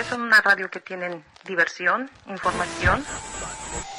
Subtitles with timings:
[0.00, 3.04] qué son una radio que tienen diversión, información?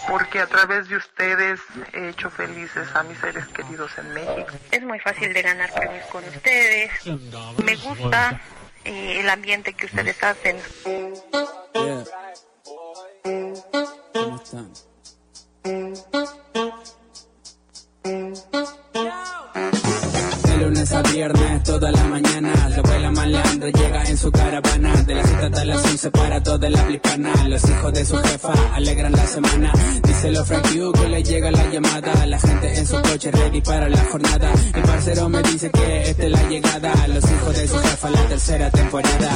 [0.08, 1.60] Porque a través de ustedes
[1.94, 4.49] he hecho felices a mis seres queridos en México.
[4.72, 6.92] Es muy fácil de ganar premios con ustedes.
[7.63, 8.42] Me gusta
[8.83, 10.58] eh, el ambiente que ustedes hacen.
[14.13, 14.90] ¿Cómo están?
[21.72, 24.91] Toda la mañana, la abuela malandra llega en su caravana.
[25.03, 27.47] De las 7 hasta las 11 para toda la hispana.
[27.47, 29.71] Los hijos de su jefa alegran la semana.
[30.03, 32.25] Díselo Frank Hugh que le llega la llamada.
[32.25, 34.52] La gente en su coche ready para la jornada.
[34.73, 37.07] El parcero me dice que esta es la llegada.
[37.07, 39.31] Los hijos de su jefa, la tercera temporada.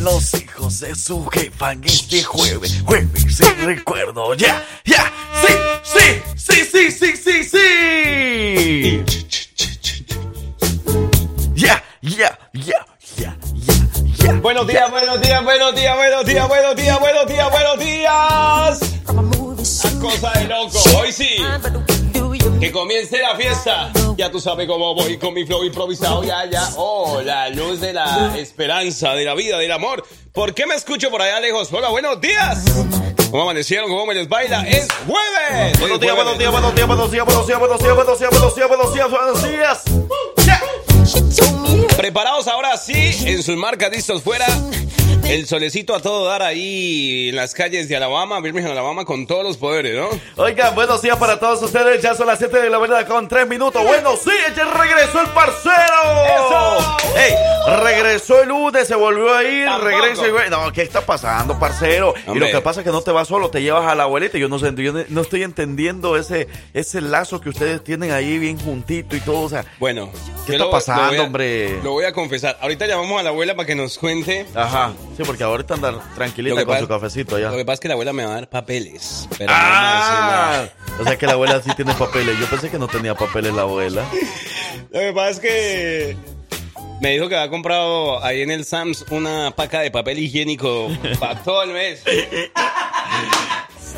[0.00, 4.34] Los hijos de su jefa en este jueves, jueves sin recuerdo.
[4.34, 5.12] Ya, ya,
[5.42, 9.04] sí, sí, sí, sí, sí, sí, sí.
[11.54, 14.32] Ya, ya, ya, ya, ya, ya.
[14.40, 18.80] Buenos días, buenos días, buenos días, buenos días, buenos días, buenos días, buenos días.
[19.08, 21.36] Una cosa de loco, hoy sí.
[22.60, 23.90] Que comience la fiesta.
[24.16, 26.22] Ya tú sabes cómo voy con mi flow improvisado.
[26.22, 26.68] Ya, ya.
[26.76, 30.04] Oh, la luz de la esperanza, de la vida, del amor.
[30.34, 31.72] ¿Por qué me escucho por allá lejos?
[31.72, 32.64] Hola, buenos días.
[33.30, 33.88] ¿Cómo amanecieron?
[33.88, 34.68] ¿Cómo me les baila?
[34.68, 35.80] Es jueves.
[35.80, 38.54] Buenos días, buenos días, buenos días, buenos días, buenos días, buenos días, buenos días, buenos
[38.54, 39.84] días, buenos días, buenos días.
[41.96, 44.46] Preparados ahora sí, en sus marcas listos fuera.
[45.30, 49.44] El solecito a todo dar ahí en las calles de Alabama, Birmingham, Alabama, con todos
[49.44, 50.08] los poderes, ¿no?
[50.42, 52.02] Oigan, buenos días para todos ustedes.
[52.02, 53.80] Ya son las 7 de la mañana con 3 minutos.
[53.84, 55.76] Bueno, sí, ya regresó el parcero.
[56.26, 56.96] ¡Eso!
[57.16, 57.34] ¡Ey!
[57.80, 62.12] Regresó el lunes, se volvió a ir, regresa y No, ¿qué está pasando, parcero?
[62.34, 64.36] Y lo que pasa es que no te vas solo, te llevas a la abuelita.
[64.36, 68.58] Yo no sé, yo no- estoy entendiendo ese, ese lazo que ustedes tienen ahí bien
[68.58, 69.42] juntito y todo.
[69.42, 70.10] O sea, Bueno,
[70.46, 71.80] ¿Qué está pasando, a- hombre?
[71.84, 72.58] Lo voy a confesar.
[72.60, 74.46] Ahorita llamamos a la abuela para que nos cuente.
[74.56, 74.92] ajá.
[75.20, 77.50] Sí, porque ahorita andar Lo tranquilita con pasa- su cafecito allá.
[77.50, 79.28] Lo que pasa es que la abuela me va a dar papeles.
[79.36, 82.38] Pero no me Ah, o sea que la abuela sí tiene papeles.
[82.38, 84.04] Yo pensé que no tenía papeles la abuela.
[84.90, 86.16] Lo que pasa es que
[87.02, 90.88] me dijo que había comprado ahí en el Sams una paca de papel higiénico
[91.18, 92.02] para todo el mes.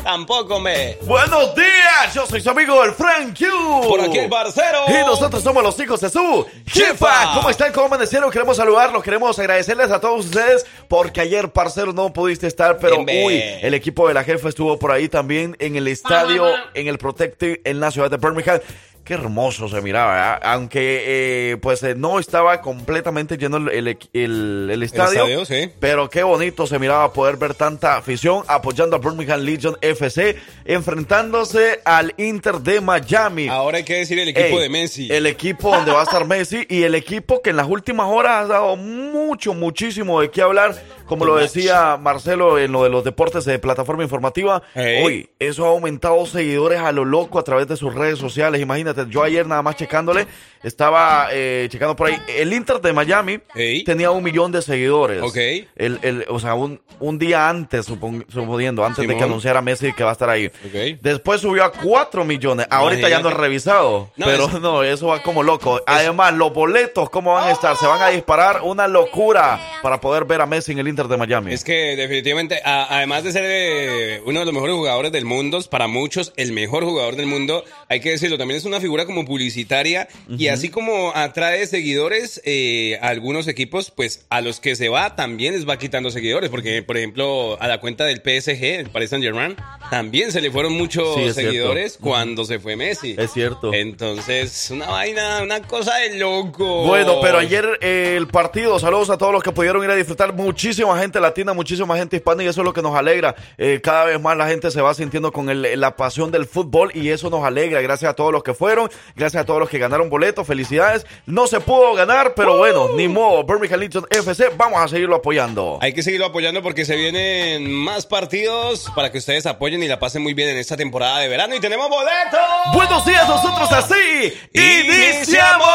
[0.03, 0.97] Tampoco me.
[1.03, 3.87] Buenos días, yo soy su amigo el Frank Q.
[3.87, 4.79] Por aquí el parcero.
[4.89, 7.33] Y nosotros somos los hijos de su jefa.
[7.35, 7.71] ¿Cómo están?
[7.71, 8.29] ¿Cómo amanecieron?
[8.29, 13.41] Queremos saludarlos, queremos agradecerles a todos ustedes porque ayer, parcero, no pudiste estar, pero uy,
[13.61, 17.61] el equipo de la jefa estuvo por ahí también en el estadio, en el Protective,
[17.63, 18.59] en la ciudad de Birmingham.
[19.03, 21.03] Qué hermoso se miraba, aunque
[21.51, 25.69] eh, pues eh, no estaba completamente lleno el, el- el- el estadio, estadio, sí.
[25.81, 31.79] pero qué bonito se miraba poder ver tanta afición apoyando a Birmingham Legion FC, enfrentándose
[31.85, 33.47] al Inter de Miami.
[33.47, 35.11] Ahora hay que decir el equipo Ey, de Messi.
[35.11, 38.45] El equipo donde va a estar Messi y el equipo que en las últimas horas
[38.45, 40.75] ha dado mucho, muchísimo de qué hablar.
[41.05, 44.63] Como lo decía Marcelo en lo de los deportes de plataforma informativa.
[44.73, 45.03] Ey.
[45.03, 48.61] Hoy, eso ha aumentado seguidores a lo loco a través de sus redes sociales.
[48.61, 50.27] Imagínate, yo ayer nada más checándole,
[50.63, 52.17] estaba eh, checando por ahí.
[52.27, 53.83] El Inter de Miami Ey.
[53.83, 55.21] tenía un millón de seguidores.
[55.21, 55.35] Ok.
[55.75, 59.93] El, el- o sea, un, un día antes, supon- suponiendo, antes de que anunciara Messi
[59.93, 60.47] que va a estar ahí.
[60.47, 60.99] Ok.
[61.01, 62.67] Después subió a 4 millones.
[62.69, 64.11] Ahorita ya no he revisado.
[64.15, 65.81] No, pero es- no, eso va como loco.
[65.85, 67.75] Además, los boletos, ¿cómo van a estar?
[67.77, 71.17] Se van a disparar una locura para poder ver a Messi en el Inter de
[71.17, 71.53] Miami.
[71.53, 75.59] Es que definitivamente, a- además de ser eh, uno de los mejores jugadores del mundo,
[75.69, 79.25] para muchos el mejor jugador del mundo, hay que decirlo, también es una figura como
[79.25, 84.89] publicitaria y así como atrae seguidores eh, a algunos equipos, pues a los que se
[84.89, 88.89] va también les va quitando seguidores, porque por ejemplo a la cuenta del PSG, el
[88.89, 89.55] Paris Saint Germain,
[89.89, 92.07] también se le fueron muchos Sí, seguidores cierto.
[92.09, 93.15] cuando se fue Messi.
[93.17, 93.71] Es cierto.
[93.73, 96.85] Entonces, una vaina, una cosa de loco.
[96.85, 100.33] Bueno, pero ayer eh, el partido, saludos a todos los que pudieron ir a disfrutar,
[100.33, 103.35] muchísima gente latina, muchísima gente hispana y eso es lo que nos alegra.
[103.57, 106.91] Eh, cada vez más la gente se va sintiendo con el- la pasión del fútbol
[106.93, 107.81] y eso nos alegra.
[107.81, 111.05] Gracias a todos los que fueron, gracias a todos los que ganaron boletos, felicidades.
[111.25, 113.43] No se pudo ganar, pero bueno, ni modo.
[113.43, 115.79] Birmingham Legion FC, vamos a seguirlo apoyando.
[115.81, 119.99] Hay que seguirlo apoyando porque se vienen más partidos para que ustedes apoyen y la
[119.99, 121.55] pasen muy bien en esta temporada de verano.
[121.55, 122.39] Y tenemos boletos.
[122.73, 125.73] Buenos días, nosotros así iniciamos.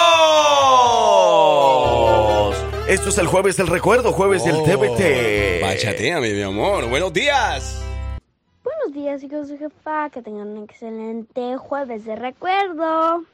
[2.88, 5.60] Esto es el jueves del recuerdo, jueves del TBT.
[5.60, 6.88] Bachateame, mi amor.
[6.88, 7.82] Buenos días.
[8.64, 10.08] Buenos días, hijos de jefa.
[10.08, 13.24] Que tengan un excelente jueves de recuerdo.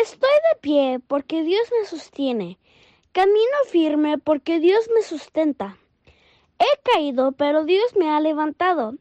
[0.00, 2.56] Estoy de pie porque Dios me sostiene.
[3.10, 5.76] Camino firme porque Dios me sustenta.
[6.60, 8.94] He caído, pero Dios me ha levantado.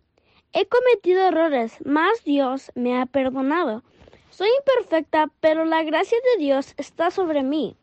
[0.54, 3.84] He cometido errores, mas Dios me ha perdonado.
[4.32, 7.76] Soy imperfecta, pero la gracia de Dios está sobre mí.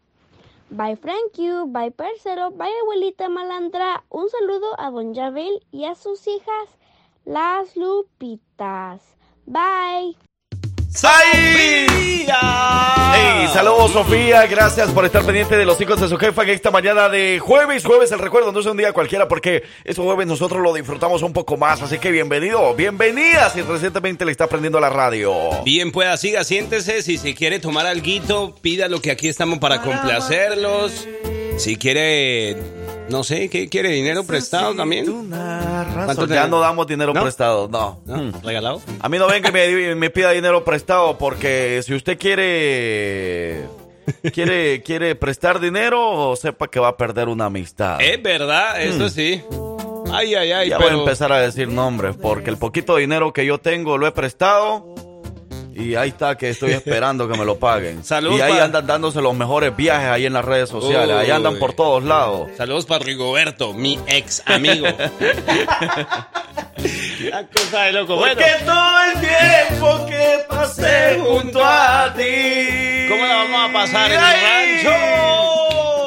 [0.71, 4.03] Bye Frank bye parcero, bye abuelita malandra.
[4.09, 6.69] Un saludo a don Javel y a sus hijas,
[7.25, 9.03] las Lupitas.
[9.47, 10.17] Bye.
[10.95, 12.39] ¡Sofía!
[13.17, 16.71] Hey, saludos Sofía, gracias por estar pendiente de los hijos de su jefa que esta
[16.71, 20.63] mañana de jueves, jueves el recuerdo no es un día cualquiera porque este jueves nosotros
[20.63, 24.89] lo disfrutamos un poco más, así que bienvenido, bienvenida si recientemente le está prendiendo la
[24.89, 25.35] radio.
[25.65, 29.83] Bien pueda, siga, siéntese, si se quiere tomar algo, pida lo que aquí estamos para
[29.83, 31.09] complacerlos,
[31.59, 33.91] si quiere no sé, ¿qué quiere?
[33.91, 35.07] ¿Dinero prestado también?
[36.05, 38.01] ¿Cuánto ya no damos dinero prestado, no.
[38.07, 38.33] Hmm.
[38.43, 38.81] ¿Regalado?
[39.01, 43.67] A mí no ven que me, me, pida dinero prestado porque si usted quiere...
[44.33, 48.01] quiere, quiere prestar dinero, sepa que va a perder una amistad.
[48.01, 49.11] Es verdad, eso hmm.
[49.11, 49.43] sí.
[50.13, 50.69] Ay, ay, ay.
[50.69, 54.07] Ya voy a empezar a decir nombres porque el poquito dinero que yo tengo lo
[54.07, 54.95] he prestado
[55.75, 58.05] y ahí está que estoy esperando que me lo paguen.
[58.05, 61.17] Saludos y ahí andan dándose los mejores viajes ahí en las redes sociales.
[61.17, 62.49] ahí andan por todos lados.
[62.57, 64.87] Saludos para Rigoberto, mi ex amigo.
[67.31, 68.19] La cosa de loco.
[68.19, 73.09] Porque todo el tiempo que pasé junto a ti.
[73.09, 76.04] ¿Cómo la vamos a pasar en el rancho?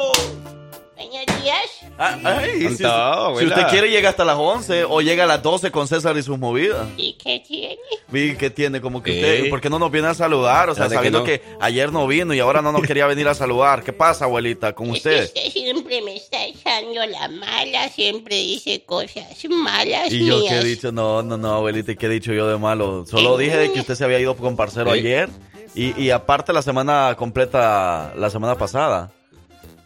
[1.98, 2.22] Buenos
[2.58, 2.80] días.
[2.84, 6.16] Ah, si, usted, quiere llega hasta las 11 o llega a las 12 con César
[6.16, 6.86] y sus movidas.
[6.96, 7.76] ¿Y qué tiene?
[8.12, 8.80] ¿Y qué tiene?
[8.80, 10.70] Como que usted, ¿por qué no nos viene a saludar?
[10.70, 13.82] O sea, sabiendo que, ayer no vino y ahora no nos quería venir a saludar.
[13.82, 15.24] ¿Qué pasa, abuelita, con usted?
[15.24, 20.64] Usted siempre me está echando la mala, siempre dice cosas malas ¿Y yo qué he
[20.64, 20.92] dicho?
[20.92, 23.06] No, no, no, abuelita, ¿qué he dicho yo de malo?
[23.06, 25.28] Solo dije de que usted se había ido con parcero ayer
[25.74, 29.10] y, y aparte la semana completa, la semana pasada.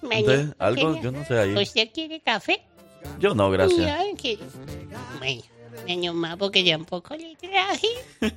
[0.02, 1.00] ¿Usted, algo?
[1.00, 1.54] Yo no sé ahí.
[1.56, 2.62] ¿Usted quiere café?
[3.18, 3.78] Yo no, gracias.
[5.18, 5.42] Bueno,
[5.86, 7.88] Menos más porque ya un poco le traje.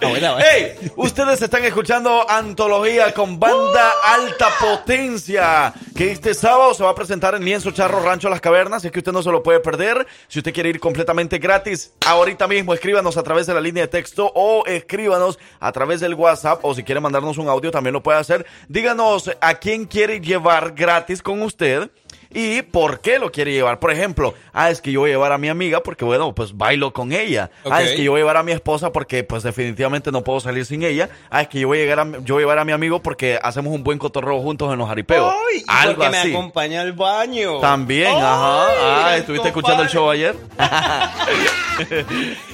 [0.00, 0.90] ¡Hey!
[0.96, 5.72] Ustedes están escuchando Antología con Banda Alta Potencia.
[5.96, 8.84] Que este sábado se va a presentar en Lienzo Charro Rancho Las Cavernas.
[8.84, 10.06] Es que usted no se lo puede perder.
[10.28, 13.88] Si usted quiere ir completamente gratis, ahorita mismo escríbanos a través de la línea de
[13.88, 16.64] texto o escríbanos a través del WhatsApp.
[16.64, 18.44] O si quiere mandarnos un audio, también lo puede hacer.
[18.68, 21.90] Díganos a quién quiere llevar gratis con usted
[22.34, 23.78] y por qué lo quiere llevar.
[23.78, 26.56] Por ejemplo, ah, es que yo voy a llevar a mi amiga porque, bueno, pues
[26.56, 27.50] bailo con ella.
[27.64, 30.40] Ah, es que yo voy a llevar a mi esposa porque, pues definitivamente no puedo
[30.40, 31.08] salir sin ella.
[31.30, 33.00] Ah, es que yo voy a, llegar a, yo voy a llevar a mi amigo
[33.00, 35.32] porque hacemos un buen cotorreo juntos en los jaripeos.
[35.68, 37.60] Algo porque me acompaña al baño.
[37.60, 38.66] También, ajá.
[38.80, 40.34] Ah, ¿estuviste escuchando el show ayer?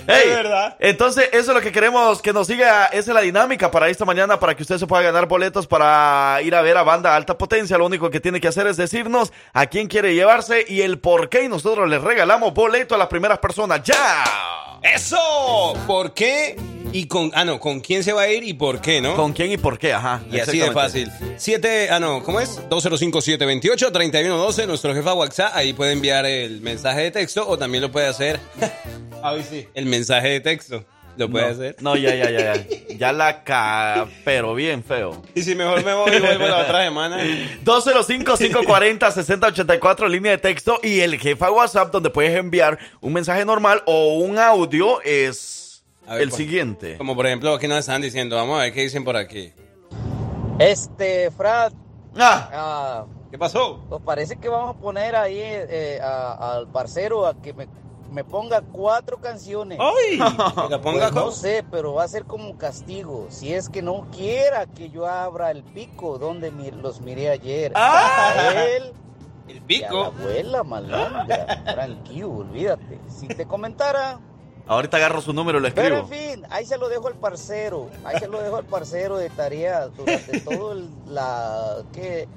[0.06, 0.76] hey, verdad.
[0.78, 2.86] Entonces, eso es lo que queremos que nos siga.
[2.86, 6.38] Esa es la dinámica para esta mañana para que usted se pueda ganar boletos para
[6.42, 7.78] ir a ver a banda alta potencia.
[7.78, 11.28] Lo único que tiene que hacer es decirnos a quién quiere llevarse y el por
[11.28, 11.44] qué.
[11.44, 13.82] Y nosotros les regalamos boleto a las primeras personas.
[13.82, 14.24] ¡Ya!
[14.82, 15.74] ¡Eso!
[15.86, 16.56] ¿Por qué?
[16.92, 19.14] Y con, ah, no, con quién se va a ir y por qué, ¿no?
[19.14, 20.22] Con quién y por qué, ajá.
[20.30, 21.08] Y así de fácil.
[21.36, 22.60] 7, ah, no, ¿cómo es?
[22.68, 25.52] 205-728-3112, nuestro jefa WhatsApp.
[25.54, 28.40] Ahí puede enviar el mensaje de texto o también lo puede hacer.
[29.22, 29.68] Ahí sí.
[29.74, 30.84] El mensaje de texto.
[31.16, 31.74] ¿Lo puede hacer?
[31.80, 32.64] No, ya, ya, ya, ya.
[32.96, 34.06] Ya la ca...
[34.24, 35.22] pero bien feo.
[35.34, 37.18] Y si mejor me voy y vuelvo la otra semana.
[37.64, 40.80] 205-540-6084, línea de texto.
[40.82, 46.32] Y el jefa WhatsApp, donde puedes enviar un mensaje normal o un audio, es el
[46.32, 46.96] siguiente.
[46.98, 48.34] Como por ejemplo, aquí nos están diciendo.
[48.36, 49.52] Vamos a ver qué dicen por aquí.
[50.58, 51.72] Este, Frad.
[52.16, 52.50] Ah.
[52.52, 53.84] ah ¿Qué pasó?
[53.88, 57.68] Pues parece que vamos a poner ahí eh, al parcero a que me
[58.10, 59.78] me ponga cuatro canciones.
[59.80, 60.18] ¡Ay!
[60.82, 63.26] ponga pues no sé, pero va a ser como castigo.
[63.30, 67.72] Si es que no quiera que yo abra el pico donde los miré ayer.
[67.74, 68.52] ¡Ah!
[68.76, 68.92] Él.
[69.48, 69.94] El pico.
[69.94, 71.64] la abuela malandra.
[71.74, 73.00] Tranquilo, olvídate.
[73.08, 74.20] Si te comentara.
[74.66, 75.88] Ahorita agarro su número y lo escribo.
[75.88, 77.90] Pero en fin, ahí se lo dejo al parcero.
[78.04, 81.82] Ahí se lo dejo al parcero de tarea durante todo el, la.
[81.92, 82.28] ¿Qué?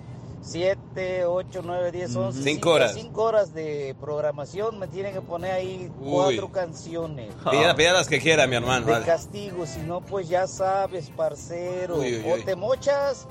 [0.44, 2.44] 7, 8, 9, 10, 11.
[2.44, 2.94] 5 horas.
[2.94, 4.78] 5 horas de programación.
[4.78, 7.34] Me tienen que poner ahí cuatro canciones.
[7.50, 8.86] Pida, las que quiera, mi hermano.
[8.86, 9.66] De castigo.
[9.66, 11.98] Si no, pues ya sabes, parcero.
[11.98, 13.28] o te mochas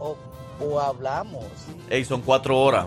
[0.00, 0.16] o,
[0.60, 1.44] o hablamos.
[1.90, 2.86] Ey, son 4 horas.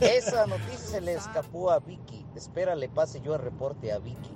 [0.00, 2.24] Esa noticia se le escapó a Vicky.
[2.36, 4.30] Espera, le pase yo el reporte a Vicky.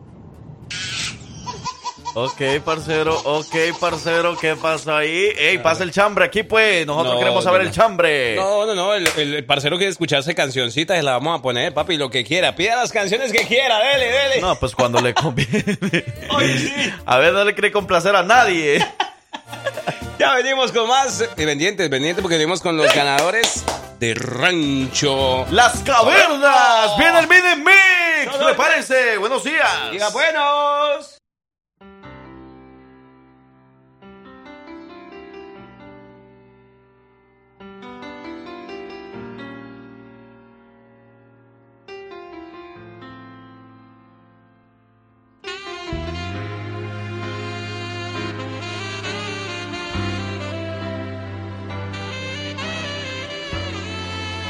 [2.14, 5.30] Ok, parcero, ok, parcero, ¿qué pasa ahí?
[5.38, 6.86] Ey, pasa el chambre aquí, pues.
[6.86, 8.34] Nosotros queremos saber el chambre.
[8.34, 8.94] No, no, no.
[8.94, 12.56] El, parcero quiere escucharse cancioncitas y la vamos a poner, papi, lo que quiera.
[12.56, 14.40] Pida las canciones que quiera, dele, dele.
[14.40, 15.64] No, pues cuando le conviene.
[17.06, 18.78] A ver, no le quiere complacer a nadie.
[18.78, 18.94] ya
[20.18, 21.20] Ya venimos con más.
[21.20, 23.64] eh, pendientes, pendientes, porque venimos con los ganadores
[24.00, 25.46] de Rancho.
[25.50, 26.96] Las cavernas.
[26.98, 28.36] Viene el mini mix.
[28.36, 29.18] Prepárense.
[29.18, 29.92] Buenos días.
[29.92, 31.17] Diga buenos.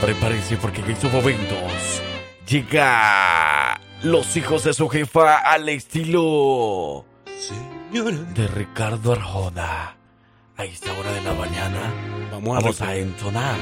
[0.09, 1.59] Prepárense porque en estos momentos
[2.49, 7.05] llega los hijos de su jefa al estilo
[8.35, 9.99] de Ricardo Arjona.
[10.57, 11.93] A esta hora de la mañana
[12.33, 13.57] Vamos a, vamos a entonar.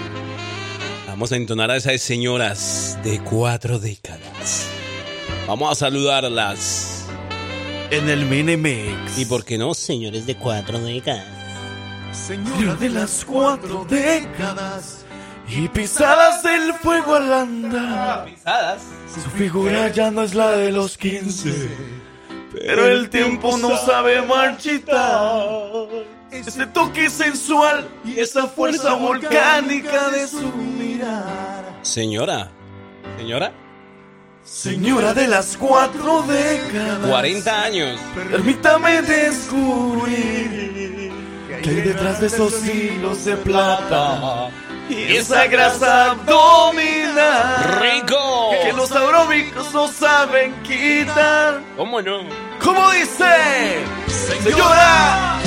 [1.09, 4.69] Vamos a entonar a esas señoras de cuatro décadas.
[5.49, 7.09] Vamos a saludarlas.
[7.91, 9.19] En el mini mix.
[9.19, 11.27] ¿Y por qué no, señores de cuatro décadas?
[12.13, 15.06] Señora de las cuatro décadas
[15.49, 18.25] y pisadas del fuego al andar.
[18.25, 18.83] Pisadas.
[19.13, 21.71] Su figura ya no es la de los 15,
[22.53, 25.89] pero el tiempo no sabe marchitar.
[26.31, 31.79] Ese toque sensual y esa fuerza volcánica de su mirar.
[31.83, 32.51] Señora.
[33.17, 33.53] Señora.
[34.43, 38.01] Señora de las cuatro décadas, 40 años.
[38.31, 40.17] permítame descubrir
[41.63, 44.51] que hay detrás de esos hilos de plata
[44.89, 47.81] y esa grasa abdominal.
[47.81, 48.51] ¡Rico!
[48.63, 51.61] Que los aeróbicos no saben quitar.
[51.77, 52.21] ¿Cómo no?
[52.63, 53.85] ¿Cómo dice?
[54.43, 55.39] Señora,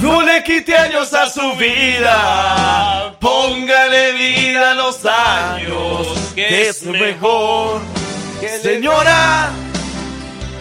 [0.00, 3.14] no le quite años a su vida.
[3.20, 7.80] Póngale vida a los años, que es mejor.
[8.62, 9.50] Señora,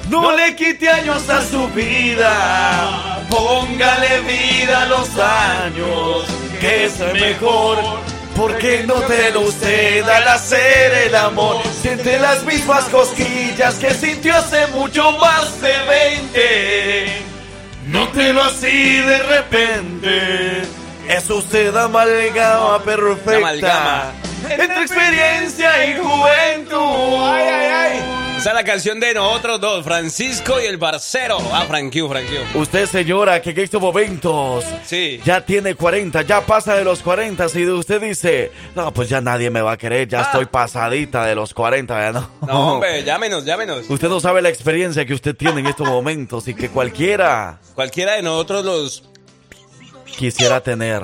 [0.10, 3.26] no le quite años a su vida.
[3.30, 6.26] Póngale vida a los años,
[6.62, 7.78] que es mejor.
[8.36, 11.58] Porque no te lo usted al hacer el amor.
[11.82, 17.24] Siente las mismas cosquillas que sintió hace mucho más de 20.
[17.88, 20.62] Nótelo así de repente.
[21.10, 23.38] Es usted amalgama perfecta.
[23.38, 24.14] Amalgama.
[24.50, 27.28] Entre experiencia y juventud.
[27.28, 28.31] Ay, ay, ay.
[28.42, 31.38] Esa es la canción de nosotros dos, Francisco y el Barcero.
[31.54, 32.42] Ah, Franquio, Franquio.
[32.56, 35.22] Usted, señora, que en estos momentos Sí.
[35.24, 37.48] ya tiene 40, ya pasa de los 40.
[37.50, 40.24] Si usted dice, no, pues ya nadie me va a querer, ya Ah.
[40.24, 42.30] estoy pasadita de los 40, ya no.
[42.48, 43.88] No, hombre, llámenos, llámenos.
[43.88, 48.14] Usted no sabe la experiencia que usted tiene en estos momentos y que cualquiera Cualquiera
[48.14, 49.04] de nosotros los...
[50.18, 51.04] quisiera tener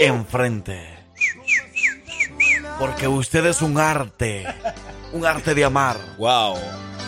[0.00, 0.88] enfrente.
[2.78, 4.46] Porque usted es un arte,
[5.12, 5.96] un arte de amar.
[6.18, 6.56] Wow.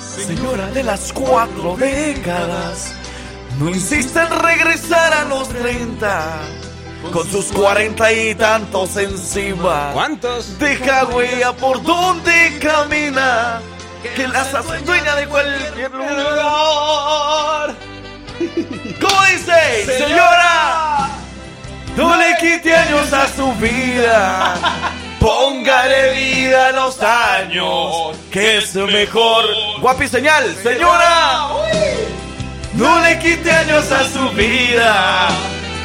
[0.00, 2.94] Señora de las cuatro décadas,
[3.58, 6.38] no insiste en regresar a los 30.
[7.12, 9.90] Con sus cuarenta y tantos encima.
[9.92, 10.58] ¿Cuántos?
[10.58, 13.60] Deja huella por donde camina.
[14.16, 17.74] Que las hace dueña de cualquier lugar.
[19.00, 19.86] ¿Cómo dice?
[19.98, 21.08] Señora,
[21.96, 24.54] no le quite años a su vida.
[25.24, 29.46] Póngale vida a los años, que es mejor.
[29.80, 31.48] Guapi señal, señora.
[32.74, 35.28] No le quite años a su vida.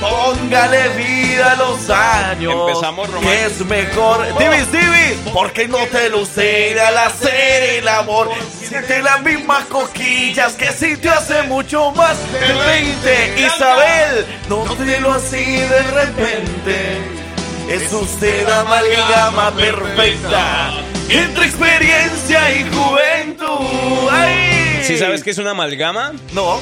[0.01, 2.53] Póngale vida a los años.
[2.67, 4.27] Empezamos que es mejor.
[4.38, 8.27] Divis, divis, porque no te lucera al hacer el amor.
[8.62, 13.39] Siente las mismas coquillas que sintió hace mucho más de 20.
[13.39, 17.28] Isabel, no te lo así de repente.
[17.69, 20.71] Es usted amalgama perfecta
[21.07, 24.09] entre experiencia y juventud.
[24.11, 24.79] ¡Ay!
[24.81, 26.13] ¿Sí sabes qué es una amalgama?
[26.33, 26.59] No,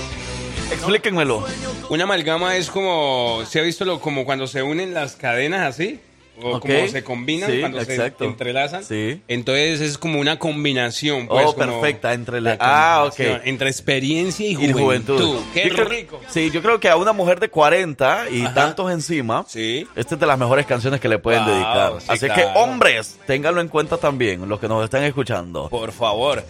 [0.70, 1.46] explíquenmelo.
[1.90, 6.02] Una amalgama es como, ¿se ha visto lo, como cuando se unen las cadenas así?
[6.42, 8.24] O como se combinan Sí, cuando exacto.
[8.24, 8.84] se entrelazan.
[8.84, 9.22] Sí.
[9.28, 11.28] Entonces es como una combinación.
[11.28, 13.48] Pues, Oh, como perfecta, entre la- Ah, combinación ok.
[13.48, 15.18] Entre experiencia y Y juventud.
[15.18, 15.40] juventud.
[15.54, 16.22] Qué Yo creo- rico.
[16.30, 18.54] Sí, yo creo que a una mujer de 40 y Ajá.
[18.54, 19.88] tantos encima, Sí.
[19.96, 21.94] esta es de las mejores canciones que le pueden Wow, dedicar.
[22.00, 25.70] sí, Así que, hombres, ténganlo en cuenta también, los que nos están escuchando.
[25.70, 26.44] Por favor.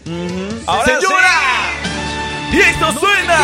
[0.65, 1.32] Ahora ¡Señora!
[2.51, 3.38] Y esto suena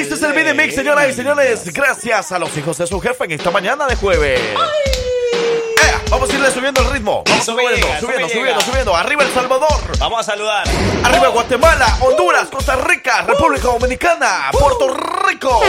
[0.00, 1.62] Este es el mini mix, señoras y señores.
[1.74, 4.40] Gracias a los hijos de su jefe en esta mañana de jueves.
[4.40, 6.00] ¡Ea!
[6.08, 7.22] Vamos a irle subiendo el ritmo.
[7.26, 8.96] Vamos Eso subiendo, llega, subiendo, subiendo, subiendo.
[8.96, 9.98] Arriba El Salvador.
[9.98, 10.66] Vamos a saludar.
[11.04, 14.88] Arriba Guatemala, Honduras, Costa Rica, República Dominicana, Puerto
[15.28, 15.60] Rico,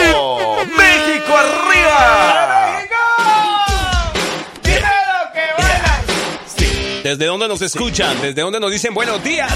[0.78, 2.80] México arriba.
[7.04, 8.22] ¿Desde dónde nos escuchan?
[8.22, 9.52] ¿Desde dónde nos dicen buenos días?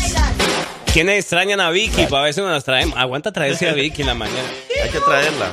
[0.95, 2.05] ¿Quiénes extrañan a Vicky?
[2.05, 2.97] Para ver si nos las traemos.
[2.97, 4.47] Aguanta traerse a Vicky en la mañana.
[4.81, 5.51] Hay que traerla.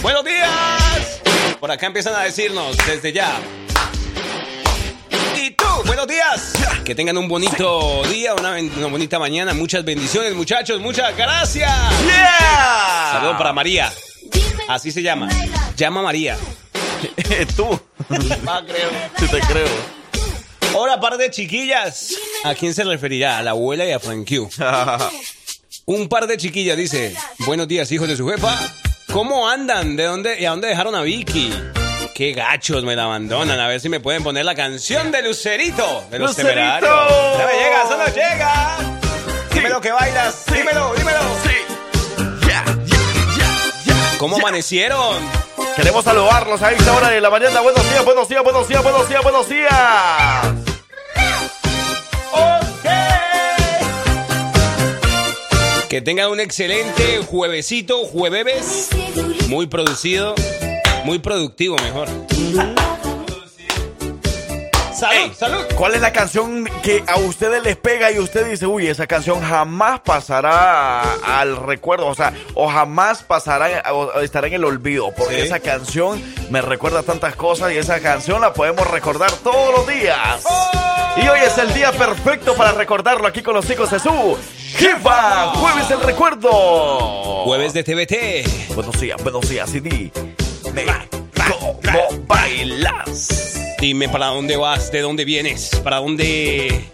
[0.00, 1.20] Buenos días.
[1.60, 3.38] Por acá empiezan a decirnos desde ya.
[5.36, 6.54] Y tú, buenos días.
[6.86, 8.56] Que tengan un bonito día, una,
[8.88, 9.52] bonita mañana.
[9.52, 10.80] Muchas bendiciones, muchachos.
[10.80, 11.70] Muchas gracias.
[12.06, 13.12] ¡Yeah!
[13.12, 13.92] Saludos para María.
[14.68, 15.28] Así se llama.
[15.76, 16.38] Llama María.
[17.56, 17.78] Tú.
[18.46, 18.90] Ah, creo.
[19.18, 20.01] Sí te creo.
[20.74, 22.14] Hola, par de chiquillas.
[22.44, 23.38] ¿A quién se referirá?
[23.38, 24.48] A la abuela y a Frank Q.
[25.86, 28.56] Un par de chiquillas dice, buenos días, hijos de su jefa.
[29.12, 29.96] ¿Cómo andan?
[29.96, 31.52] ¿De dónde y a dónde dejaron a Vicky?
[32.14, 33.58] Qué gachos me la abandonan.
[33.58, 36.04] A ver si me pueden poner la canción de Lucerito.
[36.10, 36.54] De los ¡Lucerito!
[36.54, 37.38] temerarios.
[37.38, 38.76] No me llega, eso no llega.
[39.52, 40.44] Dímelo que bailas.
[40.46, 41.20] Dímelo, dímelo.
[41.44, 41.50] Sí.
[44.18, 45.16] ¿Cómo amanecieron?
[45.74, 47.60] Queremos saludarlos a esta hora de la mañana.
[47.60, 50.61] Buenos días, buenos días, buenos días, buenos días, buenos días.
[55.88, 58.88] Que tengan un excelente juevesito, jueves.
[59.48, 60.34] Muy producido.
[61.04, 62.08] Muy productivo, mejor.
[64.94, 65.64] Salud, salud.
[65.76, 69.42] ¿Cuál es la canción que a ustedes les pega y usted dice, uy, esa canción
[69.42, 75.34] jamás pasará al recuerdo, o sea, o jamás pasará o estará en el olvido, porque
[75.34, 75.40] Sí.
[75.42, 80.44] esa canción me recuerda tantas cosas y esa canción la podemos recordar todos los días.
[81.16, 84.38] Y hoy es el día perfecto para recordarlo aquí con los hijos de su
[84.76, 85.48] jefa.
[85.54, 86.50] Jueves el recuerdo.
[87.44, 88.74] Jueves de TVT.
[88.74, 90.10] Buenos días, buenos días, CD.
[90.72, 90.84] Me
[91.34, 93.58] cómo bailas.
[93.78, 96.88] Dime para dónde vas, de dónde vienes, para dónde.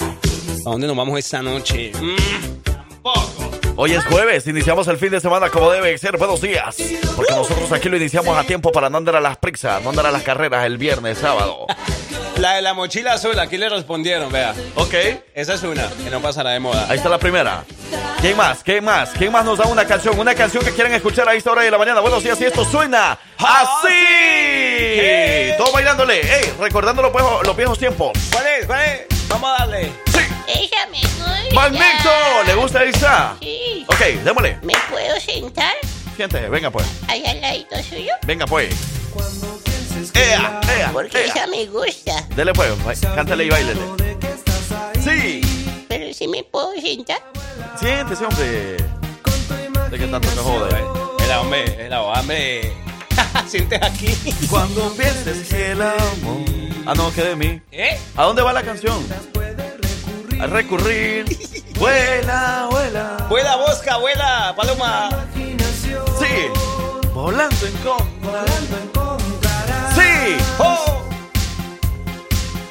[0.66, 1.92] ¿A dónde nos vamos esta noche?
[1.94, 3.37] Mm, tampoco.
[3.80, 6.16] Hoy es jueves, iniciamos el fin de semana como debe ser.
[6.16, 6.78] Buenos días.
[7.14, 10.04] Porque nosotros aquí lo iniciamos a tiempo para no andar a las prisas, no andar
[10.06, 11.64] a las carreras el viernes, sábado.
[12.38, 14.52] La de la mochila azul, aquí le respondieron, vea.
[14.74, 14.94] Ok.
[15.32, 16.86] Esa es una, que no pasará de moda.
[16.88, 17.64] Ahí está la primera.
[18.20, 18.62] ¿Quién más?
[18.64, 19.10] ¿Quién más?
[19.10, 20.18] ¿Quién más nos da una canción?
[20.18, 22.00] Una canción que quieran escuchar a esta hora de la mañana.
[22.00, 23.92] Buenos días, y esto suena así.
[25.56, 26.20] Todos bailándole.
[26.20, 28.12] Ey, recordando los viejos, los viejos tiempos.
[28.32, 28.66] ¿Cuál es?
[28.66, 29.28] ¿Cuál es?
[29.28, 30.07] Vamos a darle.
[31.58, 31.78] Me gusta.
[31.78, 32.44] ¡Magneto!
[32.46, 33.36] ¿Le gusta esa?
[33.40, 33.84] Sí.
[33.88, 34.58] Ok, démosle.
[34.62, 35.74] ¿Me puedo sentar
[36.16, 36.86] Siéntese, venga pues.
[37.08, 38.12] allá al ladito suyo?
[38.26, 38.74] Venga pues.
[40.14, 40.60] ¡Ea!
[40.78, 40.90] ¡Ea!
[40.92, 41.32] Porque ea.
[41.32, 42.22] ella me gusta.
[42.34, 43.80] Dele pues, cántale y bailele.
[45.02, 45.40] Sí.
[45.88, 47.22] Pero si me puedo sentar.
[47.78, 48.76] Siéntese, hombre.
[49.90, 50.76] De que tanto te jode.
[51.24, 52.72] El hombre, el hombre.
[53.46, 54.16] Sientes aquí.
[54.48, 56.44] Cuando pienses que el amor.
[56.86, 57.60] Ah, no, que de mí.
[57.70, 57.98] ¿Eh?
[58.16, 59.04] ¿A dónde va la canción?
[60.40, 61.24] A recurrir.
[61.78, 63.26] Vuela, vuela.
[63.28, 65.08] Vuela, Bosca, vuela, Paloma.
[65.34, 66.48] Sí.
[67.12, 68.44] Volando en contra.
[69.94, 70.36] Sí.
[70.58, 71.02] ¡Oh!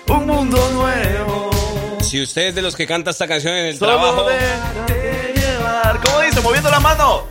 [0.10, 1.50] Un mundo nuevo.
[2.02, 4.28] Si usted es de los que canta esta canción en el Solo trabajo,
[5.36, 6.00] llevar.
[6.02, 6.40] ¿Cómo dice?
[6.42, 7.24] Moviendo la mano.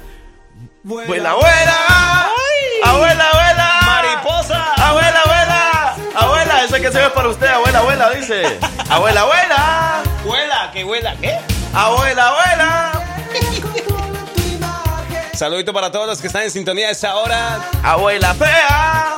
[0.82, 2.30] Vuela, vuela.
[2.84, 3.80] Abuela, abuela.
[3.86, 4.72] mariposa.
[4.74, 5.96] Abuela, abuela.
[6.14, 8.58] Abuela, ese que se ve para usted, abuela, abuela, dice.
[8.90, 10.02] Abuela, abuela.
[10.76, 11.34] Que vuela, ¿qué?
[11.72, 13.02] Abuela, abuela.
[15.32, 17.70] Saludito para todos los que están en sintonía a esta hora.
[17.82, 19.14] Abuela fea.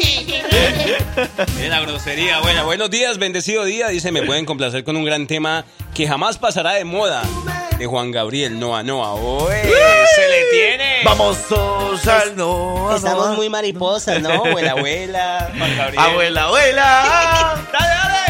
[1.60, 2.62] En la grosería, buena.
[2.64, 3.88] Buenos días, bendecido día.
[3.88, 7.22] Dice, me pueden complacer con un gran tema que jamás pasará de moda.
[7.78, 9.14] De Juan Gabriel, Noa Noa.
[9.14, 9.62] ¡Oye!
[10.14, 10.96] ¡Se le tiene!
[11.04, 12.94] Vamos todos al no.
[12.94, 14.30] Estamos muy mariposas, ¿no?
[14.30, 15.52] Abuela, abuela.
[15.58, 16.04] Juan Gabriel.
[16.04, 17.64] Abuela, abuela.
[17.72, 18.25] ¡Dale, dale!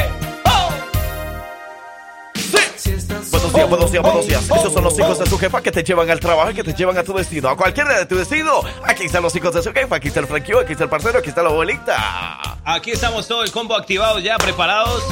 [3.57, 4.61] Buenos días, buenos días, buenos días.
[4.61, 6.75] Esos son los hijos de su jefa que te llevan al trabajo y que te
[6.75, 7.49] llevan a tu destino.
[7.49, 8.61] A cualquier día de tu destino.
[8.85, 9.97] Aquí están los hijos de su jefa.
[9.97, 12.59] Aquí está el franquillo, aquí está el parcero, aquí está la abuelita.
[12.65, 15.03] Aquí estamos todo el combo activados ya, preparados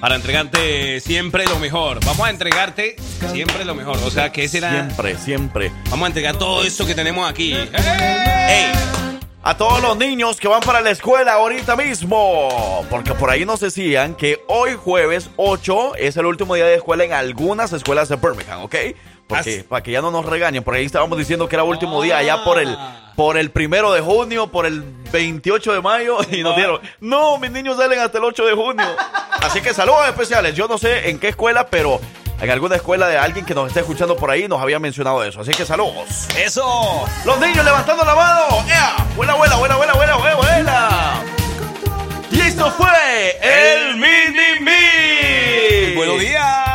[0.00, 2.02] para entregarte siempre lo mejor.
[2.04, 2.96] Vamos a entregarte
[3.32, 3.98] siempre lo mejor.
[3.98, 4.70] O sea, que será?
[4.70, 5.72] Siempre, siempre.
[5.90, 7.52] Vamos a entregar todo esto que tenemos aquí.
[7.52, 8.72] ¡Ey!
[9.46, 12.82] A todos los niños que van para la escuela ahorita mismo.
[12.88, 17.04] Porque por ahí nos decían que hoy jueves 8 es el último día de escuela
[17.04, 18.74] en algunas escuelas de Birmingham, ¿ok?
[19.26, 22.16] Porque para que ya no nos regañen, por ahí estábamos diciendo que era último día
[22.16, 22.74] allá por el
[23.16, 27.50] por el primero de junio, por el 28 de mayo y nos dieron, no, mis
[27.50, 28.86] niños salen hasta el 8 de junio.
[29.42, 30.54] Así que saludos especiales.
[30.54, 32.00] Yo no sé en qué escuela, pero
[32.40, 35.40] en alguna escuela de alguien que nos esté escuchando por ahí nos había mencionado eso.
[35.40, 36.28] Así que saludos.
[36.36, 37.04] ¡Eso!
[37.24, 38.64] Los niños levantando la mano.
[38.68, 38.96] ¡Ea!
[39.16, 41.22] ¡Vuela, vuela, vuela, vuela, vuela, vuela, vuela!
[42.30, 42.88] Y esto fue
[43.42, 45.94] el Mini Me.
[45.94, 46.73] ¡Buenos días!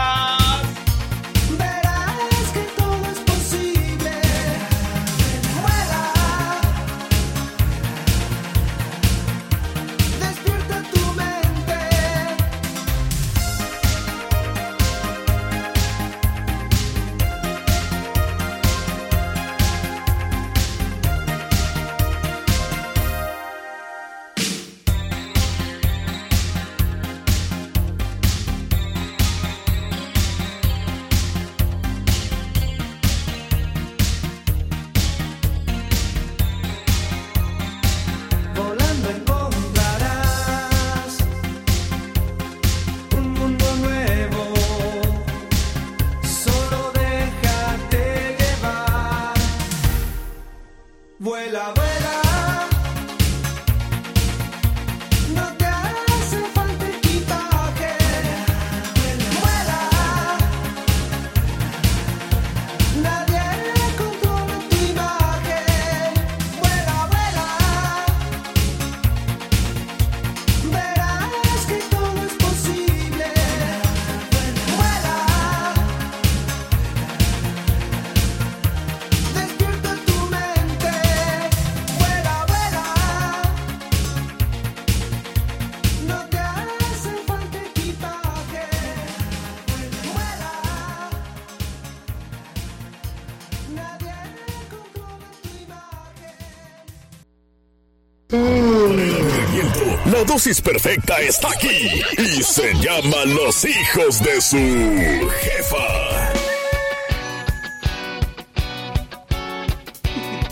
[100.30, 106.32] Dosis perfecta está aquí y se llama Los hijos de su jefa.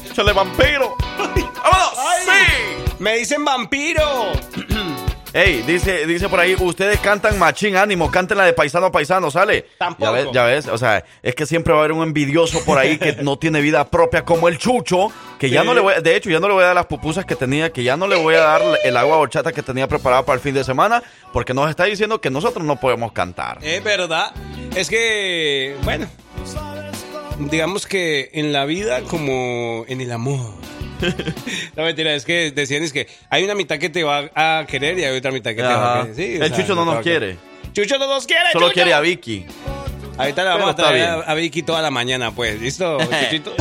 [0.09, 0.95] ¡Échale vampiro!
[1.17, 1.93] ¡Vámonos!
[2.25, 2.95] ¡Sí!
[2.97, 4.31] Me dicen vampiro.
[5.31, 9.29] Ey, dice, dice por ahí, ustedes cantan machín ánimo, canten la de paisano a paisano,
[9.29, 9.66] ¿sale?
[9.87, 10.05] Tampoco.
[10.05, 12.77] Ya ves, ya ves, o sea, es que siempre va a haber un envidioso por
[12.77, 15.67] ahí que no tiene vida propia como el chucho, que ya Sí.
[15.67, 17.71] no le voy, de hecho, ya no le voy a dar las pupusas que tenía,
[17.71, 20.41] que ya no le voy a dar el agua horchata que tenía preparada para el
[20.41, 21.01] fin de semana,
[21.33, 23.59] porque nos está diciendo que nosotros no podemos cantar.
[23.61, 24.31] Es verdad.
[24.75, 26.07] Es que, bueno,
[27.39, 30.53] digamos que en la vida como en el amor.
[31.75, 34.97] no mentira, es que decían es que hay una mitad que te va a querer
[34.97, 36.01] y hay otra mitad que te va a Ajá.
[36.03, 36.15] querer.
[36.15, 37.37] Sí, o el sea, chucho no nos quiere,
[37.73, 38.51] Chucho no nos quiere.
[38.53, 38.73] solo Chucho.
[38.73, 39.45] quiere a Vicky.
[40.17, 41.35] Ahorita le vamos a bien.
[41.35, 42.59] Vicky toda la mañana, pues.
[42.59, 43.53] ¿Listo, Chuchito?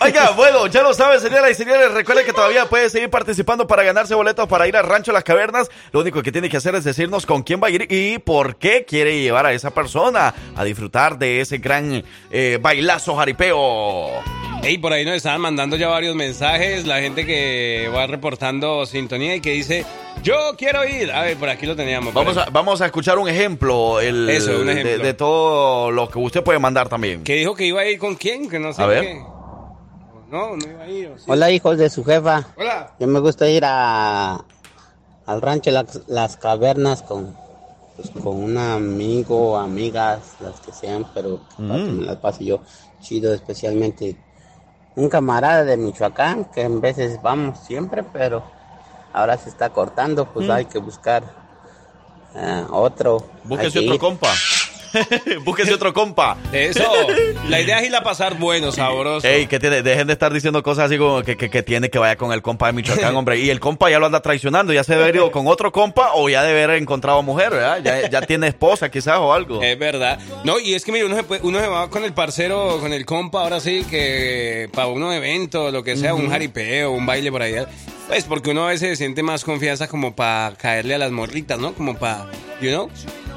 [0.00, 1.92] Oiga, bueno, ya lo saben, señoras y señores.
[1.92, 5.68] Recuerden que todavía puede seguir participando para ganarse boletos para ir al Rancho Las Cavernas.
[5.92, 8.56] Lo único que tiene que hacer es decirnos con quién va a ir y por
[8.56, 14.22] qué quiere llevar a esa persona a disfrutar de ese gran eh, bailazo jaripeo.
[14.62, 16.86] Ey, por ahí nos estaban mandando ya varios mensajes.
[16.86, 19.84] La gente que va reportando sintonía y que dice,
[20.24, 21.12] yo quiero ir.
[21.12, 22.12] A ver, por aquí lo teníamos.
[22.12, 25.04] Vamos a, vamos a escuchar un ejemplo, el, Eso, un de- ejemplo.
[25.06, 27.22] De, todo lo que usted puede mandar también.
[27.22, 29.02] Que dijo que iba a ir con quién, que no sé A ver.
[29.02, 29.20] qué.
[30.30, 31.08] No, no iba a ir.
[31.10, 31.24] ¿o sí?
[31.28, 32.48] Hola hijos de su jefa.
[32.56, 32.92] Hola.
[32.98, 34.44] Yo me gusta ir a
[35.26, 37.36] al rancho Las, Las Cavernas con
[37.96, 42.60] pues, con un amigo amigas, las que sean, pero que me las pase yo
[43.00, 44.16] chido, especialmente
[44.96, 48.42] un camarada de Michoacán, que en veces vamos siempre, pero
[49.12, 50.50] ahora se está cortando, pues Mm.
[50.50, 51.22] hay que buscar
[52.34, 53.18] eh, otro.
[53.44, 54.28] Búsquese que otro compa.
[55.44, 56.36] Búsquese otro compa.
[56.52, 56.82] Eso.
[57.48, 59.26] La idea es ir a pasar bueno, sabroso.
[59.26, 61.98] Ey, que tiene, dejen de estar diciendo cosas así como que, que, que tiene que
[61.98, 63.38] vaya con el compa de Michoacán, hombre.
[63.38, 66.10] Y el compa ya lo anda traicionando, ya se debe haber ido con otro compa
[66.14, 67.80] o ya debe haber encontrado mujer, ¿verdad?
[67.82, 69.62] Ya, ya tiene esposa quizás o algo.
[69.62, 70.18] Es verdad.
[70.44, 72.92] No, y es que mire, uno se, puede- uno se va con el parcero, con
[72.92, 76.30] el compa, ahora sí, que para un evento, lo que sea, un Ujú.
[76.30, 77.66] jaripeo, un baile por allá.
[78.08, 81.72] Pues porque uno a veces siente más confianza como para caerle a las morritas, ¿no?
[81.74, 82.26] Como para,
[82.60, 82.88] you know?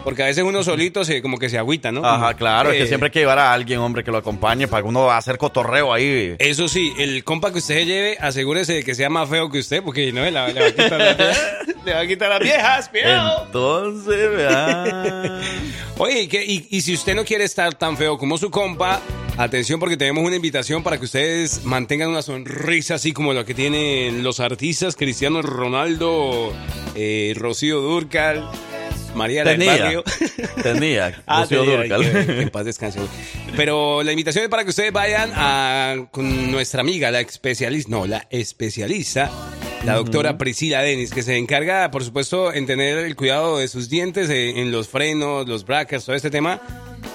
[0.03, 2.05] Porque a veces uno solito se como que se agüita, ¿no?
[2.05, 4.67] Ajá, claro, es que eh, siempre hay que llevar a alguien, hombre, que lo acompañe
[4.67, 6.35] para que uno va a hacer cotorreo ahí.
[6.39, 9.59] Eso sí, el compa que usted se lleve, asegúrese de que sea más feo que
[9.59, 11.39] usted, porque no, le, va- le va a quitar las viejas.
[11.85, 13.43] le va a quitar las viejas, cuidado.
[13.45, 15.41] Entonces, ¿verdad?
[15.97, 19.01] Oye, ¿y, qué- y- y si usted no quiere estar tan feo como su compa,
[19.37, 23.53] atención porque tenemos una invitación para que ustedes mantengan una sonrisa así como lo que
[23.53, 26.53] tienen los artistas Cristiano Ronaldo,
[26.95, 28.49] eh, Rocío Durcal,
[29.15, 29.77] María del Tenía.
[29.83, 30.03] Barrio.
[30.63, 31.23] Tenía.
[31.27, 32.01] Ah, tenía, Dúrcal.
[32.01, 32.99] que- que en paz descanse.
[33.55, 38.05] Pero la invitación es para que ustedes vayan a, con nuestra amiga, la especialista, no,
[38.07, 39.29] la especialista,
[39.85, 43.89] la doctora Priscila Denis, que se encarga, por supuesto, en tener el cuidado de sus
[43.89, 46.61] dientes, eh, en los frenos, los brackets, todo este tema.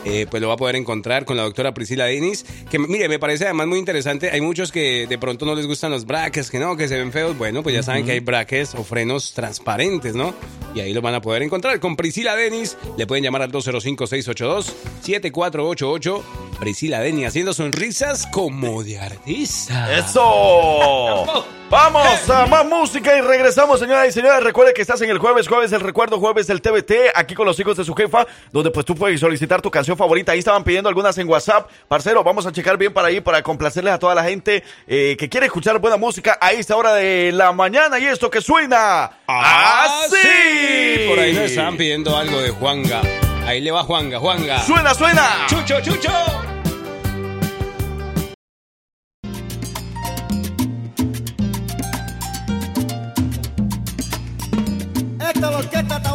[0.05, 2.45] Eh, pues lo va a poder encontrar con la doctora Priscila Denis.
[2.71, 4.31] Que mire, me parece además muy interesante.
[4.31, 7.13] Hay muchos que de pronto no les gustan los brackets, que no, que se ven
[7.13, 7.37] feos.
[7.37, 10.35] Bueno, pues ya saben que hay brackets o frenos transparentes, ¿no?
[10.75, 11.79] Y ahí lo van a poder encontrar.
[11.81, 16.23] Con Priscila Denis le pueden llamar al 205-682-7488.
[16.61, 19.99] Priscila Denis haciendo sonrisas como de artista.
[19.99, 21.45] ¡Eso!
[21.75, 24.45] Vamos a más música y regresamos, señoras y señores.
[24.45, 27.59] Recuerde que estás en el jueves, jueves del recuerdo, jueves del TBT, aquí con los
[27.59, 30.31] hijos de su jefa, donde pues tú puedes solicitar tu canción favorita.
[30.31, 31.69] Ahí estaban pidiendo algunas en WhatsApp.
[31.89, 35.29] Parcero, vamos a checar bien para ahí, para complacerles a toda la gente eh, que
[35.29, 37.99] quiere escuchar buena música a esta hora de la mañana.
[37.99, 41.09] Y esto que suena así.
[41.09, 43.03] Por ahí nos estaban pidiendo algo de Juanga.
[43.49, 44.63] Ahí le va Juanga, Juanga.
[44.63, 45.45] Suena, suena.
[45.49, 46.54] Chucho, chucho.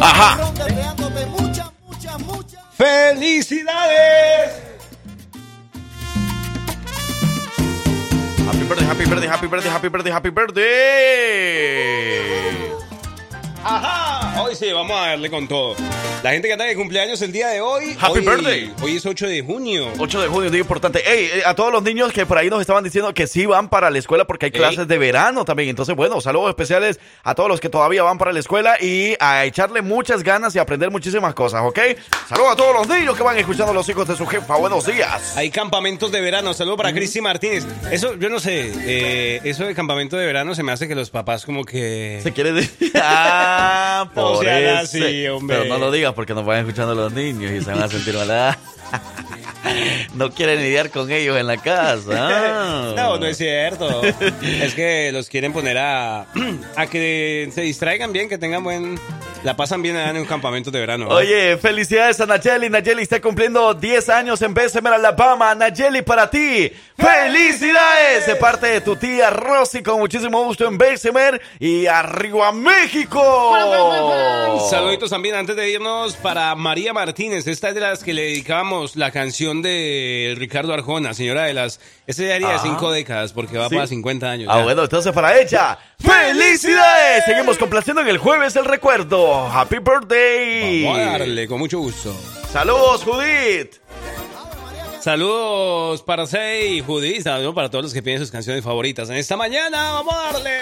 [0.01, 0.37] Ajá.
[1.27, 2.61] muchas, muchas, muchas.
[2.75, 4.51] ¡Felicidades!
[8.47, 10.69] Happy birthday, happy birthday, happy birthday, happy birthday, happy birthday.
[13.63, 14.41] Ajá.
[14.41, 15.75] Hoy sí, vamos a darle con todo.
[16.23, 17.95] La gente que está de cumpleaños el día de hoy.
[17.97, 18.73] Happy hoy- birthday.
[18.81, 19.87] Hoy es 8 de junio.
[19.99, 21.01] 8 de junio, día importante.
[21.09, 23.69] Ey, eh, a todos los niños que por ahí nos estaban diciendo que sí van
[23.69, 24.59] para la escuela porque hay Ey.
[24.59, 25.69] clases de verano también.
[25.69, 29.45] Entonces, bueno, saludos especiales a todos los que todavía van para la escuela y a
[29.45, 31.79] echarle muchas ganas y aprender muchísimas cosas, ¿ok?
[32.27, 34.57] Saludos a todos los niños que van escuchando a los hijos de su jefa.
[34.57, 35.37] Buenos días.
[35.37, 36.53] Hay campamentos de verano.
[36.53, 37.65] Saludo para Cristi Martínez.
[37.91, 38.69] Eso, yo no sé.
[38.85, 42.19] eh, eso de campamento de verano se me hace que los papás como que.
[42.23, 42.91] Se quiere decir.
[43.01, 44.97] Ah, No por sean eso.
[44.97, 45.57] así, hombre.
[45.59, 48.15] Pero no lo digas porque nos van escuchando los niños y se van a sentir
[48.15, 48.57] mal.
[50.13, 52.93] No quieren lidiar con ellos en la casa.
[52.95, 54.01] No, no es cierto.
[54.03, 56.25] es que los quieren poner a,
[56.75, 58.99] a que se distraigan bien, que tengan buen.
[59.43, 61.05] La pasan bien allá en un campamento de verano.
[61.07, 61.17] ¿verdad?
[61.21, 62.69] Oye, felicidades a Nayeli.
[62.69, 65.55] Nayeli está cumpliendo 10 años en Bessemer, Alabama.
[65.55, 66.71] Nayeli, para ti.
[66.97, 68.25] ¡Felicidades!
[68.25, 71.41] De parte de tu tía Rosy, con muchísimo gusto en Bessemer.
[71.57, 73.55] Y arriba México.
[74.69, 77.47] Saluditos también antes de irnos para María Martínez.
[77.47, 81.79] Esta es de las que le dedicábamos la canción de Ricardo Arjona, señora de las.
[82.07, 83.75] Ese ya haría cinco décadas porque va Sí.
[83.75, 84.49] para 50 años.
[84.51, 84.63] Ah, ya.
[84.63, 87.25] bueno, entonces para ella, ¡felicidades!
[87.25, 89.47] Seguimos complaciendo en el jueves el recuerdo.
[89.47, 90.83] ¡Happy birthday!
[90.85, 92.15] Vamos a darle, con mucho gusto.
[92.51, 93.75] ¡Saludos, Judith!
[95.01, 97.23] Saludos para Sei y Judith.
[97.23, 99.09] Saludos para todos los que piden sus canciones favoritas.
[99.09, 100.59] En esta mañana, vamos a darle.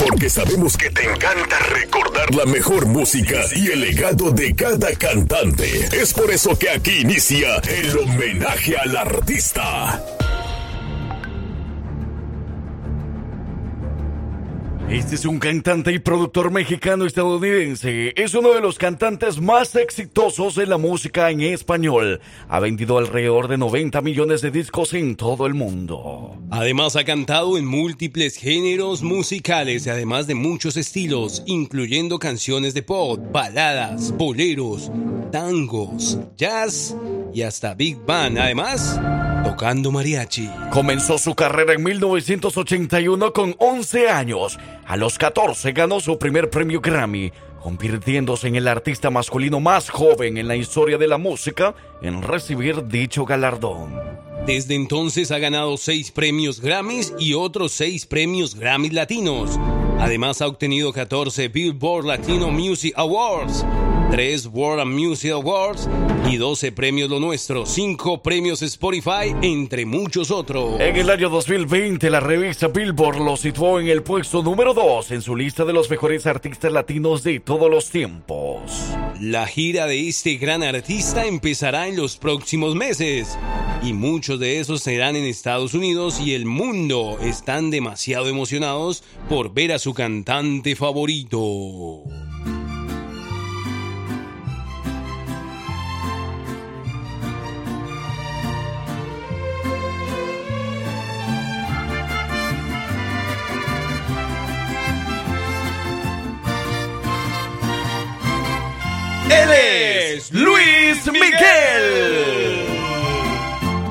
[0.00, 5.88] Porque sabemos que te encanta recordar la mejor música y el legado de cada cantante.
[5.92, 10.02] Es por eso que aquí inicia el homenaje al artista.
[14.90, 18.14] Este es un cantante y productor mexicano-estadounidense.
[18.16, 22.22] Es uno de los cantantes más exitosos de la música en español.
[22.48, 26.38] Ha vendido alrededor de 90 millones de discos en todo el mundo.
[26.50, 32.82] Además ha cantado en múltiples géneros musicales y además de muchos estilos, incluyendo canciones de
[32.82, 34.90] pop, baladas, boleros,
[35.30, 36.96] tangos, jazz
[37.34, 38.38] y hasta big band.
[38.38, 38.98] Además,
[39.44, 40.48] tocando mariachi.
[40.70, 44.58] Comenzó su carrera en 1981 con 11 años.
[44.88, 47.30] A los 14 ganó su primer premio Grammy,
[47.62, 52.88] convirtiéndose en el artista masculino más joven en la historia de la música en recibir
[52.88, 53.92] dicho galardón.
[54.46, 59.60] Desde entonces ha ganado seis premios Grammys y otros seis premios Grammys latinos.
[59.98, 63.66] Además ha obtenido 14 Billboard Latino Music Awards,
[64.10, 65.88] 3 World Music Awards
[66.30, 70.80] y 12 premios Lo Nuestro, 5 premios Spotify, entre muchos otros.
[70.80, 75.22] En el año 2020, la revista Billboard lo situó en el puesto número 2 en
[75.22, 78.62] su lista de los mejores artistas latinos de todos los tiempos.
[79.20, 83.38] La gira de este gran artista empezará en los próximos meses
[83.82, 89.52] y muchos de esos serán en Estados Unidos y el mundo están demasiado emocionados por
[89.52, 92.04] ver a su cantante favorito.
[110.28, 112.66] Es Luis Miguel.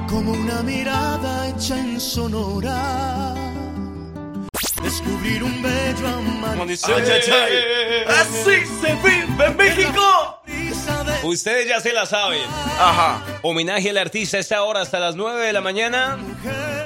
[0.09, 3.33] Como una mirada hecha en sonora.
[4.83, 6.95] Descubrir un bello amanecer.
[6.95, 8.03] Ay, ay, ay.
[8.07, 10.36] Así se vive en México.
[11.23, 12.41] Ustedes ya se la saben.
[12.79, 13.23] Ajá.
[13.41, 16.17] Homenaje al artista a esta hora hasta las 9 de la mañana.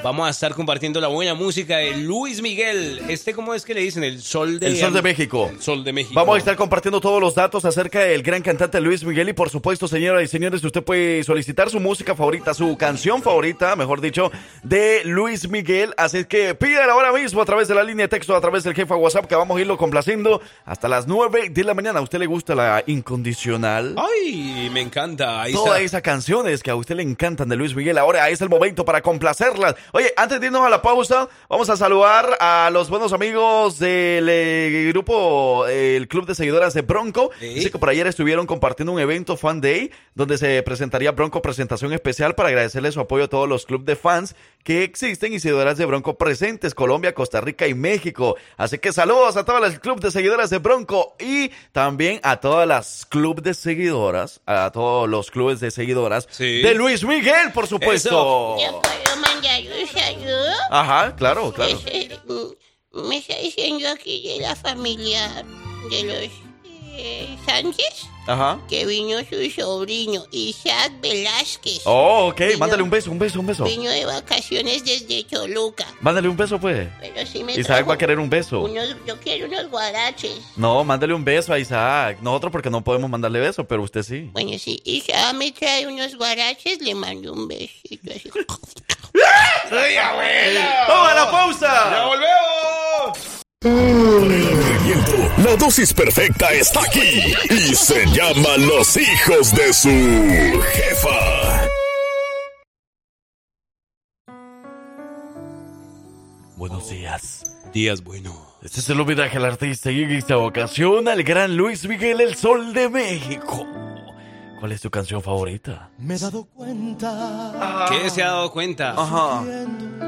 [0.02, 3.02] Vamos a estar compartiendo la buena música de Luis Miguel.
[3.08, 4.02] Este, ¿cómo es que le dicen?
[4.02, 5.48] El sol de, El Sol de México.
[5.52, 6.14] El sol de México.
[6.14, 9.50] Vamos a estar compartiendo todos los datos acerca del gran cantante Luis Miguel y por
[9.50, 14.32] supuesto, señoras y señores, usted puede solicitar su música favorita, su canción favorita, mejor dicho,
[14.64, 15.94] de Luis Miguel.
[15.96, 18.74] Así que pídala ahora mismo a través de la línea de texto, a través del
[18.74, 22.00] jefe WhatsApp, que vamos a irlo complaciendo hasta las 9 de la mañana.
[22.00, 23.94] ¿A usted le gusta la incondicional?
[23.98, 24.21] Ay,
[24.72, 25.42] me encanta.
[25.42, 27.98] Ahí Todas esas canciones que a usted le encantan de Luis Miguel.
[27.98, 29.74] Ahora es el momento para complacerlas.
[29.92, 34.28] Oye, antes de irnos a la pausa, vamos a saludar a los buenos amigos del
[34.28, 37.30] eh, grupo, eh, el club de seguidoras de Bronco.
[37.40, 41.92] Dice que por ayer estuvieron compartiendo un evento Fan Day, donde se presentaría Bronco presentación
[41.92, 45.76] especial para agradecerle su apoyo a todos los clubes de fans que existen y seguidoras
[45.76, 48.36] de Bronco presentes, Colombia, Costa Rica y México.
[48.56, 52.66] Así que saludos a todas las clubes de seguidoras de Bronco y también a todas
[52.68, 54.11] las clubes de seguidoras,
[54.46, 58.56] a todos los clubes de seguidoras de Luis Miguel, por supuesto.
[58.58, 60.52] ¿Ya puedo mandar un saludo?
[60.70, 61.78] Ajá, claro, claro.
[62.92, 65.44] Me está diciendo aquí de la familia
[65.90, 66.51] de los
[66.94, 68.58] eh, Sánchez, Ajá.
[68.68, 71.82] que vino su sobrino, Isaac Velázquez.
[71.84, 72.38] Oh, ok.
[72.40, 73.64] Vino- Mándale un beso, un beso, un beso.
[73.64, 75.86] Vino de vacaciones desde Choluca.
[76.00, 76.88] Mándale un beso, pues.
[77.00, 78.60] Pero sí me Isaac va a querer un beso.
[78.62, 80.36] Unos, yo quiero unos guaraches.
[80.56, 82.18] No, mándale un beso a Isaac.
[82.20, 84.30] Nosotros porque no podemos mandarle beso, pero usted sí.
[84.32, 88.30] Bueno, si Isaac me trae unos guaraches, le mando un besito así.
[89.70, 90.84] ¡Ay, abuela!
[90.88, 91.90] ¡Vamos a la pausa!
[91.90, 93.41] ¡Ya volvemos!
[93.64, 101.68] La dosis perfecta está aquí y se llama Los hijos de su jefa.
[106.56, 107.44] Buenos días.
[107.72, 108.34] Días bueno.
[108.62, 112.34] Este es el homenaje al artista y en esta ocasión al gran Luis Miguel, el
[112.34, 113.64] Sol de México.
[114.58, 115.90] ¿Cuál es tu canción favorita?
[115.98, 117.86] Me he dado cuenta.
[117.88, 118.90] ¿Qué se ha dado cuenta?
[118.90, 119.44] Ajá.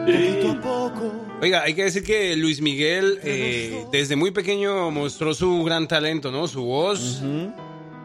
[0.07, 1.34] Poquito a poco.
[1.45, 6.33] Oiga, hay que decir que Luis Miguel eh, desde muy pequeño mostró su gran talento,
[6.33, 6.49] ¿no?
[6.49, 7.21] Su voz.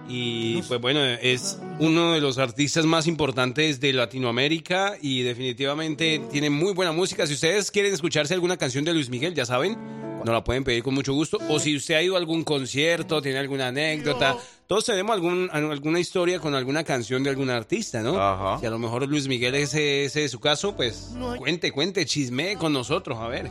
[0.09, 6.49] Y pues bueno, es uno de los artistas más importantes de Latinoamérica y definitivamente tiene
[6.49, 7.25] muy buena música.
[7.27, 9.77] Si ustedes quieren escucharse alguna canción de Luis Miguel, ya saben,
[10.23, 11.37] nos la pueden pedir con mucho gusto.
[11.49, 15.99] O si usted ha ido a algún concierto, tiene alguna anécdota, todos tenemos algún, alguna
[15.99, 18.21] historia con alguna canción de algún artista, ¿no?
[18.21, 18.59] Ajá.
[18.59, 22.55] Si a lo mejor Luis Miguel ese, ese es su caso, pues cuente, cuente, chisme
[22.55, 23.49] con nosotros, a ver,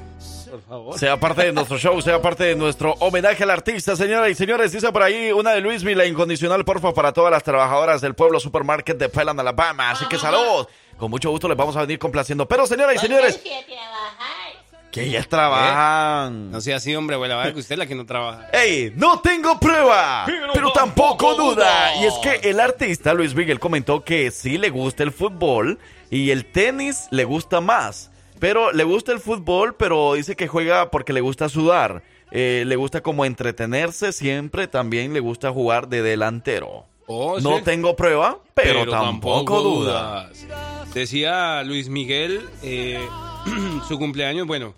[0.49, 0.99] por favor.
[0.99, 4.71] Sea parte de nuestro show, sea parte de nuestro homenaje al artista, señoras y señores.
[4.71, 8.15] Dice por ahí una de Luis Miguel, la incondicional, porfa, para todas las trabajadoras del
[8.15, 9.91] pueblo supermarket de Pelan, Alabama.
[9.91, 10.67] Así que salud.
[10.97, 12.47] Con mucho gusto les vamos a venir complaciendo.
[12.47, 14.48] Pero, señoras y señores, trabajar.
[14.91, 16.51] Que ellas trabajan.
[16.51, 18.49] No sea así, hombre, abuela, va, que usted es la que no trabaja.
[18.53, 18.93] ¡Ey!
[18.97, 21.97] No tengo prueba, pero, tampoco duda.
[22.01, 25.79] Y es que el artista Luis Miguel comentó que sí le gusta el fútbol
[26.11, 28.11] y el tenis le gusta más.
[28.39, 32.03] Pero le gusta el fútbol, pero dice que juega porque le gusta sudar.
[32.31, 34.69] Eh, le gusta como entretenerse siempre.
[34.69, 36.87] También le gusta jugar de delantero.
[37.11, 37.65] Oh, no sí.
[37.65, 40.31] tengo prueba, pero, tampoco, duda.
[40.93, 43.01] Decía Luis Miguel, eh,
[43.89, 44.75] su cumpleaños, bueno,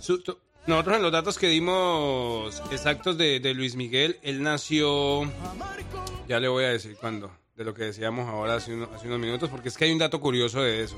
[0.00, 0.22] su-
[0.66, 5.22] nosotros en los datos que dimos exactos de, de Luis Miguel, él nació,
[6.28, 9.18] ya le voy a decir cuándo, de lo que decíamos ahora hace, uno- hace unos
[9.20, 10.96] minutos, porque es que hay un dato curioso de eso.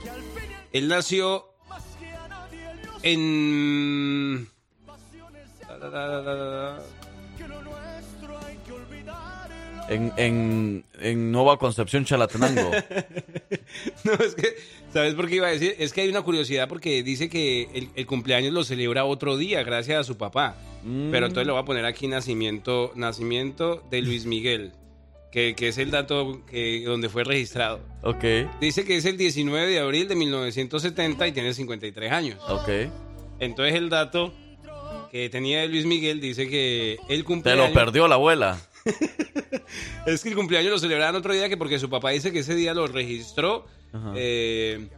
[0.72, 1.46] Él nació
[3.02, 4.48] en...
[9.88, 12.70] En, en, en Nueva Concepción, Chalatenango.
[14.04, 14.54] No, es que,
[14.92, 15.74] ¿sabes por qué iba a decir?
[15.78, 19.62] Es que hay una curiosidad porque dice que el, el cumpleaños lo celebra otro día
[19.64, 20.56] gracias a su papá.
[20.82, 21.10] Mm.
[21.10, 24.72] Pero entonces lo va a poner aquí nacimiento, nacimiento de Luis Miguel,
[25.32, 27.80] que, que es el dato que, donde fue registrado.
[28.02, 28.24] ok,
[28.60, 32.38] Dice que es el 19 de abril de 1970 y tiene 53 años.
[32.48, 32.68] ok.
[33.40, 34.32] Entonces el dato
[35.10, 37.68] que tenía de Luis Miguel dice que el Te cumpleaños...
[37.68, 38.58] lo perdió la abuela.
[40.06, 42.54] Es que el cumpleaños lo celebraban otro día que porque su papá dice que ese
[42.54, 43.66] día lo registró.
[44.14, 44.88] Eh,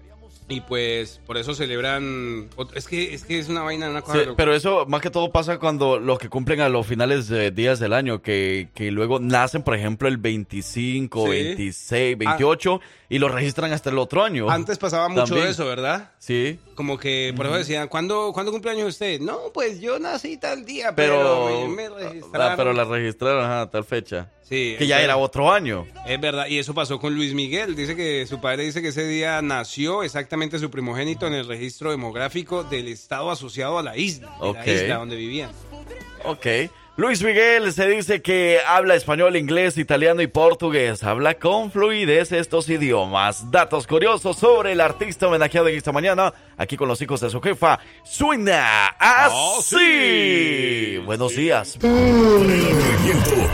[0.51, 2.49] y pues por eso celebran.
[2.75, 4.25] Es que es que es una vaina, una cosa.
[4.25, 7.51] Sí, pero eso más que todo pasa cuando los que cumplen a los finales de
[7.51, 11.31] días del año, que, que luego nacen, por ejemplo, el 25, Sí.
[11.31, 14.51] 26, 28 y lo registran hasta el otro año.
[14.51, 15.49] Antes pasaba mucho También.
[15.49, 16.13] eso, ¿verdad?
[16.19, 19.21] Sí, Como que por eso decían, ¿cuándo, ¿cuándo cumpleaños usted?
[19.21, 22.57] No, pues yo nací tal día, pero, pero, me, registraron.
[22.57, 24.31] pero la registraron a tal fecha.
[24.43, 25.87] Sí, Que ya era otro año.
[26.07, 27.77] Es verdad, y eso pasó con Luis Miguel.
[27.77, 31.91] Dice que su padre dice que ese día nació exactamente su primogénito en el registro
[31.91, 35.51] demográfico del estado asociado a la isla, la isla donde vivían.
[36.25, 36.47] Ok.
[36.99, 41.05] Luis Miguel se dice que habla español, inglés, italiano y portugués.
[41.05, 43.53] Habla con fluidez estos idiomas.
[43.53, 47.41] Datos curiosos sobre el artista homenajeado en esta mañana, aquí con los hijos de su
[47.41, 47.79] jefa.
[48.03, 50.97] Suena así.
[51.07, 51.79] Buenos días.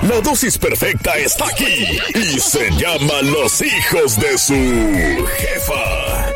[0.08, 6.33] La dosis perfecta está aquí y se llama Los hijos de su jefa.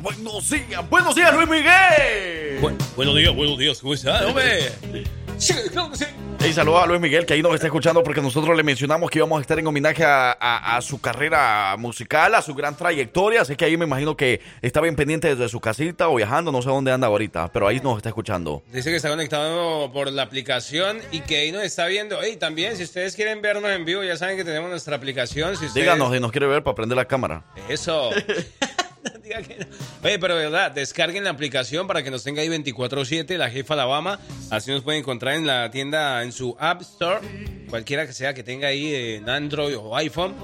[0.00, 1.34] Buenos días, buenos días.
[1.34, 2.76] Luis Miguel.
[2.96, 4.70] buenos días, buenos días, ¿cómo está, hombre?
[5.38, 6.04] Sí, claro que sí.
[6.54, 9.38] Saludos a Luis Miguel, que ahí nos está escuchando porque nosotros le mencionamos que íbamos
[9.38, 13.42] a estar en homenaje a, a- a su carrera musical, a su gran trayectoria.
[13.42, 16.60] Así que ahí me imagino que está bien pendiente desde su casita o viajando, no
[16.62, 18.62] sé dónde anda ahorita, pero ahí nos está escuchando.
[18.72, 22.26] Dice que está conectado por la aplicación y que ahí nos está viendo.
[22.26, 25.50] Y también, si ustedes quieren vernos en vivo, ya saben que tenemos nuestra aplicación.
[25.56, 25.74] Si ustedes...
[25.74, 27.44] Díganos si nos quiere ver para prender la cámara.
[27.68, 28.10] Eso.
[30.02, 33.74] Oye, pero de verdad, descarguen la aplicación para que nos tenga ahí 24-7, la jefa
[33.74, 34.18] Alabama.
[34.50, 37.20] Así nos pueden encontrar en la tienda, en su App Store,
[37.68, 40.34] cualquiera que sea que tenga ahí en Android o iPhone.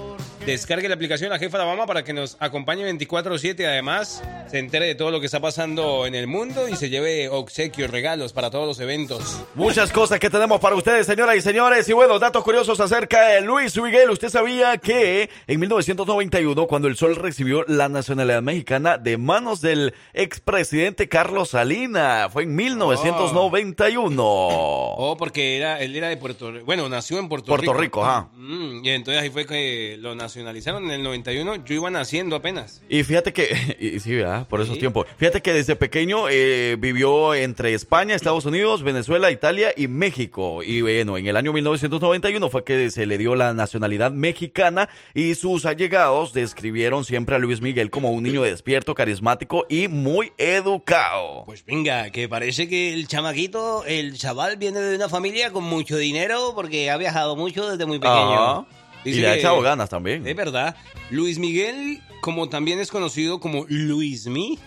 [0.47, 3.65] Descargue la aplicación La Jefa Alabama para que nos acompañe 24-7.
[3.65, 7.27] Además, se entere de todo lo que está pasando en el mundo y se lleve
[7.27, 9.41] obsequios, regalos para todos los eventos.
[9.55, 11.89] Muchas cosas que tenemos para ustedes, señoras y señores.
[11.89, 14.09] Y bueno, datos curiosos acerca de Luis Miguel.
[14.09, 19.93] Usted sabía que en 1991, cuando el Sol recibió la nacionalidad mexicana de manos del
[20.13, 24.23] expresidente Carlos Salina, fue en 1991.
[24.25, 26.65] Oh, porque era, él era de Puerto Rico.
[26.65, 27.81] Bueno, nació en Puerto, Puerto Rico.
[27.81, 28.29] Rico, ajá.
[28.35, 31.65] Mm, y entonces ahí fue que lo nacionalizaron en el 91.
[31.65, 32.81] Yo iba naciendo apenas.
[32.89, 34.47] Y fíjate que, y sí, ¿verdad?
[34.47, 34.79] Por esos Sí.
[34.79, 35.07] tiempos.
[35.17, 40.63] Fíjate que desde pequeño eh, vivió entre España, Estados Unidos, Venezuela, Italia y México.
[40.63, 45.35] Y bueno, en el año 1991 fue que se le dio la nacionalidad mexicana y
[45.35, 51.43] sus allegados describieron siempre a Luis Miguel como un niño despierto, carismático y muy educado.
[51.45, 55.97] Pues venga, que parece que el chamaquito, el chaval viene de una familia con mucho
[55.97, 58.33] dinero porque ha viajado mucho desde muy pequeño.
[58.59, 58.65] Ajá.
[59.05, 60.27] Y le ha echado ganas también.
[60.27, 60.75] Es verdad.
[61.11, 64.59] Luis Miguel, como también es conocido como Luismi,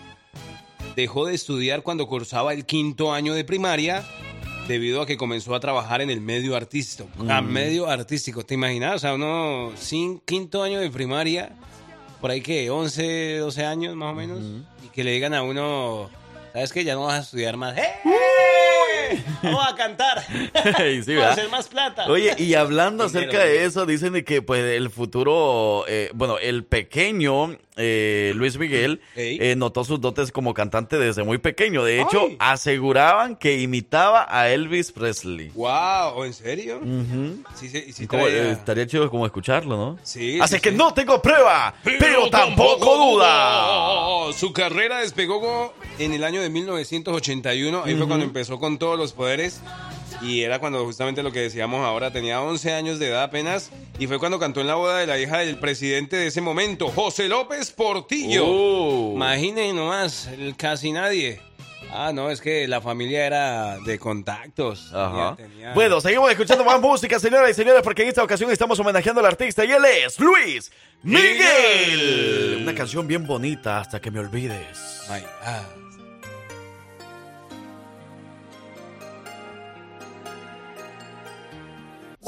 [0.95, 4.03] dejó de estudiar cuando cursaba el quinto año de primaria
[4.67, 7.07] debido a que comenzó a trabajar en el medio artístico.
[7.29, 7.47] A Mm.
[7.51, 8.95] medio artístico, ¿te imaginas?
[8.95, 11.55] O sea, uno sin quinto año de primaria,
[12.21, 14.39] por ahí que 11, 12 años más o menos,
[14.85, 16.09] y que le digan a uno,
[16.53, 16.83] ¿sabes qué?
[16.83, 17.77] Ya no vas a estudiar más.
[17.77, 18.60] ¡Eh!
[19.43, 20.23] Vamos a cantar.
[20.91, 22.05] Y sí, Vamos a hacer más plata.
[22.09, 26.63] Oye, y hablando acerca de eso, dicen de que pues el futuro, eh, bueno, el
[26.65, 31.83] pequeño eh, Luis Miguel eh, notó sus dotes como cantante desde muy pequeño.
[31.83, 32.37] De hecho, Ay.
[32.39, 35.49] aseguraban que imitaba a Elvis Presley.
[35.55, 36.77] Wow, ¿en serio?
[36.79, 37.43] Ujú.
[37.55, 39.99] Sí, sí, sí Como, traía- eh, estaría chido como escucharlo, ¿no?
[40.03, 44.25] Sí, Así sí, que no tengo prueba, pero, tampoco duda.
[44.27, 44.33] duda.
[44.33, 45.73] Su carrera despegó
[46.03, 47.83] en el año de 1981.
[47.85, 49.61] Ahí fue cuando empezó con todos los poderes.
[50.21, 53.71] Y era cuando justamente lo que decíamos ahora, tenía 11 años de edad apenas.
[53.97, 56.89] Y fue cuando cantó en la boda de la hija del presidente de ese momento,
[56.89, 58.43] José López Portillo.
[58.45, 59.13] Oh.
[59.15, 61.41] Imaginen nomás, el casi nadie.
[61.93, 64.91] Ah, no, es que la familia era de contactos.
[64.93, 65.35] Ajá.
[65.35, 68.79] Tenía- tenía- Bueno, seguimos escuchando más música, señoras y señores, porque en esta ocasión estamos
[68.79, 70.71] homenajeando al artista y él es Luis
[71.03, 72.59] Miguel.
[72.61, 75.01] Una canción bien bonita hasta que me olvides.
[75.09, 75.90] My God.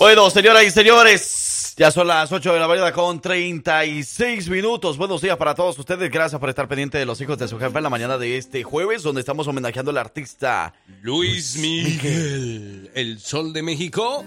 [0.03, 4.97] Bueno, señoras y señores, ya son las 8 de la mañana con 36 minutos.
[4.97, 6.11] Buenos días para todos ustedes.
[6.11, 8.63] Gracias por estar pendiente de los hijos de su jefe en la mañana de este
[8.63, 14.25] jueves, donde estamos homenajeando al artista Luis Miguel, el sol de México.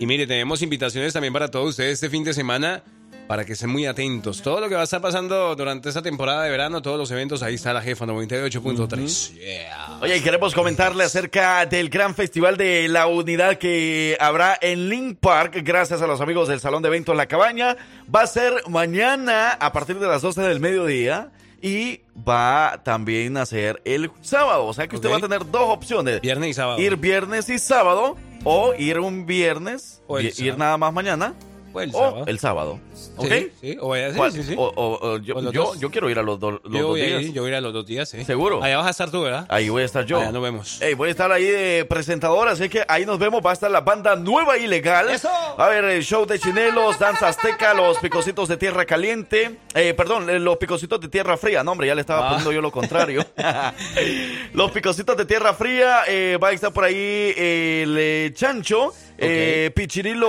[0.00, 2.82] Y mire, tenemos invitaciones también para todos ustedes este fin de semana
[3.28, 4.40] para que estén muy atentos.
[4.40, 7.42] Todo lo que va a estar pasando durante esta temporada de verano, todos los eventos,
[7.42, 9.34] ahí está la jefa 98.3.
[9.34, 9.98] Yeah.
[10.00, 15.60] Oye, queremos comentarle acerca del gran festival de la unidad que habrá en Link Park,
[15.62, 17.76] gracias a los amigos del Salón de Eventos La Cabaña.
[18.12, 21.30] Va a ser mañana a partir de las 12 del mediodía.
[21.60, 24.64] Y va también a ser el sábado.
[24.66, 26.20] O sea que usted va a tener dos opciones.
[26.20, 26.78] Viernes y sábado.
[26.78, 28.16] Ir viernes y sábado.
[28.44, 30.00] O ir un viernes.
[30.06, 30.56] O ir sábado.
[30.56, 31.34] nada más mañana.
[31.76, 32.24] El o sábado.
[32.26, 32.80] el sábado.
[33.16, 33.26] ¿Ok?
[33.28, 34.32] Sí, sí, o vaya a ser, ¿Cuál?
[34.32, 34.54] sí, sí.
[34.56, 37.04] O- o- o yo, yo, quiero ir a los, do- los Yo dos voy, a
[37.06, 37.22] días.
[37.22, 38.24] ir, yo voy a ir a los dos días, sí.
[38.24, 38.62] ¿Seguro?
[38.62, 39.46] Allá vas a estar tú, ¿verdad?
[39.48, 40.18] Ahí voy a estar yo.
[40.20, 40.82] Allá nos vemos.
[40.82, 43.40] Ey, voy a estar ahí de presentador, así que ahí nos vemos.
[43.44, 45.10] Va a estar la banda Nueva Ilegal.
[45.10, 45.28] ¡Eso!
[45.28, 49.58] A haber el show de chinelos, danza azteca, los picocitos de tierra caliente.
[49.74, 51.62] Eh, perdón, eh, los picocitos de tierra fría.
[51.62, 52.28] No, hombre, ya le estaba Ah.
[52.30, 53.24] poniendo yo lo contrario.
[54.52, 56.02] los picocitos de tierra fría.
[56.08, 56.94] eh, va a estar por ahí
[57.36, 60.28] el eh, Chancho, eh, Pichirilo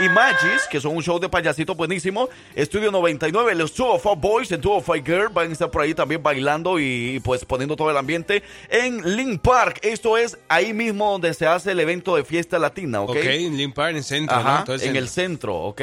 [0.00, 2.28] y Magis, que son un show de payasito buenísimo.
[2.54, 5.70] Estudio 99, los Two of Our Boys and Two of Our Girls van a estar
[5.70, 9.78] por ahí también bailando y, pues poniendo todo el ambiente en Link Park.
[9.82, 13.10] Esto es ahí mismo donde se hace el evento de fiesta latina, ¿ok?
[13.10, 14.48] Ok, en Link Park, en el centro, ¿no?
[14.48, 15.02] Ajá, Todo el en centro.
[15.02, 15.80] el centro, ¿ok?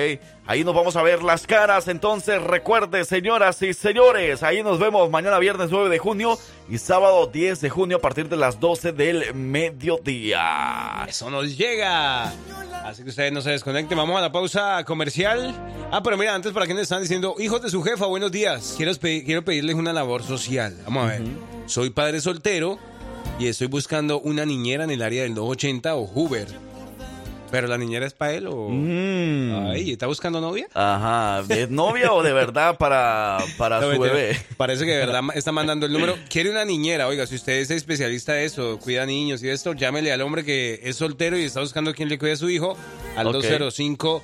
[0.48, 1.88] Ahí nos vamos a ver las caras.
[1.88, 6.38] Entonces, recuerde, señoras y señores, ahí nos vemos mañana viernes 9 de junio
[6.70, 11.04] y sábado 10 de junio a partir de las 12 del mediodía.
[11.08, 12.32] Eso nos llega.
[12.84, 13.98] Así que ustedes no se desconecten.
[13.98, 15.56] Vamos a la pausa comercial.
[15.92, 18.76] Ah, pero mira, antes para quienes están diciendo, hijos de su jefa, buenos días.
[18.78, 20.78] Quiero, quiero pedirles una labor social.
[20.86, 21.24] Vamos a ver.
[21.66, 22.78] Soy padre soltero
[23.40, 26.75] y estoy buscando una niñera en el área del 280 o Hoover.
[27.56, 28.68] Pero la niñera es para él o.
[28.70, 29.68] Mm.
[29.72, 30.68] Ay, ¿está buscando novia?
[30.74, 34.14] Ajá, ¿es novia o de verdad para, para No, su mentira.
[34.14, 34.38] bebé?
[34.58, 36.16] Parece que de verdad está mandando el número.
[36.30, 37.08] Quiere una niñera.
[37.08, 40.82] Oiga, si usted es especialista de eso, cuida niños y esto, llámele al hombre que
[40.84, 42.76] es soltero y está buscando quien le cuide a su hijo
[43.16, 43.36] al Ok.
[43.36, 44.22] 205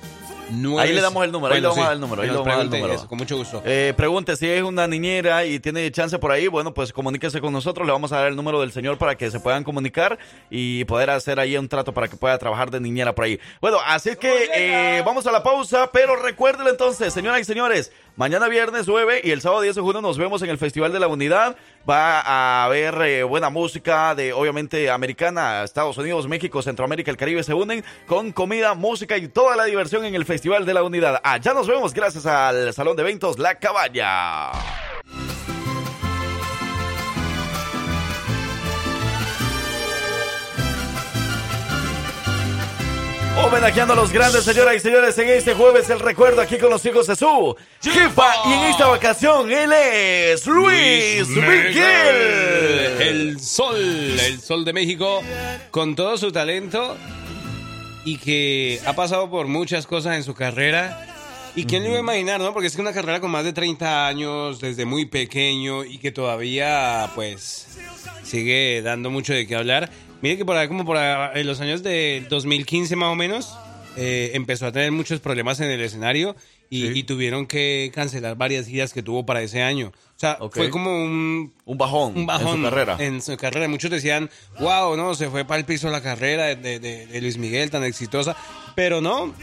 [0.78, 2.48] Ahí le damos el número, ahí le vamos a dar el número, ahí le vamos
[2.48, 2.94] a dar el pregunte número.
[2.98, 3.62] eso, con mucho gusto.
[3.64, 7.52] Eh, pregunte si es una niñera y tiene chance por ahí, bueno, pues comuníquese con
[7.52, 10.18] nosotros, le vamos a dar el número del señor para que se puedan comunicar
[10.50, 13.40] y poder hacer ahí un trato para que pueda trabajar de niñera por ahí.
[13.60, 18.48] Bueno, así que eh, vamos a la pausa, pero recuérdenlo entonces, señoras y señores, mañana
[18.48, 21.08] viernes 9 y el sábado 10 de junio nos vemos en el Festival de la
[21.08, 21.56] Unidad.
[21.88, 27.42] Va a haber eh, buena música de, obviamente, americana, Estados Unidos, México, Centroamérica, el Caribe
[27.42, 31.20] se unen con comida, música y toda la diversión en el Festival de la Unidad.
[31.22, 34.52] Allá nos vemos gracias al Salón de Eventos La Cabaña.
[43.36, 46.84] Homenajeando a los grandes, señoras y señores, en este jueves el recuerdo aquí con los
[46.84, 48.30] hijos de su jefa.
[48.46, 53.00] Y en esta ocasión él es Luis Miguel.
[53.00, 55.22] El sol, el sol de México,
[55.70, 56.96] con todo su talento
[58.04, 61.08] y que ha pasado por muchas cosas en su carrera.
[61.54, 62.52] ¿Y quién le iba a imaginar, no?
[62.52, 66.10] Porque es que una carrera con más de 30 años, desde muy pequeño y que
[66.10, 67.66] todavía, pues,
[68.22, 69.90] sigue dando mucho de qué hablar.
[70.22, 73.54] Mire que por ahí, como por ahí, en los años de 2015 más o menos,
[73.96, 76.34] eh, empezó a tener muchos problemas en el escenario
[76.70, 79.88] y, y tuvieron que cancelar varias giras que tuvo para ese año.
[80.16, 81.52] O sea, fue como un...
[81.66, 82.96] Un bajón, Un bajón en su carrera.
[83.00, 83.68] en su carrera.
[83.68, 87.70] Muchos decían, wow, no, se fue para el piso la carrera de- de Luis Miguel
[87.70, 88.34] tan exitosa.
[88.74, 89.34] Pero no,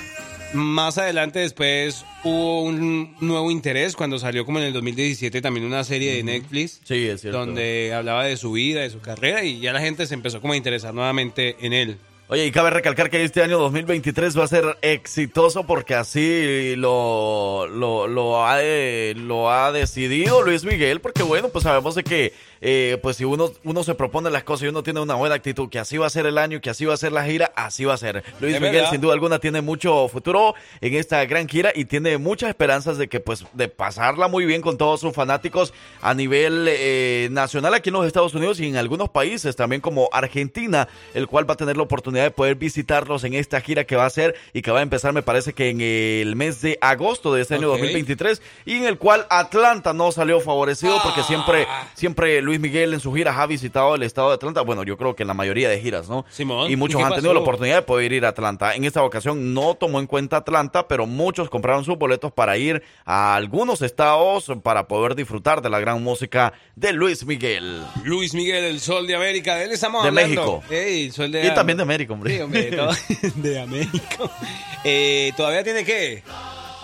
[0.54, 5.84] más adelante después hubo un nuevo interés cuando salió como en el 2017 también una
[5.84, 6.82] serie de Netflix.
[6.84, 7.40] Sí, es cierto.
[7.40, 10.54] Donde hablaba de su vida, de su carrera y ya la gente se empezó como
[10.54, 11.98] a interesar nuevamente en él.
[12.32, 17.66] Oye, y cabe recalcar que este año 2023 va a ser exitoso porque así lo,
[17.68, 22.34] lo, lo, ha, de- lo ha decidido Luis Miguel, porque bueno, pues sabemos de que
[22.62, 25.70] eh, pues si uno, uno se propone las cosas y uno tiene una buena actitud,
[25.70, 27.84] que así va a ser el año, que así va a ser la gira, así
[27.86, 28.24] va a ser.
[28.40, 28.92] Luis Es Miguel verdad.
[28.92, 33.08] sin duda alguna tiene mucho futuro en esta gran gira y tiene muchas esperanzas de
[33.08, 37.90] que pues de pasarla muy bien con todos sus fanáticos a nivel eh, nacional aquí
[37.90, 41.58] en los Estados Unidos y en algunos países también como Argentina, el cual va a
[41.58, 44.72] tener la oportunidad de poder visitarlos en esta gira que va a hacer y que
[44.72, 47.78] va a empezar me parece que en el mes de agosto de este año Ok.
[47.80, 53.00] 2023 y en el cual Atlanta no salió favorecido porque siempre siempre Luis Miguel en
[53.00, 55.70] sus giras ha visitado el estado de Atlanta, bueno, yo creo que en la mayoría
[55.70, 56.26] de giras, ¿no?
[56.30, 58.76] Simón, y muchos ¿y qué han tenido la oportunidad de poder ir a Atlanta.
[58.76, 62.84] En esta ocasión no tomó en cuenta Atlanta, pero muchos compraron sus boletos para ir
[63.06, 67.82] a algunos estados para poder disfrutar de la gran música de Luis Miguel.
[68.04, 70.64] Luis Miguel, el sol de América, de él estamos De hablando.
[70.70, 71.14] México.
[71.16, 72.36] Sol de Y también de América, hombre.
[72.36, 74.18] Sí, hombre, de, de América.
[74.86, 76.24] Eh, ¿Todavía tiene qué?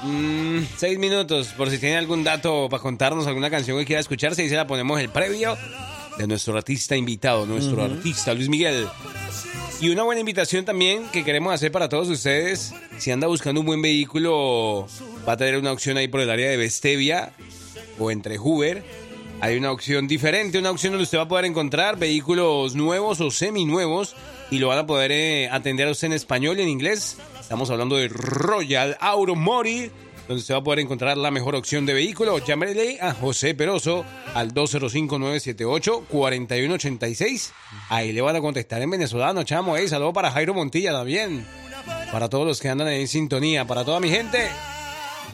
[0.03, 4.43] Mm, seis minutos, por si tiene algún dato para contarnos, alguna canción que quiera escucharse,
[4.43, 5.57] y se la ponemos el previo
[6.17, 7.93] de nuestro artista invitado, nuestro Ujú.
[7.93, 8.85] artista Luis Miguel.
[9.81, 12.73] Y una buena invitación también que queremos hacer para todos ustedes.
[12.97, 14.87] Si anda buscando un buen vehículo,
[15.27, 17.31] va a tener una opción ahí por el área de Bestevia
[17.99, 18.83] o entre Hoover.
[19.41, 23.31] Hay una opción diferente, una opción donde usted va a poder encontrar vehículos nuevos o
[23.31, 24.15] seminuevos
[24.49, 27.17] y lo van a poder eh, atender a usted en español y en inglés.
[27.39, 29.91] Estamos hablando de Royal Automori,
[30.27, 32.37] donde usted va a poder encontrar la mejor opción de vehículo.
[32.39, 37.51] Llámele a José Peroso al 205-978-4186.
[37.89, 39.75] Ahí le van a contestar en venezolano, chamo.
[39.77, 41.45] Ey, saludo para Jairo Montilla también.
[42.11, 44.49] Para todos los que andan en sintonía, para toda mi gente.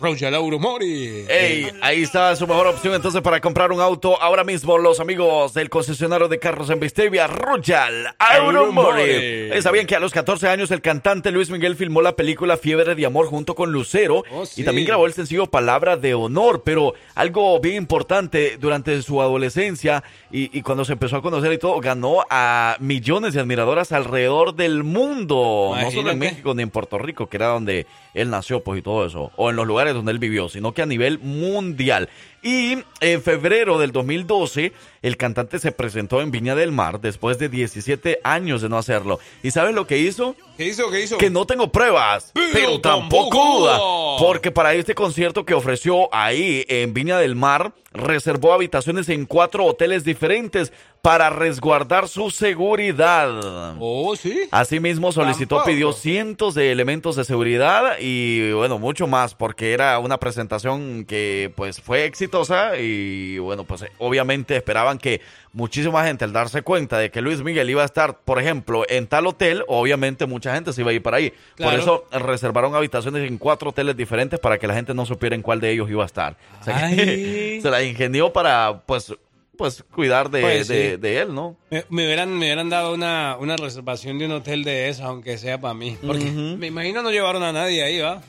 [0.01, 1.25] Royal Automori.
[1.29, 5.53] Ey, ahí está su mejor opción entonces para comprar un auto ahora mismo los amigos
[5.53, 8.57] del concesionario de carros en Vistevia, Royal Automori.
[8.57, 9.03] Automori.
[9.05, 12.95] Eh, ¿Sabían que a los 14 años el cantante Luis Miguel filmó la película Fiebre
[12.95, 14.61] de Amor junto con Lucero Oh, sí.
[14.61, 16.63] y también grabó el sencillo Palabra de Honor?
[16.65, 21.57] Pero algo bien importante durante su adolescencia y, y cuando se empezó a conocer y
[21.57, 26.19] todo, ganó a millones de admiradoras alrededor del mundo, no solo en.
[26.19, 29.49] México ni en Puerto Rico, que era donde él nació, pues y todo eso, o
[29.49, 32.09] en los lugares donde él vivió, sino que a nivel mundial.
[32.43, 34.73] Y en febrero del 2012,
[35.03, 39.19] el cantante se presentó en Viña del Mar después de 17 años de no hacerlo.
[39.43, 40.35] ¿Y sabes lo que hizo?
[40.57, 40.89] ¿Qué hizo?
[40.89, 41.17] ¿Qué hizo?
[41.17, 43.79] Que no tengo pruebas, pero, tampoco tampoco duda.
[44.19, 49.65] Porque para este concierto que ofreció ahí en Viña del Mar, reservó habitaciones en cuatro
[49.65, 50.71] hoteles diferentes
[51.01, 53.75] para resguardar su seguridad.
[53.79, 54.41] Oh, sí.
[54.51, 55.71] Asimismo, solicitó, Tampoco.
[55.71, 61.51] pidió cientos de elementos de seguridad y bueno, mucho más, porque era una presentación que
[61.55, 65.19] pues fue exitosa y bueno, pues obviamente esperaban que
[65.53, 69.07] muchísima gente al darse cuenta de que Luis Miguel iba a estar, por ejemplo, en
[69.07, 71.33] tal hotel, obviamente mucha gente se iba a ir para ahí.
[71.55, 71.71] Claro.
[71.71, 75.41] Por eso reservaron habitaciones en cuatro hoteles diferentes para que la gente no supiera en
[75.41, 76.37] cuál de ellos iba a estar.
[76.61, 77.61] O sea, que Ay.
[77.61, 79.13] se la ingenió para pues
[79.57, 80.73] pues cuidar de, Pues, sí.
[80.73, 81.55] de- él, ¿no?
[81.69, 85.37] Me, me hubieran, me hubieran dado una, una reservación de un hotel de eso, aunque
[85.37, 85.97] sea para mí.
[86.03, 88.21] Porque me imagino no llevaron a nadie ahí, ¿va?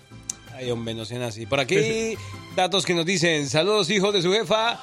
[0.55, 1.46] Ay, hombre, no sean así.
[1.46, 2.14] Por aquí,
[2.55, 3.48] datos que nos dicen.
[3.48, 4.78] Saludos, hijos de su jefa.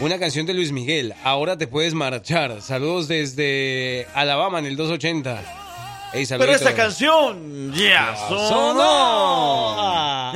[0.00, 1.14] Una canción de Luis Miguel.
[1.24, 2.62] Ahora te puedes marchar.
[2.62, 5.42] Saludos desde Alabama en el 280.
[6.14, 9.78] Ey, Pero esta canción ya sonó.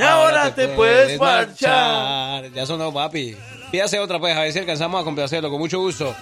[0.03, 2.51] ahora te puedes marchar.
[2.51, 3.35] Ya sonó, papi.
[3.71, 6.15] Pídase otra, pues, a ver si alcanzamos a complacerlo, con mucho gusto.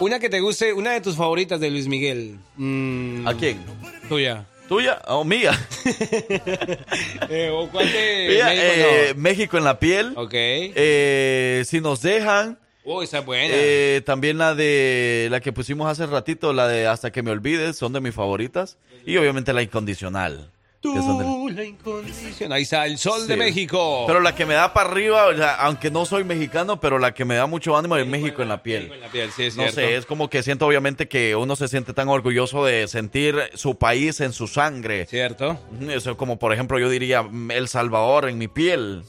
[0.00, 2.38] Una que te guste, una de tus favoritas de Luis Miguel.
[2.56, 3.60] Mm, ¿A quién?
[4.08, 4.44] Tuya.
[4.70, 5.50] ¿Tuya o mía?
[7.28, 8.64] Eh, ¿o cuál de Mira, México?
[8.68, 10.12] eh, México en la piel.
[10.14, 10.30] Ok.
[10.32, 12.56] Eh, si nos dejan.
[12.84, 13.48] Uy, esa es buena.
[13.52, 17.76] Eh, también la de la que pusimos hace ratito, la de Hasta que me olvides,
[17.78, 18.78] son de mis favoritas.
[19.04, 20.52] Y obviamente la incondicional.
[20.80, 22.56] Tú, la incondicional.
[22.56, 23.36] Ahí está, el sol de.
[23.36, 24.04] México.
[24.06, 27.12] Pero la que me da para arriba, o sea, aunque no soy mexicano, pero la
[27.12, 28.90] que me da mucho ánimo es México en la piel.
[28.92, 29.80] En la piel, sí, es No cierto.
[29.80, 33.76] sé, es como que siento obviamente que uno se siente tan orgulloso de sentir su
[33.76, 35.04] país en su sangre.
[35.06, 35.58] Cierto.
[35.88, 39.02] Eso como por ejemplo yo diría mm, El Salvador en mi piel.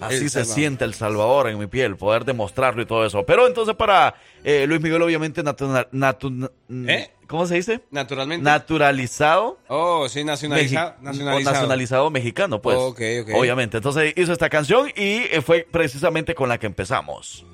[0.00, 0.54] Así El se Salvador.
[0.54, 3.24] siente El Salvador en mi piel, poder demostrarlo y todo eso.
[3.26, 6.50] Pero entonces para eh, Luis Miguel obviamente natu- natu-
[6.88, 7.10] ¿Eh?
[7.26, 7.80] ¿cómo se dice?
[7.90, 8.44] Naturalmente.
[8.44, 9.58] Naturalizado.
[9.68, 10.94] oh, sí, Mexi- nacionalizado.
[11.00, 12.76] o nacionalizado mexicano, pues.
[12.78, 13.30] Ok, ok.
[13.34, 13.78] Obviamente.
[13.78, 17.44] Entonces hizo esta canción y eh, fue precisamente con la que empezamos.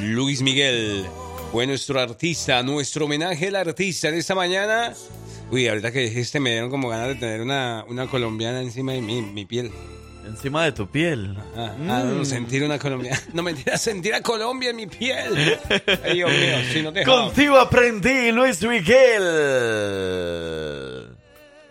[0.00, 1.04] Luis Miguel
[1.52, 4.94] fue nuestro artista, nuestro homenaje al artista de esta mañana.
[5.50, 9.00] Uy, ahorita que dijiste me dieron como ganas de tener una, una colombiana encima de
[9.00, 9.70] mi, mi piel.
[10.26, 11.36] Encima de tu piel.
[11.56, 12.24] Ah, ah, no, Mm.
[12.24, 13.20] sentir una colombiana.
[13.32, 15.58] No mentira, sentir a Colombia en mi piel.
[16.04, 17.04] Ay, Dios mío, si no te.
[17.04, 19.22] Contigo aprendí, Luis Miguel.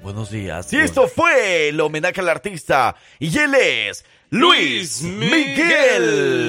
[0.01, 0.71] Buenos días.
[0.71, 2.95] Y esto fue el homenaje al artista.
[3.19, 6.45] Y él es Luis Miguel.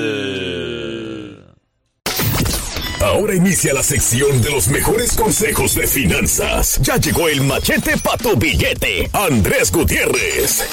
[3.03, 6.79] Ahora inicia la sección de los mejores consejos de finanzas.
[6.83, 9.09] Ya llegó el machete para tu billete.
[9.13, 10.65] Andrés Gutiérrez.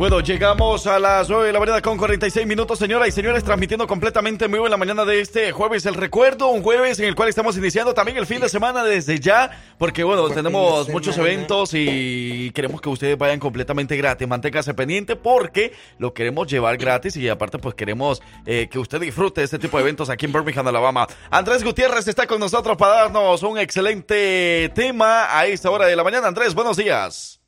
[0.00, 3.86] Bueno, llegamos a las 9 de la mañana con 46 minutos, señoras y señores, transmitiendo
[3.86, 7.14] completamente en vivo en la mañana de este jueves el recuerdo, un jueves en el
[7.14, 11.74] cual estamos iniciando también el fin de semana desde ya, porque bueno, tenemos muchos eventos
[11.74, 17.28] y queremos que ustedes vayan completamente gratis, manténgase pendiente porque lo queremos llevar gratis y
[17.28, 20.66] aparte pues queremos eh, que usted disfrute de este tipo de eventos aquí en Birmingham,
[20.66, 21.08] Alabama.
[21.30, 26.04] Andrés Gutiérrez está con nosotros para darnos un excelente tema a esta hora de la
[26.04, 26.26] mañana.
[26.26, 27.39] Andrés, buenos días.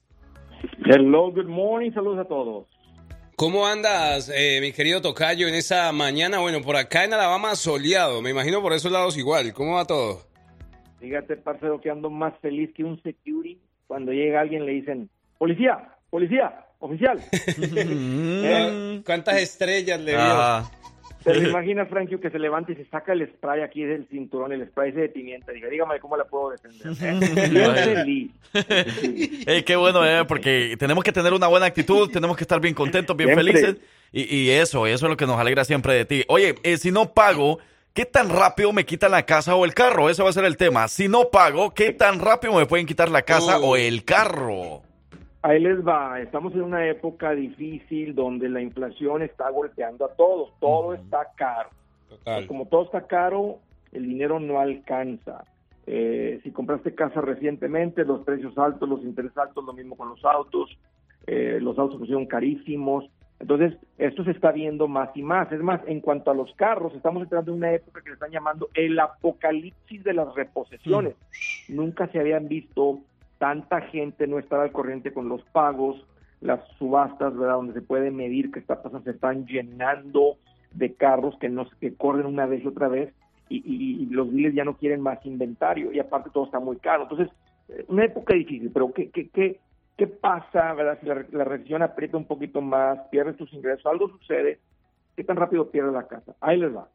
[0.85, 2.67] Hello, good morning, saludos a todos.
[3.37, 6.39] ¿Cómo andas, eh, mi querido Tocayo, en esa mañana?
[6.39, 9.53] Bueno, por acá en Alabama soleado, me imagino por esos lados igual.
[9.53, 10.21] ¿Cómo va todo?
[11.01, 15.97] Fíjate, parcero, que ando más feliz que un security cuando llega alguien le dicen, policía,
[16.11, 17.19] policía, oficial.
[17.59, 19.03] ¿Eh?
[19.05, 20.21] ¿Cuántas estrellas le dio?
[20.21, 20.71] Ah.
[21.25, 24.53] ¿Te lo imaginas, Frankie, que se levanta y se saca el spray aquí del cinturón,
[24.53, 25.53] el spray ese de pimienta?
[25.53, 26.87] Diga, dígame cómo la puedo defender.
[27.03, 27.49] ¿eh?
[27.51, 28.31] Bien feliz.
[29.47, 32.75] Ey, qué bueno, eh, porque tenemos que tener una buena actitud, tenemos que estar bien
[32.75, 33.53] contentos, bien Siempre.
[33.53, 33.77] felices.
[34.13, 36.25] Y, y eso, eso es lo que nos alegra siempre de ti.
[36.29, 37.59] Oye, eh, si no pago,
[37.95, 40.11] ¿qué tan rápido me quitan la casa o el carro?
[40.11, 40.87] Ese va a ser el tema.
[40.89, 43.65] Si no pago, ¿qué tan rápido me pueden quitar la casa Uh.
[43.65, 44.83] o el carro?
[45.43, 50.53] Ahí les va, estamos en una época difícil donde la inflación está golpeando a todos,
[50.61, 51.71] todo está caro.
[52.09, 52.47] Total.
[52.47, 53.59] Como todo está caro,
[53.91, 55.45] el dinero no alcanza.
[55.87, 60.25] Eh, si compraste casa recientemente, los precios altos, los intereses altos, lo mismo con los
[60.25, 60.79] autos,
[61.27, 63.11] eh, los autos pusieron carísimos.
[63.41, 65.51] Entonces, esto se está viendo más y más.
[65.51, 68.31] Es más, en cuanto a los carros, estamos entrando en una época que le están
[68.31, 71.17] llamando el apocalipsis de las reposesiones.
[71.69, 73.01] Nunca se habían visto
[73.43, 76.07] tanta gente no estar al corriente con los pagos,
[76.41, 77.57] las subastas, ¿verdad?
[77.57, 80.37] Donde se puede medir qué está pasando, se están llenando
[80.71, 83.13] de carros que no que corren una vez y otra vez
[83.49, 87.03] y los dealers ya no quieren más inventario y aparte todo está muy caro.
[87.03, 87.31] Entonces,
[87.69, 89.59] eh, una época difícil, pero ¿qué, qué, qué,
[89.97, 90.99] qué pasa, verdad?
[91.01, 94.61] Si la, la recesión aprieta un poquito más, pierdes tus ingresos, algo sucede,
[95.17, 96.37] ¿qué tan rápido pierdes la casa?
[96.41, 96.87] Ahí les va.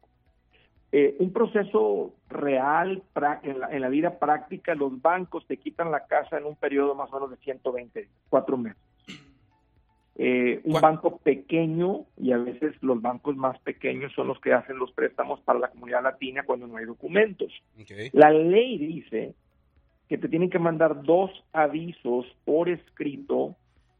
[0.91, 5.91] Eh, un proceso real pra- en la, en la vida práctica, los bancos te quitan
[5.91, 8.79] la casa en un periodo más o menos de 120 días, cuatro meses.
[10.19, 14.79] Eh, un banco pequeño, y a veces los bancos más pequeños son los que hacen
[14.79, 17.53] los préstamos para la comunidad latina cuando no hay documentos.
[18.13, 19.35] La ley dice
[20.09, 23.55] que te tienen que mandar dos avisos por escrito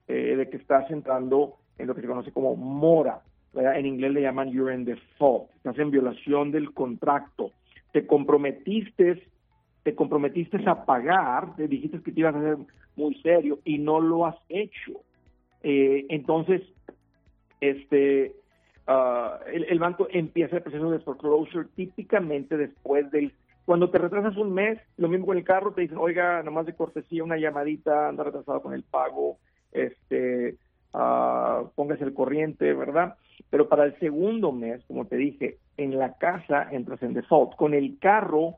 [0.08, 3.22] eh, de que estás entrando en lo que se conoce como mora.
[3.58, 5.50] En inglés le llaman you're in default.
[5.58, 7.52] Estás en violación del contrato.
[7.92, 9.24] Te comprometiste,
[9.84, 12.58] te comprometiste a pagar, te dijiste que te ibas a hacer
[12.96, 15.02] muy serio y no lo has hecho.
[15.64, 16.62] Eh, entonces,
[17.62, 18.36] este,
[18.86, 23.34] ah, el, el banco empieza el proceso de foreclosure típicamente después del
[23.66, 26.76] Cuando te retrasas un mes, lo mismo con el carro, te dicen, oiga, nomás de
[26.76, 29.38] cortesía, una llamadita, anda retrasado con el pago,
[29.72, 30.58] este,
[30.94, 33.16] ah, póngase el corriente, ¿verdad?
[33.50, 37.56] Pero para el segundo mes, como te dije, en la casa entras en default.
[37.56, 38.56] Con el carro,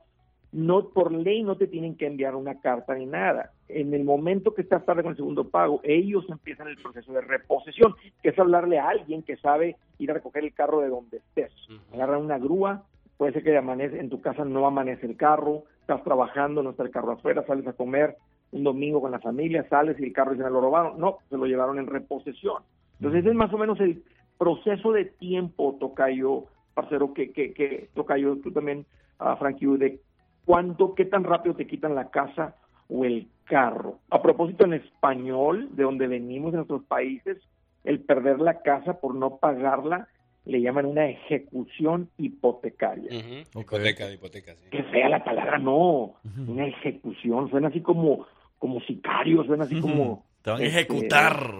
[0.52, 3.52] no por ley no te tienen que enviar una carta ni nada.
[3.68, 7.22] En el momento que estás tarde con el segundo pago, ellos empiezan el proceso de
[7.22, 11.18] reposición, que es hablarle a alguien que sabe ir a recoger el carro de donde
[11.18, 11.52] estés.
[11.94, 12.84] Agarran una grúa,
[13.18, 16.84] puede ser que amanece, en tu casa no amanece el carro, estás trabajando, no está
[16.84, 18.16] el carro afuera, sales a comer
[18.52, 21.00] un domingo con la familia, sales y el carro se lo robaron.
[21.00, 22.64] No, se lo llevaron en reposición.
[23.00, 24.04] Entonces, ese es más o menos el
[24.38, 28.86] proceso de tiempo, Tocayo, parcero, que, que, que Tocayo, tú también,
[29.20, 30.00] uh, Frankie, de
[30.45, 32.56] cuánto, qué tan rápido te quitan la casa
[32.89, 34.00] o el carro.
[34.10, 37.38] A propósito, en español, de donde venimos en nuestros países,
[37.84, 40.08] el perder la casa por no pagarla
[40.45, 43.12] le llaman una ejecución hipotecaria.
[43.54, 44.70] Hipoteca, hipoteca, sí.
[44.72, 46.16] Que fea la palabra, no.
[46.47, 48.26] Una ejecución, suena así como,
[48.60, 50.26] como sicario, suena así como...
[50.41, 51.53] Te van a este, ejecutar.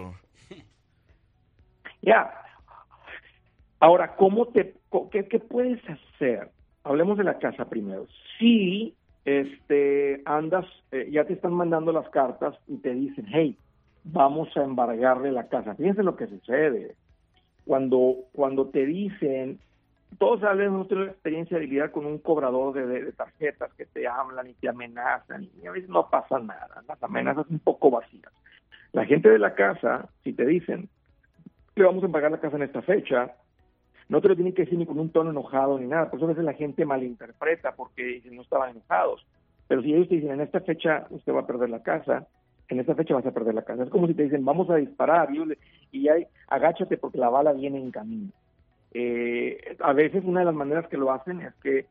[2.02, 2.32] Ya.
[3.78, 4.74] Ahora, ¿cómo te,
[5.10, 6.50] qué, qué puedes hacer?
[6.82, 8.06] Hablemos de la casa primero.
[8.38, 8.94] Si
[9.26, 13.56] este, andas, eh, ya te están mandando las cartas y te dicen, hey,
[14.04, 15.74] vamos a embargarle la casa.
[15.74, 16.96] Fíjense lo que sucede.
[17.66, 19.60] Cuando, cuando te dicen,
[20.18, 24.06] todos sabemos tener la experiencia de lidiar con un cobrador de, de- tarjetas que te
[24.06, 28.32] hablan y te amenazan y a veces no pasa nada, las amenazas un poco vacías.
[28.92, 30.88] La gente de la casa, si te dicen,
[31.76, 33.34] le vamos a embargar la casa en esta fecha,
[34.08, 36.26] no te lo tienen que decir ni con un tono enojado ni nada, por eso
[36.26, 39.24] a veces la gente malinterpreta porque no estaban enojados.
[39.68, 42.26] Pero si ellos te dicen en esta fecha usted va a perder la casa,
[42.68, 43.84] en esta fecha vas a perder la casa.
[43.84, 45.40] Es como si te dicen vamos a disparar y,
[45.92, 46.14] y ya
[46.48, 48.30] agáchate porque la bala viene en camino.
[48.92, 51.86] Eh, a veces una de las maneras que lo hacen es que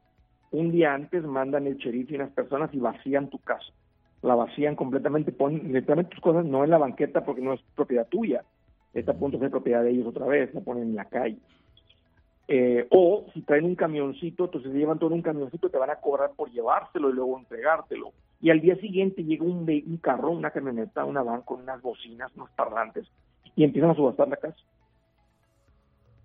[0.52, 3.72] un día antes mandan el sheriff y unas personas y vacían tu casa.
[4.22, 8.08] La vacían completamente, ponen directamente tus cosas no en la banqueta porque no es propiedad
[8.08, 8.44] tuya.
[8.94, 11.38] Está a punto de ser propiedad de ellos otra vez, la ponen en la calle.
[12.52, 16.32] Eh, o si traen un camioncito, entonces llevan todo un camioncito, te van a cobrar
[16.36, 18.12] por llevárselo y luego entregártelo.
[18.42, 22.32] Y al día siguiente llega un, un carro, una camioneta, una van con unas bocinas,
[22.36, 23.06] unos parlantes,
[23.56, 24.58] y empiezan a subastar la casa.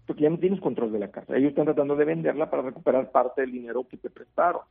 [0.06, 1.36] Porque ya no tienes control de la casa.
[1.36, 4.62] Ellos están tratando de venderla para recuperar parte del dinero que te prestaron.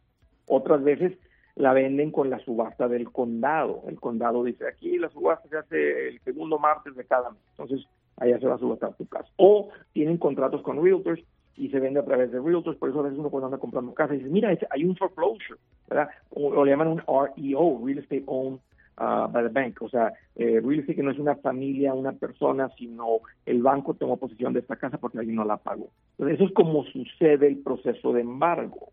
[0.47, 1.17] Otras veces
[1.55, 3.83] la venden con la subasta del condado.
[3.87, 7.41] El condado dice, aquí la subasta se hace el segundo martes de cada mes.
[7.51, 9.29] Entonces, allá se va a subastar tu casa.
[9.37, 11.21] O tienen contratos con realtors
[11.55, 12.77] y se vende a través de realtors.
[12.77, 16.09] Por eso a veces uno cuando anda comprando casa dice, mira, hay un foreclosure, ¿verdad?
[16.31, 18.59] O, o le llaman un REO, Real Estate Owned
[18.97, 19.81] uh, by the Bank.
[19.81, 24.17] O sea, eh, real estate no es una familia, una persona, sino el banco tomó
[24.17, 25.89] posesión de esta casa porque alguien no la pagó.
[26.17, 28.89] Entonces, eso es como sucede el proceso de embargo.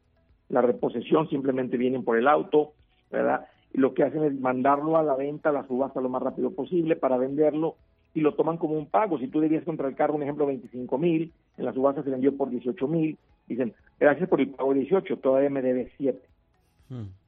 [0.49, 2.73] La reposesión simplemente vienen por el auto,
[3.11, 3.47] ¿verdad?
[3.73, 6.51] Y lo que hacen es mandarlo a la venta, a la subasta lo más rápido
[6.51, 7.77] posible para venderlo
[8.15, 9.19] y lo toman como un pago.
[9.19, 12.37] Si tú debías contra el carro, un ejemplo, 25 mil, en la subasta se vendió
[12.37, 16.19] por 18 mil, dicen, gracias por el pago de 18, todavía me debes 7.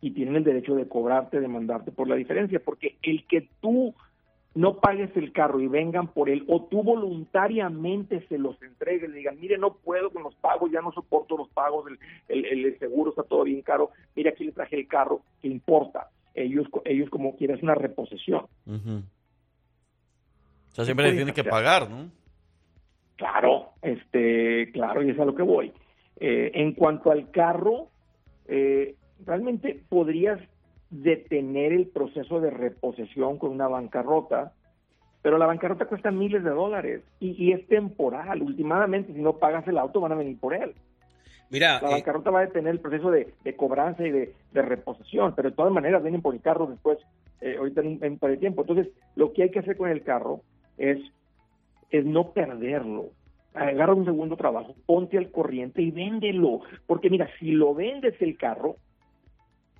[0.00, 3.94] Y tienen el derecho de cobrarte, de mandarte por la diferencia, porque el que tú
[4.54, 9.18] no pagues el carro y vengan por él, o tú voluntariamente se los entregues, le
[9.18, 11.86] digan, mire, no puedo con los pagos, ya no soporto los pagos,
[12.28, 15.48] el, el, el seguro está todo bien caro, mire, aquí le traje el carro, ¿qué
[15.48, 16.10] importa?
[16.34, 18.46] Ellos, ellos como quieran, es una reposesión.
[18.66, 19.02] Ujú.
[20.72, 22.10] O sea, siempre le tiene que pagar, ¿no?
[23.16, 25.72] Claro, este, claro, y es a lo que voy.
[26.16, 27.88] Eh, en cuanto al carro,
[28.48, 28.96] eh,
[29.26, 30.40] realmente podrías
[30.90, 34.52] detener el proceso de reposesión con una bancarrota,
[35.22, 38.42] pero la bancarrota cuesta miles de dólares y, y es temporal.
[38.42, 40.74] Últimamente, si no pagas el auto, van a venir por él.
[41.48, 44.62] Mira, La eh, bancarrota va a detener el proceso de, de cobranza y de, de
[44.62, 46.98] reposesión, pero de todas maneras vienen por el carro después,
[47.40, 48.62] eh, ahorita en, en, para el tiempo.
[48.62, 50.40] Entonces, lo que hay que hacer con el carro
[50.76, 50.98] es,
[51.90, 53.10] es no perderlo.
[53.54, 56.60] Agarra un segundo trabajo, ponte al corriente y véndelo.
[56.86, 58.76] Porque mira, si lo vendes el carro,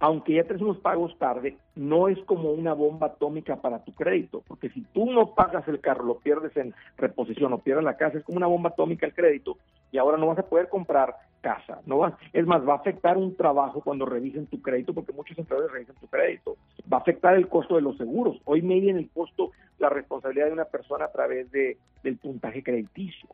[0.03, 4.43] aunque ya traes unos pagos tarde, no es como una bomba atómica para tu crédito,
[4.49, 8.19] porque si tú no pagas el carro, lo pierdes en reposición o pierdes la casa,
[8.19, 9.59] es como una bomba atómica el crédito
[9.93, 13.17] y ahora no vas a poder comprar casa, no vas, es más, va a afectar
[13.17, 16.57] un trabajo cuando revisen tu crédito, porque muchos empleadores revisan tu crédito,
[16.93, 20.53] va a afectar el costo de los seguros, hoy miden el costo, la responsabilidad de
[20.53, 23.29] una persona a través de, del puntaje crediticio,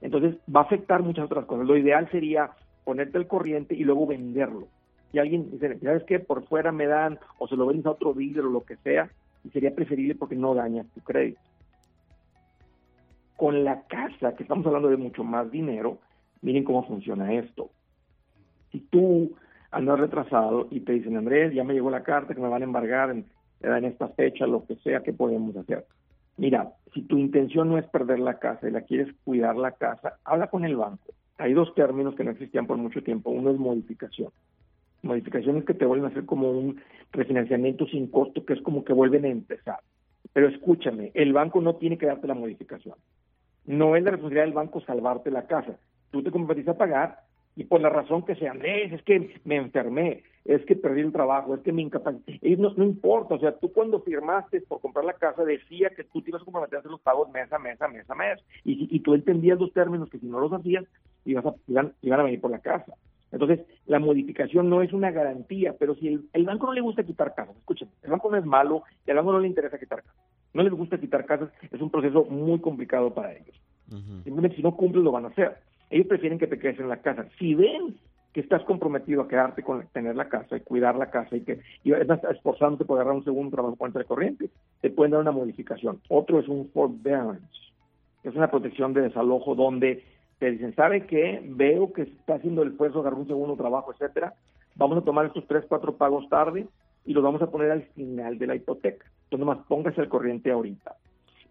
[0.00, 2.52] entonces va a afectar muchas otras cosas, lo ideal sería
[2.84, 4.68] ponerte al corriente y luego venderlo,
[5.12, 6.18] y alguien dice, ¿sabes qué?
[6.18, 9.10] Por fuera me dan, o se lo vendes a otro dealer o lo que sea,
[9.44, 11.40] y sería preferible porque no dañas tu crédito.
[13.36, 15.98] Con la casa, que estamos hablando de mucho más dinero,
[16.42, 17.70] miren cómo funciona esto.
[18.72, 19.36] Si tú
[19.70, 22.66] andas retrasado y te dicen, Andrés, ya me llegó la carta que me van a
[22.66, 23.26] embargar en,
[23.60, 25.86] en esta fecha, lo que sea, ¿qué podemos hacer?
[26.38, 30.18] Mira, si tu intención no es perder la casa y la quieres cuidar la casa,
[30.24, 31.14] habla con el banco.
[31.38, 33.30] Hay dos términos que no existían por mucho tiempo.
[33.30, 34.30] Uno es modificación.
[35.06, 36.80] Modificación es que te vuelven a hacer como un
[37.12, 39.80] refinanciamiento sin costo, que es como que vuelven a empezar.
[40.32, 42.96] Pero escúchame, el banco no tiene que darte la modificación.
[43.64, 45.78] No es la responsabilidad del banco salvarte la casa.
[46.10, 47.20] Tú te comprometiste a pagar
[47.56, 51.12] y por la razón que sea, Andrés, es que me enfermé, es que perdí el
[51.12, 52.56] trabajo, es que me incapacité.
[52.58, 56.20] No, no importa, o sea, tú cuando firmaste por comprar la casa decía que tú
[56.20, 58.44] te ibas a comprometer a hacer los pagos mes a mes a mes a mes.
[58.64, 60.84] Y, y tú entendías los términos que si no los hacías,
[61.24, 62.92] ibas a, iban, iban a venir por la casa.
[63.32, 67.04] Entonces, la modificación no es una garantía, pero si el, el banco no le gusta
[67.04, 70.02] quitar casas, escuchen, el banco no es malo y al banco no le interesa quitar
[70.02, 70.22] casas.
[70.54, 73.60] No les gusta quitar casas, es un proceso muy complicado para ellos.
[74.24, 75.56] Simplemente si no cumples lo van a hacer
[75.90, 77.26] ellos prefieren que te quedes en la casa.
[77.38, 77.96] Si ven
[78.32, 81.60] que estás comprometido a quedarte con tener la casa y cuidar la casa y que
[81.84, 84.50] y estás esforzándote por agarrar un segundo trabajo cuenta de corriente,
[84.80, 86.00] te pueden dar una modificación.
[86.08, 87.46] Otro es un forbearance,
[88.22, 90.04] que es una protección de desalojo donde
[90.38, 91.42] te dicen, ¿sabe qué?
[91.44, 94.34] Veo que está haciendo el esfuerzo de agarrar un segundo trabajo, etcétera.
[94.74, 96.66] Vamos a tomar estos tres, cuatro pagos tarde
[97.04, 99.06] y los vamos a poner al final de la hipoteca.
[99.24, 100.96] Entonces, nomás póngase al corriente ahorita.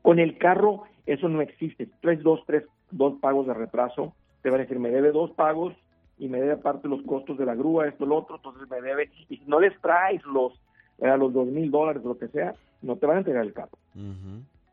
[0.01, 1.87] Con el carro, eso no existe.
[2.01, 5.73] Tres, dos, tres, dos pagos de retraso te van a decir, me debe dos pagos
[6.19, 9.09] y me debe aparte los costos de la grúa, esto, lo otro, entonces me debe,
[9.27, 10.53] y si no les traes los,
[10.99, 13.77] eh, los dos mil dólares, lo que sea, no te van a entregar el carro.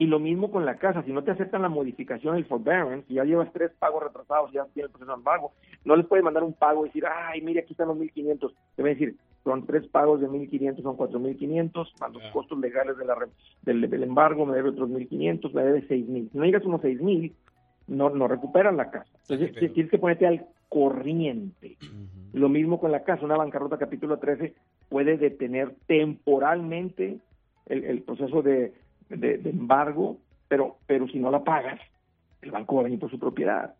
[0.02, 3.14] Y lo mismo con la casa, si no te aceptan la modificación, el forbearance, si
[3.14, 5.52] ya llevas tres pagos retrasados, ya tienes el proceso de embargo,
[5.84, 8.52] no les puedes mandar un pago y decir, ay, mire, aquí están los 1.500.
[8.74, 12.98] Te van a decir, son tres pagos de 1.500, son 4.500, más los costos legales
[12.98, 13.14] de la,
[13.62, 16.32] del, del embargo, me debe otros 1.500, me debe 6.000.
[16.32, 17.32] Si no llegas a unos 6.000,
[17.86, 19.12] no, no recuperan la casa.
[19.28, 21.76] Entonces tienes que ponerte al corriente.
[22.32, 24.52] Lo mismo con la casa, una bancarrota capítulo 13
[24.88, 27.20] puede detener temporalmente
[27.66, 28.72] el, proceso de,
[29.16, 31.80] de, embargo, pero, pero si no la pagas,
[32.40, 33.74] el banco va a venir por su propiedad.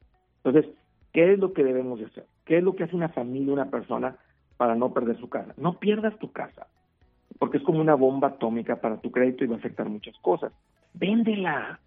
[0.44, 0.72] Entonces,
[1.12, 2.26] ¿qué es lo que debemos de hacer?
[2.44, 4.16] ¿Qué es lo que hace una familia, una persona
[4.56, 5.54] para no perder su casa?
[5.56, 6.66] No pierdas tu casa,
[7.38, 10.52] porque es como una bomba atómica para tu crédito y va a afectar muchas cosas.
[10.94, 11.80] Véndela,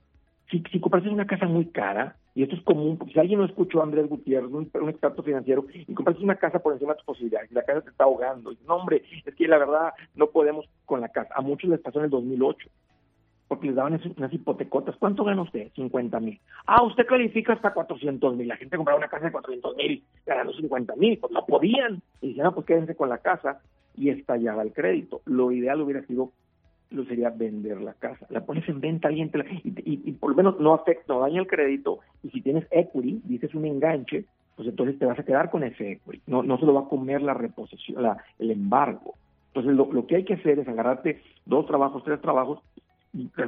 [0.50, 3.46] si, si compraste una casa muy cara, y esto es común, porque si alguien no
[3.46, 7.06] escuchó a Andrés Gutiérrez, un, experto financiero, y compraste una casa por encima de tus
[7.06, 10.28] posibilidades, y la casa te está ahogando, y no, hombre, es que la verdad no
[10.28, 11.34] podemos con la casa.
[11.34, 12.70] A muchos les pasó en el 2008,
[13.48, 14.96] porque les daban unas hipotecotas.
[14.98, 15.72] ¿Cuánto gana usted?
[15.76, 16.40] 50 mil.
[16.66, 18.48] Ah, usted califica hasta 400 mil.
[18.48, 22.02] La gente compraba una casa de 400 mil, ganando 50 mil, pues no podían.
[22.22, 23.62] Y decían, no, pues quédense con la casa,
[23.96, 25.22] y estallaba el crédito.
[25.26, 26.32] Lo ideal hubiera sido
[26.92, 28.26] lo sería vender la casa.
[28.30, 31.42] La pones en venta, alguien te la, y, por lo menos no afecta, no daña
[31.42, 34.26] el crédito, y si tienes equity, dices un enganche,
[34.56, 36.22] pues entonces te vas a quedar con ese equity.
[36.28, 39.16] No, no se lo va a comer la reposición, la, el embargo.
[39.48, 42.82] Entonces lo, que hay que hacer es agarrarte dos trabajos, tres trabajos, y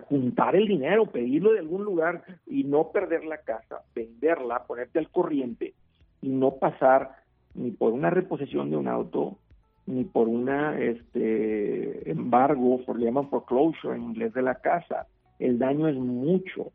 [0.08, 5.10] juntar el dinero, pedirlo de algún lugar y no perder la casa, venderla, ponerte al
[5.10, 5.74] corriente
[6.22, 7.12] y no pasar
[7.54, 9.38] ni por una reposición de un auto,
[9.86, 15.08] ni por una este embargo, por le llaman foreclosure en inglés de la casa.
[15.40, 16.72] El daño es mucho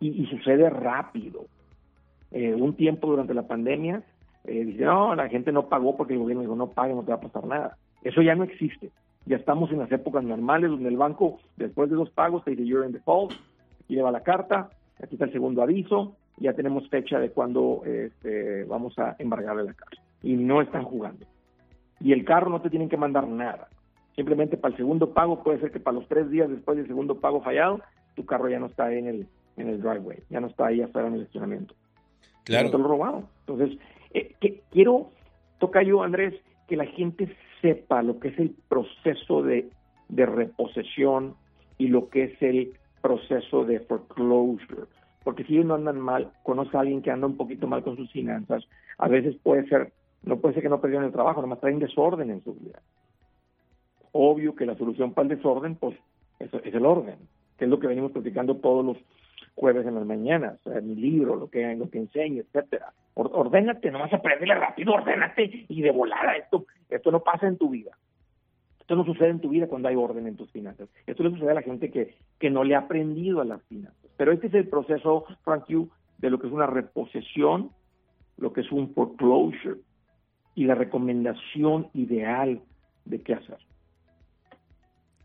[0.00, 1.46] y, sucede rápido.
[2.30, 4.02] Eh, un tiempo durante la pandemia,
[4.44, 7.10] eh, dice, no, la gente no pagó porque el gobierno dijo, no pague, no te
[7.10, 7.76] va a pasar nada.
[8.02, 8.90] Eso ya no existe.
[9.28, 12.66] Ya estamos en las épocas normales donde el banco, después de dos pagos, te dice,
[12.66, 13.32] you're in default,
[13.84, 14.70] aquí lleva la carta,
[15.02, 19.74] aquí está el segundo aviso, ya tenemos fecha de cuando este, vamos a embargarle la
[19.74, 20.02] casa.
[20.22, 21.26] Y no están jugando
[22.00, 23.68] y el carro no te tienen que mandar nada.
[24.14, 27.20] Simplemente para el segundo pago puede ser que para los tres días después del segundo
[27.20, 27.80] pago fallado,
[28.14, 29.26] tu carro ya no está en el,
[29.56, 31.74] en el driveway, ya no está ahí afuera en el estacionamiento.
[32.44, 32.66] Claro.
[32.66, 33.28] No te lo robado.
[33.46, 33.78] Entonces,
[34.12, 35.10] eh, que, quiero,
[35.58, 36.34] toca yo, Andrés,
[36.66, 39.68] que la gente sepa lo que es el proceso de,
[40.08, 41.34] de reposesión
[41.78, 44.84] y lo que es el proceso de foreclosure.
[45.24, 47.96] Porque si ellos no andan mal, conoce a alguien que anda un poquito mal con
[47.96, 48.64] sus finanzas,
[48.98, 49.92] a veces puede ser
[50.22, 52.80] no puede ser que no perdieron el trabajo, nomás traen desorden en su vida.
[54.12, 55.96] Obvio que la solución para el desorden, pues,
[56.38, 57.16] es, es el orden,
[57.56, 58.96] que es lo que venimos platicando todos los
[59.54, 62.92] jueves en las mañanas, en mi libro, lo que, lo que enseño, etcétera.
[63.26, 66.66] Ordénate, nomás aprenderle rápido, ordénate y de volar esto.
[66.88, 67.96] Esto no pasa en tu vida.
[68.80, 70.88] Esto no sucede en tu vida cuando hay orden en tus finanzas.
[71.06, 74.10] Esto le sucede a la gente que, que no le ha aprendido a las finanzas.
[74.16, 77.70] Pero este es el proceso, Frank Hugh, de lo que es una reposesión,
[78.38, 79.80] lo que es un foreclosure,
[80.54, 82.62] y la recomendación ideal
[83.04, 83.58] de qué hacer.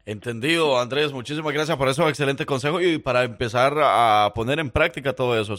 [0.06, 1.14] Entendido, Andrés.
[1.14, 2.08] Muchísimas gracias por eso.
[2.10, 5.56] Excelente consejo y para empezar a poner en práctica todo eso.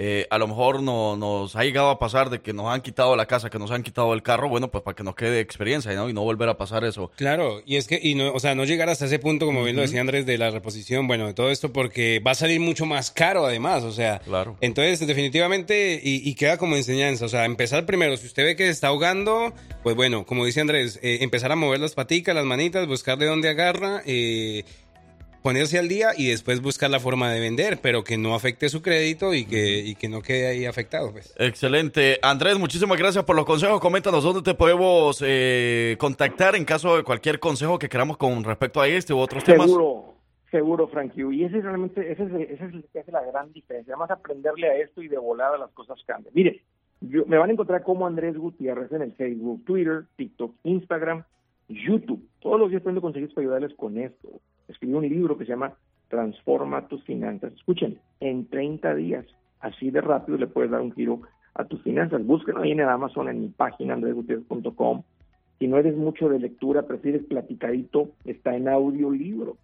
[0.00, 3.16] Eh, a lo mejor no, nos ha llegado a pasar de que nos han quitado
[3.16, 5.92] la casa, que nos han quitado el carro, bueno, pues para que nos quede experiencia,
[5.94, 6.08] ¿no?
[6.08, 7.10] Y no volver a pasar eso.
[7.16, 9.74] Claro, y es que, y no, o sea, no llegar hasta ese punto, como bien
[9.74, 12.86] lo decía Andrés, de la reposición, bueno, de todo esto, porque va a salir mucho
[12.86, 14.20] más caro además, o sea.
[14.20, 14.56] Claro.
[14.60, 18.66] Entonces, definitivamente, y, y queda como enseñanza, o sea, empezar primero, si usted ve que
[18.66, 22.44] se está ahogando, pues bueno, como dice Andrés, eh, empezar a mover las paticas, las
[22.44, 24.64] manitas, buscar de dónde agarra, eh,
[25.42, 28.82] ponerse al día y después buscar la forma de vender, pero que no afecte su
[28.82, 31.34] crédito y que, y que no quede ahí afectado, pues.
[31.38, 32.18] Excelente.
[32.22, 33.80] Andrés, muchísimas gracias por los consejos.
[33.80, 38.80] Coméntanos dónde te podemos eh, contactar en caso de cualquier consejo que queramos con respecto
[38.80, 39.66] a este u otros temas.
[39.66, 40.14] Seguro,
[40.50, 41.22] seguro, Frankie.
[41.32, 43.94] Y ese es realmente, ese es, ese es el que hace la gran diferencia.
[43.94, 46.32] Además, aprenderle a esto y de volada las cosas cambian.
[46.34, 46.62] Mire,
[47.00, 51.22] yo- me van a encontrar como Andrés Gutiérrez en el Facebook, Twitter, TikTok, Instagram,
[51.68, 52.26] YouTube.
[52.40, 54.28] Todos los días tengo consejos para ayudarles con esto.
[54.68, 55.74] Escribí un libro que se llama
[56.08, 57.52] Transforma tus finanzas.
[57.54, 59.26] Escuchen, en 30 días,
[59.60, 61.20] así de rápido le puedes dar un giro
[61.54, 62.24] a tus finanzas.
[62.24, 65.02] Búsquenlo ahí en el Amazon, en mi página, andresgutierrez.com.
[65.58, 69.56] Si no eres mucho de lectura, prefieres platicadito, está en audiolibro.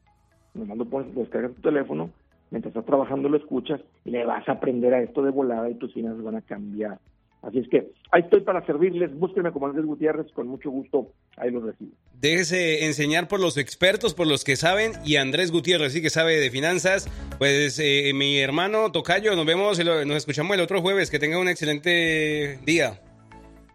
[0.54, 2.10] Nomás lo pones, descargas tu teléfono,
[2.50, 5.74] mientras estás trabajando lo escuchas y le vas a aprender a esto de volada y
[5.74, 6.98] tus finanzas van a cambiar.
[7.46, 9.14] Así es que ahí estoy para servirles.
[9.14, 11.90] Búsquenme como Andrés Gutiérrez, con mucho gusto, ahí los recibo.
[12.20, 16.36] Déjese enseñar por los expertos, por los que saben, y Andrés Gutiérrez sí que sabe
[16.36, 17.06] de finanzas.
[17.38, 21.10] Pues eh, mi hermano Tocayo, nos vemos, nos escuchamos el otro jueves.
[21.10, 23.00] Que tenga un excelente día.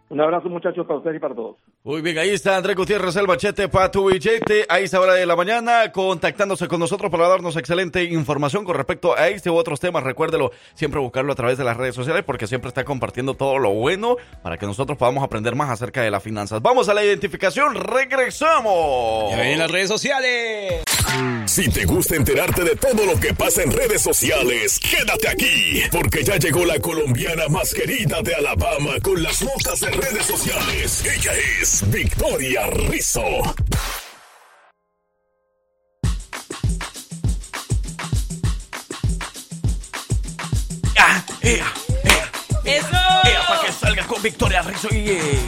[0.08, 1.56] Un abrazo muchachos para ustedes y para todos.
[1.82, 4.66] Muy bien, ahí está Andrés Gutiérrez, el machete para tu billete.
[4.68, 9.16] A esta hora de la mañana, contactándose con nosotros para darnos excelente información con respecto
[9.16, 10.04] a este u otros temas.
[10.04, 13.70] Recuérdelo, siempre buscarlo a través de las redes sociales porque siempre está compartiendo todo lo
[13.70, 16.60] bueno para que nosotros podamos aprender más acerca de las finanzas.
[16.60, 19.30] Vamos a la identificación, regresamos.
[19.30, 20.84] Ya en las redes sociales.
[21.46, 26.22] Si te gusta enterarte de todo lo que pasa en redes sociales, quédate aquí, porque
[26.22, 31.04] ya llegó la colombiana más querida de Alabama con las notas de redes sociales.
[31.04, 33.54] Ella es Victoria Rizzo.
[40.98, 41.22] ¡Ah!
[41.42, 41.72] ¡Ea!
[42.64, 42.88] ¡Eso!
[43.24, 43.42] ¡Ea!
[43.48, 45.10] Para que salga con Victoria Rizzo y...
[45.10, 45.40] eh,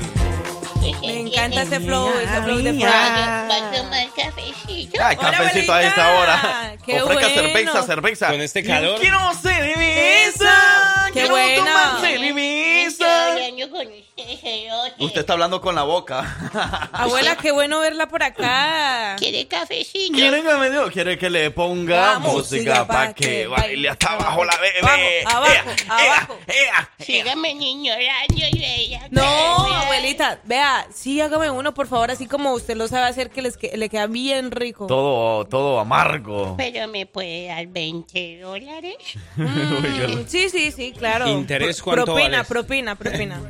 [1.00, 3.76] Me encanta ese flow, ese flow de Va a Frank.
[3.76, 5.02] tomar cafecito.
[5.02, 6.76] Ay, cafecito a esta hora.
[6.84, 7.42] Qué Ofrezca bueno.
[7.42, 8.28] cerveza, cerveza.
[8.28, 9.00] Con este calor.
[9.00, 11.04] Quiero cerveza.
[11.06, 11.56] ¡Qué quiero buena!
[11.56, 13.26] tomar Estoy cerveza.
[13.32, 14.02] hablando con usted,
[14.98, 16.88] Usted está hablando con la boca.
[16.92, 19.16] Abuela, qué bueno verla por acá.
[19.18, 20.14] ¿Quiere cafecito?
[20.14, 24.44] ¿Quiere que, me- quiere que le ponga música para pa' que que baile hasta abajo
[24.44, 25.22] la bebé?
[25.26, 26.38] Abajo, abajo, Ea, abajo.
[26.48, 26.90] ea, ea.
[27.04, 29.08] Sígame ignorando y veía.
[29.10, 33.42] No, abuelita, vea, sí, hágame uno, por favor, así como usted lo sabe hacer, que
[33.42, 34.86] les que- le queda bien rico.
[34.86, 36.54] Todo, todo amargo.
[36.56, 38.94] Pero me puede dar 20 dólares.
[39.36, 41.28] Mm, sí, sí, sí, claro.
[41.28, 42.46] ¿Interés cuánto propina, vales?
[42.48, 43.40] propina, propina.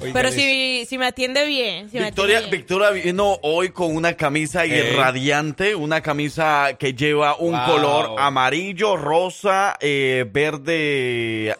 [0.00, 2.60] Oigan, Pero es- si, si me atiende bien, si me Victoria, atiende bien.
[2.66, 4.92] Victoria vino hoy con una camisa Eh.
[4.92, 7.66] irradiante, una camisa que lleva un Wow.
[7.66, 11.54] color amarillo, rosa, eh, verde,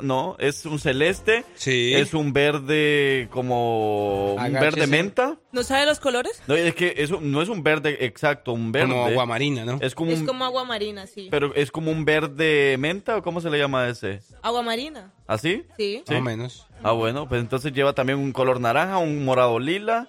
[0.00, 1.92] no, es un celeste, Sí.
[1.94, 4.60] es un verde como un Agáchese.
[4.64, 5.36] verde menta.
[5.52, 6.40] ¿No sabe los colores?
[6.46, 8.88] No, es que eso no es un verde exacto, un verde.
[8.88, 9.78] Como aguamarina, ¿no?
[9.82, 11.28] Es como Es un, como agua marina, sí.
[11.30, 14.20] pero es como un verde menta o cómo se le llama ese?
[14.42, 15.62] Agua marina, ¿Así?
[15.76, 16.02] sí.
[16.06, 16.12] Sí.
[16.14, 16.65] Más o menos.
[16.82, 20.08] Ah, bueno, pues entonces lleva también un color naranja, un morado lila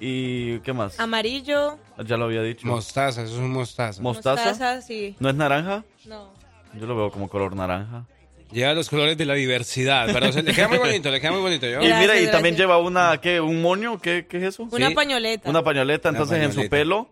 [0.00, 0.98] y ¿qué más?
[0.98, 2.66] Amarillo, Ya lo había dicho.
[2.66, 4.02] Mostaza, eso es un mostaza.
[4.02, 4.48] Mostaza.
[4.50, 5.14] mostaza, sí.
[5.20, 5.84] ¿No es naranja?
[6.06, 6.30] No.
[6.78, 8.04] Yo lo veo como color naranja.
[8.50, 11.40] Lleva los colores de la diversidad, pero se- le queda muy bonito, le queda muy
[11.40, 11.64] bonito.
[11.66, 12.32] Yo, Y Gracias, mira, y gracias.
[12.32, 13.40] también lleva una, ¿qué?
[13.40, 13.98] ¿Un moño?
[13.98, 14.64] ¿Qué, qué es eso?
[14.70, 14.94] Una Sí.
[14.94, 15.48] pañoleta.
[15.48, 17.08] Una pañoleta, Una entonces en su pelo.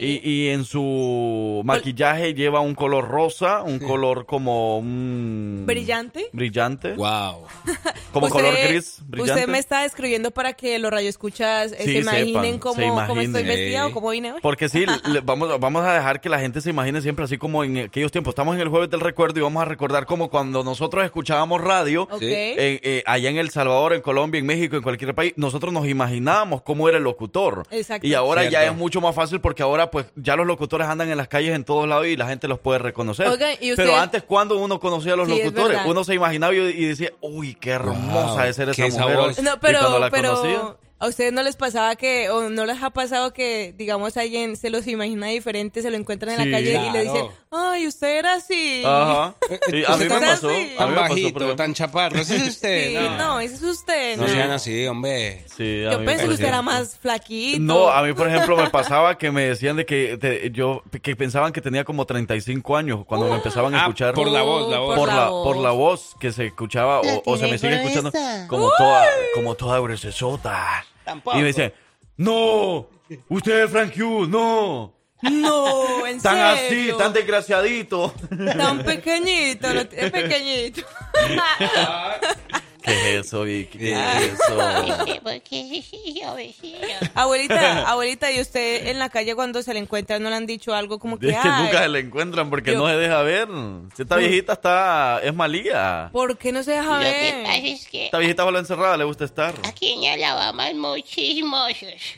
[0.00, 0.20] Sí.
[0.24, 5.64] Y, y en su maquillaje lleva un color rosa, un color como un...
[5.66, 6.26] Brillante.
[6.32, 6.92] Brillante.
[6.94, 7.44] wow.
[8.12, 9.32] Como Usted- color gris, brillante.
[9.40, 13.06] Usted me está describiendo para que los radioescuchas eh, Sí, se imaginen sepan, cómo, se
[13.08, 14.40] cómo estoy vestida o cómo vine hoy.
[14.42, 17.64] Porque sí, le- vamos, vamos a dejar que la gente se imagine siempre así como
[17.64, 18.32] en aquellos tiempos.
[18.32, 22.06] Estamos en el jueves del recuerdo y vamos a recordar como cuando nosotros escuchábamos radio
[22.20, 25.86] eh, eh, allá en El Salvador, en Colombia, en México, en cualquier país, nosotros nos
[25.88, 27.62] imaginábamos cómo era el locutor.
[27.70, 28.06] Exacto.
[28.06, 31.16] Y ahora ya es mucho más fácil porque ahora pues ya los locutores andan en
[31.16, 33.26] las calles en todos lados y la gente los puede reconocer.
[33.60, 36.58] ¿y usted- Pero antes cuando uno conocía a los Sí, locutores, uno se imaginaba y,
[36.58, 38.92] y decía, uy, qué hermosa Wow, es ser esa mujer.
[39.16, 39.32] sabor.
[39.38, 42.64] Y No, cuando pero, la pero conocía, ¿A ustedes no les pasaba que, o no
[42.64, 46.48] les ha pasado que, digamos, alguien se los imagina diferente, se lo encuentran en Sí.
[46.48, 48.82] la calle y le dicen, ay, usted era así?
[48.86, 49.34] Ajá.
[49.68, 50.48] Sí, a mí me pasó.
[50.48, 50.72] así.
[50.78, 51.56] Tan mí me pasó, bajito, ejemplo.
[51.56, 52.18] tan chaparro.
[52.20, 52.88] ¿Ese es usted?
[52.90, 53.16] Sí, no.
[53.16, 54.16] no, ese es usted.
[54.16, 54.32] No no.
[54.32, 55.44] sean así, hombre.
[55.56, 57.60] Sí, a Yo mí, pensé que usted era más flaquito.
[57.62, 61.16] No, a mí, por ejemplo, me pasaba que me decían de que te- yo que
[61.16, 64.70] pensaban que tenía como 35 años cuando me empezaban a Ah, escuchar por la voz,
[64.70, 64.96] la voz.
[64.96, 68.12] por Por la por la voz que se escuchaba o, o se me sigue escuchando
[68.46, 70.84] como toda como toda gruesesota.
[71.04, 71.36] Tampoco.
[71.38, 71.72] Y me dicen,
[72.16, 72.88] "No,
[73.28, 76.96] usted es Frank Hughes, no." No, en Tan así, serio.
[76.96, 78.12] tan desgraciadito.
[78.56, 80.82] Tan pequeñito, tiene pequeñito.
[82.82, 83.78] ¿Qué es eso, Vicky?
[83.78, 84.56] ¿Qué es eso?
[86.22, 86.78] Yo vecino.
[87.14, 90.74] abuelita, abuelita, ¿y usted en la calle cuando se le encuentra no le han dicho
[90.74, 93.22] algo como que, Es que "Ay, nunca se le encuentran porque yo- no se deja
[93.22, 93.48] ver.
[93.96, 96.10] Si esta viejita está es malía.
[96.12, 97.64] ¿por qué no se deja Lo que pasa ver?
[97.66, 99.54] es que Esta viejita solo encerrada le gusta estar.
[99.64, 101.72] aquí en Alabama hay muchísimos.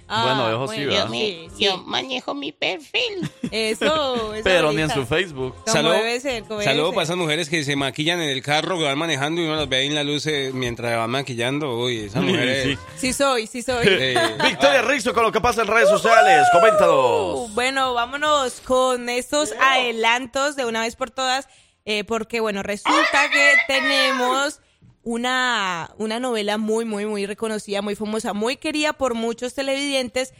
[0.09, 3.31] Ah, Bueno, eso sí, Yo, yo manejo mi perfil.
[3.51, 3.85] Eso,
[4.35, 4.95] eso Pero ni en abuelita.
[4.95, 5.55] su Facebook.
[5.65, 9.45] Como Saludo, para esas mujeres que se maquillan en el carro, que van manejando y
[9.45, 11.79] uno las ve ahí en la luz eh, mientras van maquillando.
[11.79, 12.65] Uy, esas mujeres.
[12.65, 12.79] Sí.
[12.97, 13.85] Sí soy, sí soy.
[13.89, 16.47] eh, Victoria Rizzo con lo que pasa en redes sociales.
[16.53, 17.55] Uh, Coméntanos.
[17.55, 21.49] bueno, vámonos con estos adelantos de una vez por todas,
[21.85, 24.61] eh, porque bueno, resulta que tenemos
[25.05, 30.33] una, una novela muy, muy, muy reconocida, muy famosa, muy querida por muchos televidentes.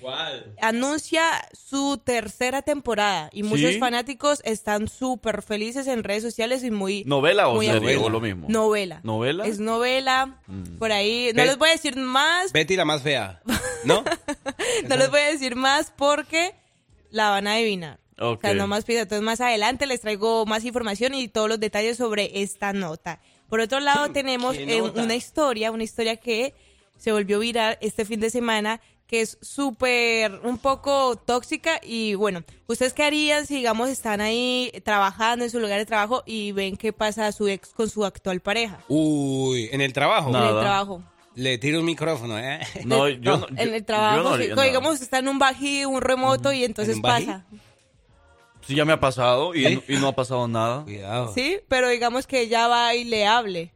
[0.61, 3.79] Anuncia su tercera temporada y muchos ¿Sí?
[3.79, 7.05] fanáticos están súper felices en redes sociales y muy...
[7.05, 8.47] ¿Novela o muy serie o lo mismo?
[8.49, 9.01] Novela.
[9.03, 9.47] ¿Novela?
[9.47, 10.79] Es novela, Mm.
[10.79, 11.31] por ahí.
[11.35, 13.41] No les voy a decir más, Betty la más fea.
[13.85, 14.05] ¿No?
[14.89, 16.55] no les voy a decir más porque
[17.11, 17.99] la van a adivinar.
[18.19, 18.39] Ok.
[18.39, 19.01] O sea, no más pido.
[19.01, 23.21] Entonces, más adelante les traigo más información y todos los detalles sobre esta nota.
[23.55, 26.55] Por otro lado, tenemos ¿Qué eh, una historia, una historia que
[26.99, 31.79] se volvió viral este fin de semana, que es súper, un poco tóxica.
[31.81, 36.25] Y bueno, ¿ustedes qué harían si, digamos, están ahí trabajando en su lugar de trabajo
[36.27, 38.81] y ven qué pasa a su ex con su actual pareja?
[38.89, 40.31] Uy, en el trabajo.
[40.31, 40.51] En Nada.
[40.51, 41.05] el trabajo.
[41.37, 42.59] Le tiro un micrófono, ¿eh?
[42.85, 43.47] No, yo no.
[43.57, 44.35] en yo- el trabajo, yo no sí.
[44.35, 44.67] haría No, nada.
[44.67, 47.27] digamos, está en un bají, un remoto y entonces un bají?
[47.27, 47.45] pasa.
[48.67, 50.85] Sí, ya me ha pasado y, no, y no ha pasado nada.
[50.85, 51.33] Cuidado.
[51.35, 53.73] Sí, pero digamos que ella va y le hable.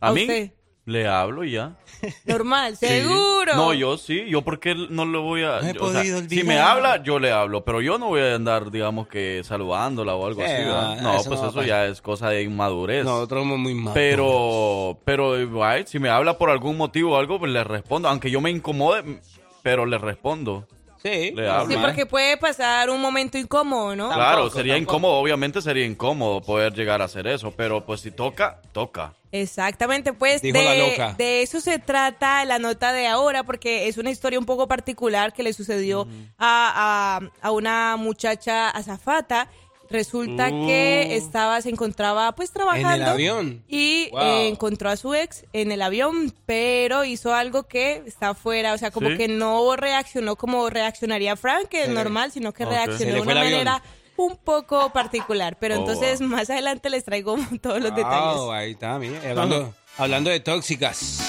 [0.00, 0.22] ¿A, ¿A mí?
[0.22, 0.52] usted?
[0.86, 1.76] Le hablo y ya.
[2.24, 2.86] Normal, Sí.
[2.86, 3.54] seguro.
[3.54, 4.24] No, yo sí.
[4.28, 5.60] Yo porque no le voy a...
[5.60, 7.64] No he yo, o sea, si me habla, yo le hablo.
[7.64, 10.64] Pero yo no voy a andar, digamos que saludándola o algo Sí, así.
[10.64, 10.96] ¿verdad?
[10.96, 13.04] no, No, eso pues no eso ya es cosa de inmadurez.
[13.04, 13.92] Nosotros somos muy malos.
[13.94, 18.08] Pero, pero igual, si me habla por algún motivo o algo, pues le respondo.
[18.08, 19.20] Aunque yo me incomode,
[19.62, 20.66] pero le respondo.
[21.02, 21.32] Sí.
[21.34, 21.48] Le.
[21.66, 24.08] Sí, porque puede pasar un momento incómodo, ¿no?
[24.08, 24.96] Claro, Tampoco, sería tampoco.
[24.96, 29.14] incómodo, obviamente sería incómodo poder llegar a hacer eso, pero pues si toca, toca.
[29.32, 31.14] Exactamente, pues Dijo la de, loca.
[31.16, 35.32] de eso se trata la nota de ahora, porque es una historia un poco particular
[35.32, 39.48] que le sucedió a, a- a una muchacha azafata.
[39.90, 40.66] Resulta Uh.
[40.66, 43.06] que estaba, se encontraba pues trabajando.
[43.10, 43.64] avión.
[43.68, 44.20] Y Wow.
[44.22, 48.78] eh, encontró a su ex en el avión, pero hizo algo que está afuera, o
[48.78, 49.16] sea, como ¿Sí?
[49.16, 53.32] que no reaccionó como reaccionaría Frank, que es le- normal, sino que reaccionó de una
[53.32, 53.82] el manera
[54.16, 55.56] un poco particular.
[55.58, 56.28] Pero Oh, entonces wow.
[56.28, 58.40] más adelante les traigo todos los Wow, detalles.
[58.52, 58.94] ahí está.
[59.30, 61.20] Hablando, hablando de tóxicas.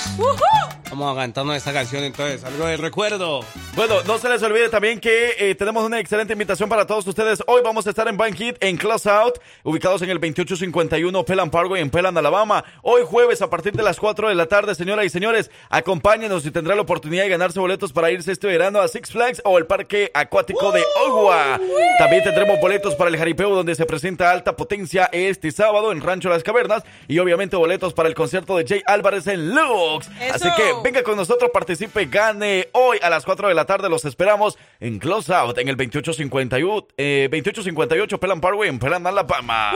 [0.89, 2.43] Vamos a cantarnos esta canción entonces.
[2.43, 3.41] Algo de recuerdo.
[3.75, 7.41] Bueno, no se les olvide también que eh, tenemos una excelente invitación para todos ustedes.
[7.47, 11.81] Hoy vamos a estar en Banquet, en Close Out, ubicados en el 2851 Pelan Parkway
[11.81, 12.65] en Pelan, Alabama.
[12.81, 16.51] Hoy jueves a partir de las 4 de la tarde, señoras y señores, acompáñenos y
[16.51, 19.67] tendrá la oportunidad de ganarse boletos para irse este verano a Six Flags o el
[19.67, 21.57] Parque Acuático de Ogua.
[21.99, 26.27] También tendremos boletos para el jaripeo donde se presenta alta potencia este sábado en Rancho
[26.27, 30.09] Las Cavernas y obviamente boletos para el concierto de Jay Álvarez en Lux.
[30.19, 30.35] ¡Eso!
[30.35, 33.89] Así que venga con nosotros, participe, gane hoy a las 4 de la tarde.
[33.89, 39.71] Los esperamos en Close Out en el 2851, eh, 2858 Pelan Parkway en Pelan, Alabama.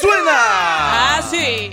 [0.00, 0.32] ¡Suena!
[0.32, 1.70] Ah, sí.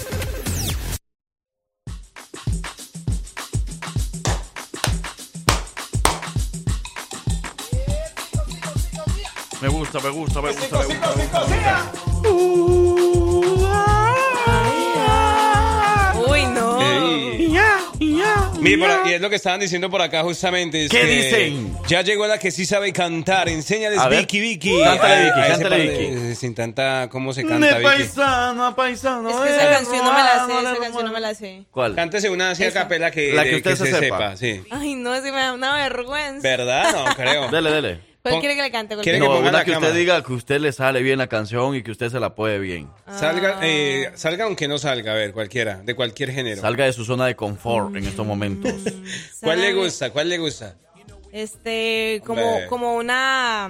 [9.61, 11.15] Me gusta, me gusta, me gusta, me gusta.
[11.15, 11.94] me gusta.
[18.65, 18.85] Uy, no.
[18.85, 18.91] Ey.
[18.91, 20.85] Mi, por- y es lo que estaban diciendo por acá justamente.
[20.85, 21.77] es ¿Qué que dicen?
[21.87, 23.47] Ya llegó la que sí sabe cantar.
[23.49, 24.19] Enséñales, A ver.
[24.21, 24.81] Vicky, Vicky.
[24.83, 26.35] Cántale, Vicky, a cántale, par de- Vicky.
[26.35, 27.83] Sin tanta, ¿cómo se De canta, Vicky?
[27.83, 29.29] paisano a paisano.
[29.29, 31.63] Es que esa eh, canción no me la sé, esa canción no me la sé.
[31.71, 31.95] ¿Cuál?
[31.95, 34.35] Cántese una así a capela que, La que de- usted se sepa.
[34.37, 34.61] sí.
[34.71, 36.41] Ay, no, si me da una vergüenza.
[36.47, 36.91] ¿Verdad?
[36.93, 37.49] No, creo.
[37.49, 38.14] Dele, dele.
[38.29, 38.95] ¿Cuál quiere que le cante?
[38.95, 41.19] ¿Cuál ¿Quiere que No, ponga una la que usted diga que usted le sale bien
[41.19, 42.89] la canción y que usted se la puede bien.
[43.07, 46.59] Salga, eh, salga aunque no salga, a ver, cualquiera, de cualquier género.
[46.61, 48.73] Salga de su zona de confort en estos momentos.
[49.41, 50.09] ¿Cuál le gusta?
[50.09, 50.75] ¿Cuál le gusta?
[51.31, 53.69] Este, como, como una,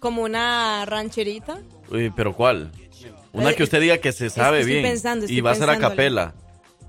[0.00, 1.58] como una rancherita.
[1.90, 2.70] Uy, pero ¿cuál?
[3.32, 5.54] Una Eh, que usted diga que se sabe estoy bien pensando, y estoy va a
[5.54, 6.34] ser a capela,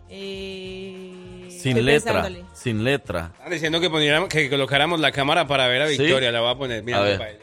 [0.09, 1.02] Eh,
[1.63, 2.45] sin estoy letra, pensándole.
[2.53, 3.31] sin letra.
[3.37, 5.97] Están diciendo que, poniéramos, que colocáramos la cámara para ver a ¿Sí?
[5.97, 6.31] Victoria.
[6.31, 6.83] La voy a poner.
[6.83, 7.17] Mira, A ver.
[7.17, 7.39] para ella.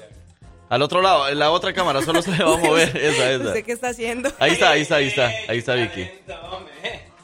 [0.68, 3.44] Al otro lado, en la otra cámara solo se le va a mover esa, esa.
[3.48, 4.30] ¿Usted qué está haciendo?
[4.38, 6.08] Ahí está, ahí está, ahí está, ahí está Vicky.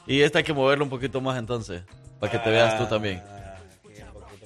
[0.09, 1.83] Y esta hay que moverlo un poquito más entonces,
[2.19, 3.23] para que te veas tú también.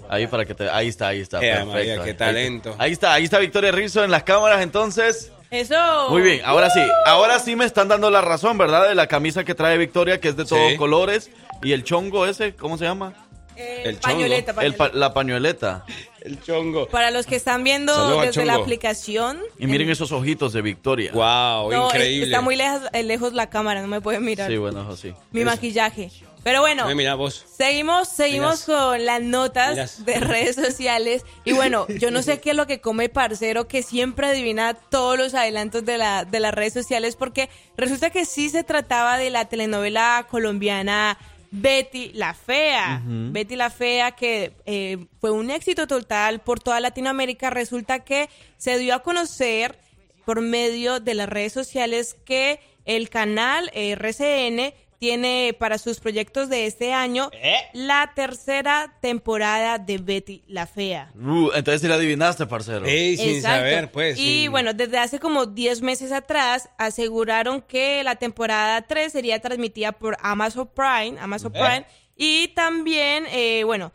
[0.08, 1.66] Ahí para que te, ahí está, ahí está, perfecto.
[1.72, 2.74] María, qué Ahí- talento.
[2.78, 5.30] Ahí está, ahí está Victoria Rizzo en las cámaras entonces.
[5.52, 6.10] Eso.
[6.10, 8.88] Muy bien, ahora sí, ahora sí me están dando la razón, ¿verdad?
[8.88, 10.76] De la camisa que trae Victoria, que es de todos Sí.
[10.76, 11.30] colores.
[11.62, 13.12] Y el chongo ese, ¿cómo se llama?
[13.56, 14.14] Eh, El chongo.
[14.16, 14.98] pañoleta, El pa- pañoleta.
[14.98, 15.84] la pañoleta.
[16.22, 16.86] El chongo.
[16.88, 19.38] Para los que están viendo Saludos desde la aplicación.
[19.58, 21.12] Y miren esos ojitos de Victoria.
[21.12, 22.26] Wow, No, increíble.
[22.26, 24.50] está muy lejos, eh, lejos la cámara, no me pueden mirar.
[24.50, 25.14] Sí, bueno, eso sí.
[25.32, 26.10] Mi maquillaje.
[26.42, 27.44] Pero bueno, Mira, mira vos.
[27.54, 28.80] seguimos, seguimos Miras.
[28.80, 30.04] con las notas Miras.
[30.06, 31.22] de redes sociales.
[31.44, 35.18] Y bueno, yo no sé qué es lo que come Parcero, que siempre adivina todos
[35.18, 39.28] los adelantos de, la, de las redes sociales, porque resulta que sí se trataba de
[39.28, 41.18] la telenovela colombiana
[41.50, 43.02] Betty la Fea.
[43.04, 47.50] Betty la Fea, que eh, fue un éxito total por toda Latinoamérica.
[47.50, 49.78] Resulta que se dio a conocer
[50.24, 54.72] por medio de las redes sociales que el canal eh, RCN
[55.10, 57.30] tiene para sus proyectos de este año
[57.72, 61.10] la tercera temporada de Betty la Fea.
[61.16, 62.84] Uh, entonces sí la adivinaste, parcero.
[62.84, 63.56] Ey, sin Exacto.
[63.60, 64.18] saber, pues.
[64.18, 69.92] Y bueno, desde hace como 10 meses atrás aseguraron que la temporada 3 sería transmitida
[69.92, 71.58] por Amazon Prime, Amazon Eh.
[71.58, 73.92] Prime, y también, eh, bueno,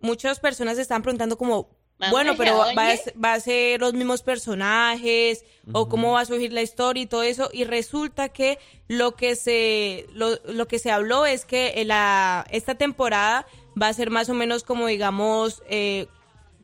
[0.00, 3.40] muchas personas se están preguntando como, ¿Vamos bueno, a pero va, a ser- va a
[3.40, 7.64] ser los mismos personajes o cómo va a surgir la historia y todo eso, y
[7.64, 13.46] resulta que lo que se, lo, lo que se habló es que la, esta temporada
[13.80, 16.06] va a ser más o menos como, digamos, eh,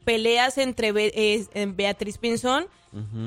[0.05, 2.67] peleas entre Be- eh, eh, Beatriz Pinzón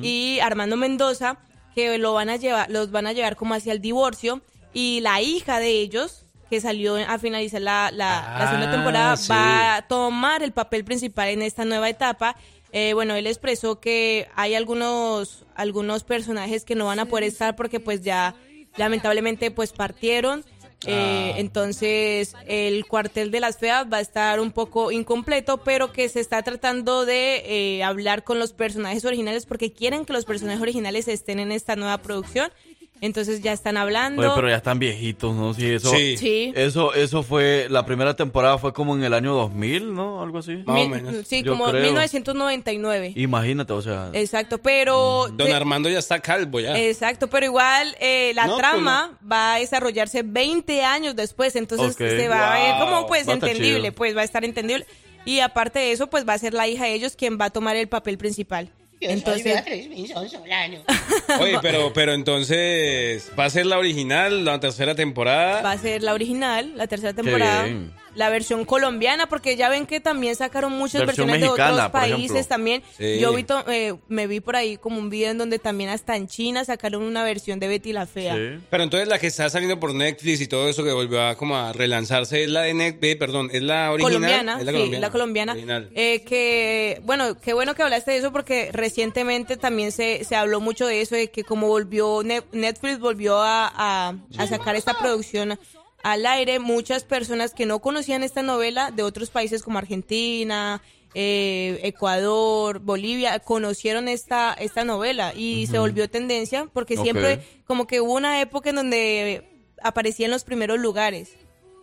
[0.01, 1.37] y Armando Mendoza
[1.75, 4.41] que lo van a llevar, los van a llevar como hacia el divorcio
[4.73, 9.17] y la hija de ellos que salió a finalizar la, la, la segunda Ah, temporada
[9.17, 9.29] sí.
[9.29, 12.35] va a tomar el papel principal en esta nueva etapa.
[12.71, 17.55] Eh, bueno, él expresó que hay algunos algunos personajes que no van a poder estar
[17.55, 18.35] porque pues ya
[18.75, 20.43] lamentablemente pues partieron.
[20.85, 21.39] Eh, Ah.
[21.39, 26.19] entonces el cuartel de las feas va a estar un poco incompleto, pero que se
[26.19, 31.07] está tratando de eh, hablar con los personajes originales porque quieren que los personajes originales
[31.07, 32.51] estén en esta nueva producción.
[32.99, 34.21] Entonces ya están hablando.
[34.21, 35.53] Oye, pero ya están viejitos, ¿no?
[35.53, 36.17] Sí, eso, Sí.
[36.17, 36.51] Sí.
[36.55, 40.21] Eso, eso fue, la primera temporada fue como en el año 2000, ¿no?
[40.23, 40.63] Algo así.
[40.65, 41.83] Mil- Sí, Yo como creo.
[41.83, 43.13] 1999.
[43.15, 44.09] Imagínate, o sea.
[44.13, 45.27] Exacto, pero...
[45.31, 46.77] Don Armando ya está calvo ya.
[46.77, 51.95] Exacto, pero igual eh, la No, pues trama va a desarrollarse 20 años después, entonces
[51.95, 53.93] se va a ver como pues Va entendible, chido.
[53.93, 54.85] pues va a estar entendible.
[55.25, 57.49] Y aparte de eso, pues va a ser la hija de ellos quien va a
[57.49, 58.69] tomar el papel principal.
[58.99, 60.77] Yo Entonces, soy Beatriz Pinzón Solano.
[61.39, 65.61] Oye, pero, pero entonces, ¿va a ser la original, la tercera temporada?
[65.61, 67.63] va a ser la original, la tercera temporada.
[67.63, 67.93] bien.
[68.15, 72.31] La versión colombiana, porque ya ven que también sacaron muchas Versión versiones de otros países
[72.31, 72.47] ejemplo.
[72.47, 72.83] también.
[72.97, 73.19] Sí.
[73.19, 76.15] Yo vi to- eh, me vi por ahí como un video en donde también hasta
[76.15, 78.35] en China sacaron una versión de Betty la Fea.
[78.71, 81.57] Pero entonces la que está saliendo por Netflix y todo eso que volvió a como
[81.57, 84.13] a relanzarse es la de Netflix, perdón, es la original.
[84.15, 85.05] colombiana, Es la sí, colombiana.
[85.07, 85.55] la colombiana.
[85.93, 90.59] Eh, que, bueno, qué bueno que hablaste de eso porque recientemente también se, se habló
[90.59, 94.97] mucho de eso, de que como volvió, Ne- Netflix volvió a, a- a sacar esta
[94.97, 95.59] producción
[96.03, 100.81] al aire, muchas personas que no conocían esta novela de otros países como Argentina,
[101.13, 107.35] eh, Ecuador, Bolivia, conocieron esta, esta novela y se volvió tendencia porque siempre
[107.65, 109.49] como que hubo una época en donde
[109.81, 111.29] aparecía en los primeros lugares.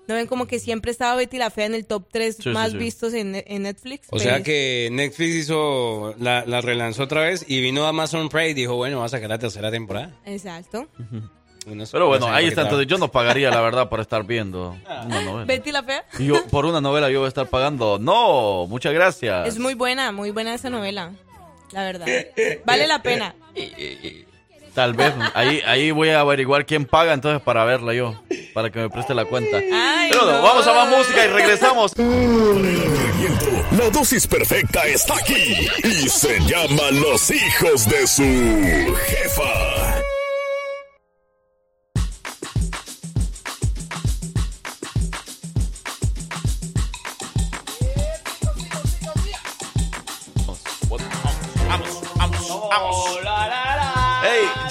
[0.06, 2.48] ¿No ven como que siempre estaba Betty la Fea en el top 3 Sí, sí,
[2.50, 2.76] más sí.
[2.78, 4.06] vistos en, en Netflix?
[4.10, 8.54] O sea que Netflix hizo, la, la relanzó otra vez y vino Amazon Prime y
[8.54, 10.14] dijo, bueno, va a sacar la tercera temporada.
[10.26, 10.88] Exacto.
[11.66, 12.60] Unos- Pero bueno, ahí está.
[12.62, 14.76] Entonces yo no pagaría, la verdad, por estar viendo
[15.06, 15.44] una novela.
[15.46, 16.04] Betty la Fea.
[16.18, 17.98] Y yo, por una novela yo voy a estar pagando.
[17.98, 19.48] No, muchas gracias.
[19.48, 21.12] Es muy buena, muy buena esa novela.
[21.72, 22.06] La verdad.
[22.66, 23.34] Vale la pena.
[24.74, 28.20] Tal vez, ahí, ahí voy a averiguar quién paga entonces para verla yo.
[28.52, 29.58] para que me preste la cuenta.
[29.58, 31.92] Ay, Pero no, vamos a más música y regresamos.
[33.78, 38.22] La dosis perfecta está aquí y se llama Los hijos de su
[39.06, 39.73] jefa.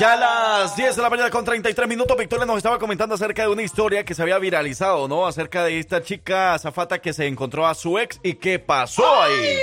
[0.03, 3.43] Ya a las 10 de la mañana con 33 minutos, Victoria nos estaba comentando acerca
[3.43, 5.25] de una historia que se había viralizado, ¿no?
[5.25, 9.57] Acerca de esta chica azafata que se encontró a su ex y qué pasó ahí.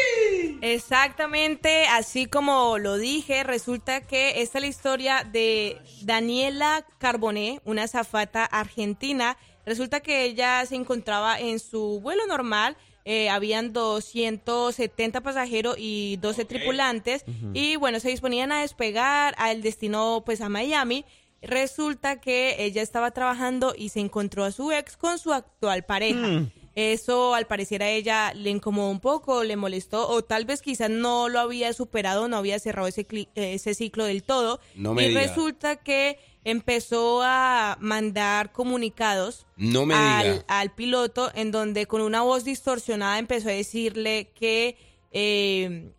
[0.62, 7.82] Exactamente, así como lo dije, resulta que esta es la historia de Daniela Carboné, una
[7.82, 9.36] azafata argentina.
[9.66, 12.78] Resulta que ella se encontraba en su vuelo normal.
[13.04, 17.24] Eh, habían 270 pasajeros y 12 tripulantes
[17.54, 21.04] y bueno, se disponían a despegar al destino pues a Miami.
[21.42, 26.44] Resulta que ella estaba trabajando y se encontró a su ex con su actual pareja.
[26.76, 30.88] Eso al parecer a ella le incomodó un poco, le molestó o tal vez quizás
[30.88, 34.60] no lo había superado, no había cerrado ese, ese ciclo del todo.
[34.76, 35.20] No me y diga.
[35.22, 40.44] resulta que empezó a mandar comunicados No me al, diga.
[40.48, 44.76] al piloto en donde con una voz distorsionada empezó a decirle que
[45.12, 45.90] eh,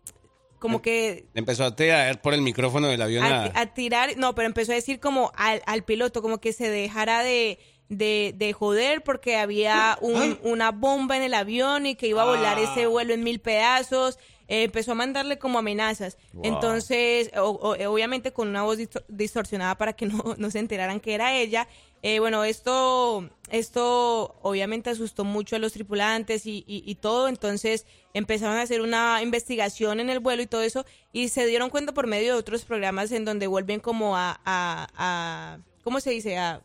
[0.58, 3.60] como que Le empezó a tirar por el micrófono del avión a, a...
[3.60, 7.22] a tirar, no, pero empezó a decir como al, al piloto, como que se dejara
[7.24, 7.58] de,
[7.96, 12.26] de, de joder porque había un- una bomba en el avión y que iba a
[12.26, 12.62] volar Ah.
[12.72, 14.18] ese vuelo en mil pedazos.
[14.48, 16.18] Eh, empezó a mandarle como amenazas.
[16.32, 16.44] Wow.
[16.44, 21.00] Entonces, o- o- obviamente con una voz distor- distorsionada para que no, no se enteraran
[21.00, 21.68] que era ella.
[22.02, 27.86] Eh, bueno, esto, esto obviamente asustó mucho a los tripulantes y, y- y todo, entonces
[28.12, 31.92] empezaron a hacer una investigación en el vuelo y todo eso, y se dieron cuenta
[31.94, 36.36] por medio de otros programas en donde vuelven como a, a, a- ¿cómo se dice?
[36.38, 36.60] A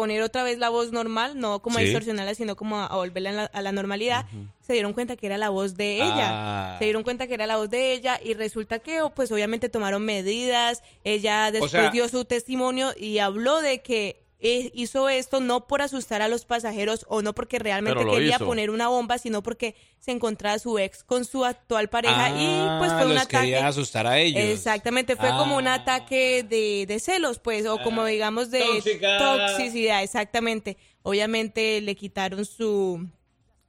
[0.00, 1.86] poner otra vez la voz normal, no como a Sí.
[1.86, 4.26] distorsionarla, sino como a, a volverla a la, a la normalidad,
[4.60, 6.28] se dieron cuenta que era la voz de ella.
[6.30, 6.76] Ah.
[6.78, 9.68] Se dieron cuenta que era la voz de ella y resulta que, oh, pues obviamente
[9.68, 10.82] tomaron medidas.
[11.04, 15.82] Ella después sea- dio su testimonio y habló de que eh, hizo esto no por
[15.82, 18.46] asustar a los pasajeros o no porque realmente quería hizo.
[18.46, 22.90] poner una bomba, sino porque se encontraba su ex con su actual pareja y pues
[22.92, 23.36] fue Ah, un los ataque.
[23.42, 24.42] quería asustar a ellos.
[24.42, 25.74] Exactamente, fue como un Ah.
[25.74, 29.18] ataque de, de celos, pues, o como digamos de Tóxica.
[29.18, 30.78] toxicidad, exactamente.
[31.02, 33.06] Obviamente le quitaron su,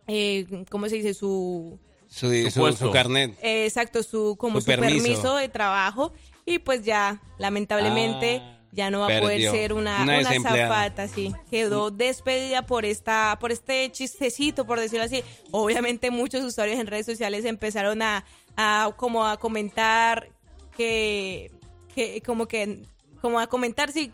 [0.08, 1.14] eh, ¿cómo se dice?
[1.14, 2.30] Su, Su,
[2.78, 3.38] Su carnet.
[3.42, 5.04] eh, exacto, su como Su su permiso.
[5.04, 5.36] permiso.
[5.36, 6.14] de trabajo
[6.46, 8.42] y pues ya, lamentablemente,
[8.72, 11.34] ya no va a poder ser una, Una zafata, sí.
[11.50, 15.24] Quedó despedida por esta, por este chistecito, por decirlo así.
[15.52, 18.26] Obviamente muchos usuarios en redes sociales empezaron a,
[18.56, 20.30] a como a comentar
[20.76, 21.52] que,
[21.94, 22.84] que como que
[23.22, 24.12] como a comentar si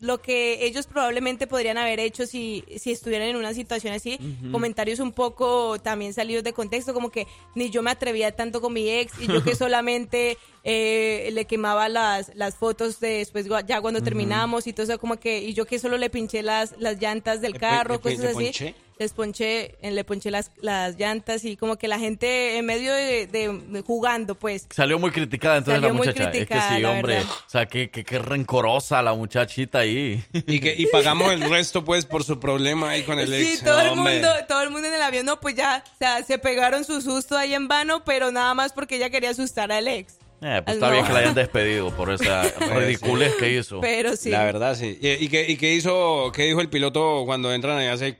[0.00, 4.18] lo que ellos probablemente podrían haber hecho si, si estuvieran en una situación así.
[4.50, 8.72] Comentarios un poco también salidos de contexto, como que ni yo me atrevía tanto con
[8.72, 13.80] mi ex y yo que solamente eh, le quemaba las, las fotos de después ya
[13.80, 17.00] cuando terminamos y todo eso, como que, y yo que solo le pinché las, las
[17.00, 18.34] llantas del ¿Le pon- carro, le cosas le así.
[18.34, 18.74] ponché?
[18.98, 23.26] Les ponché, le ponché las, las llantas y como que la gente en medio de,
[23.26, 24.66] de- de jugando, pues.
[24.68, 26.30] Salió muy criticada entonces Salió la muy muchacha.
[26.30, 27.14] criticada, es que sí, hombre.
[27.14, 27.30] verdad.
[27.30, 30.22] O sea, qué, qué rencorosa la muchachita ahí.
[30.46, 33.64] Y, que, y pagamos el resto, pues, por su problema ahí con el Sí, ex.
[33.64, 34.12] todo el Hombre.
[34.14, 37.00] mundo, todo el mundo en el avión, no, pues ya, o sea, se pegaron su
[37.00, 40.18] susto ahí en vano, pero nada más porque ella quería asustar al ex.
[40.42, 40.92] Eh, pues está No.
[40.94, 42.42] bien que la hayan despedido por esa
[42.74, 43.80] ridiculez que hizo.
[43.80, 44.30] Pero sí.
[44.30, 44.98] La verdad, sí.
[45.00, 48.18] ¿Y, y qué, y qué hizo, qué dijo el piloto cuando entran y hace...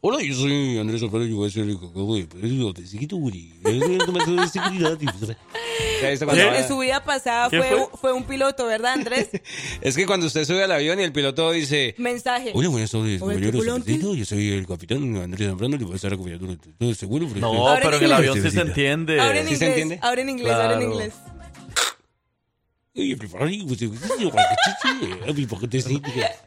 [0.00, 3.58] Hola, yo soy Andrés Alfaro, yo voy a ser el cacao de pedido de seguridad.
[3.64, 4.96] de seguridad.
[6.00, 7.76] ¿Ya viste cuando En, va- en su vida pasada ¿Qué fue, fue?
[7.80, 9.28] un- fue un piloto, ¿verdad, Andrés?
[9.80, 11.96] Es que cuando usted sube al avión y el piloto dice...
[11.98, 12.52] Mensaje.
[12.54, 13.20] Hola, buenas tardes.
[13.20, 17.26] Secretito, Yo soy el capitán Andrés Zambrano y voy a estar acompañando todo este vuelo.
[17.36, 18.12] No, pero en el inglés.
[18.12, 19.20] avión sí se entiende.
[19.20, 19.98] Ahora en ¿Sí se inglés, entiende?
[20.00, 21.12] ahora en inglés, ahora en Claro.
[23.02, 23.30] Inglés.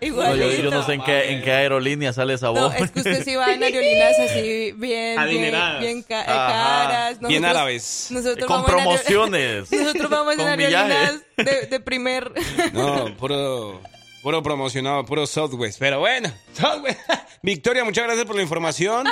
[0.01, 2.75] No, yo, yo no sé en qué, en qué aerolínea sale esa No, voz.
[2.75, 5.79] es que usted sí va en aerolíneas así bien, bien, Adineradas.
[5.81, 6.47] bien ca- Ajá.
[6.87, 7.19] caras.
[7.21, 8.07] Bien árabes.
[8.11, 9.71] Nosotros Con vamos promociones.
[9.71, 12.31] Nosotros vamos en aerolíneas de, de primer.
[12.73, 13.81] No, puro,
[14.23, 15.79] puro promocionado, puro Southwest.
[15.79, 16.99] Pero bueno, Southwest.
[17.41, 19.07] Victoria, muchas gracias por la información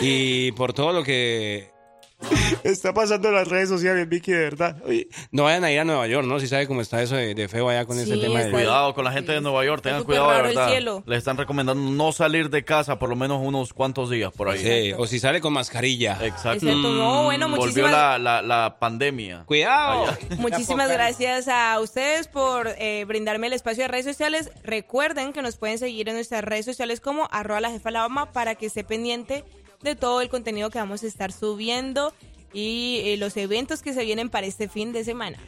[0.00, 1.70] y por todo lo que
[2.64, 4.82] Está pasando en las redes sociales, Vicky, de verdad.
[4.86, 6.40] Oye, no vayan a ir a Nueva York, ¿no?
[6.40, 8.50] Si sabe cómo está eso de, de feo allá con ese tema de...
[8.50, 10.70] Cuidado con la gente de Nueva York, tengan cuidado de verdad.
[10.70, 11.02] cielo.
[11.06, 14.58] Les están recomendando no salir de casa por lo menos unos cuantos días por ahí.
[14.58, 16.12] Sí, o si sale con mascarilla.
[16.22, 16.66] Exacto.
[16.66, 19.44] Exacto, no, bueno, Volvió muchísimas- la, la, la pandemia.
[19.44, 20.04] Cuidado.
[20.04, 20.18] Allá.
[20.38, 24.50] Muchísimas gracias a ustedes por eh, brindarme el espacio de redes sociales.
[24.64, 28.54] Recuerden que nos pueden seguir en nuestras redes sociales como arroba la jefa la para
[28.54, 29.44] que esté pendiente
[29.86, 32.12] de todo el contenido que vamos a estar subiendo
[32.52, 35.38] y eh, los eventos que se vienen para este fin de semana.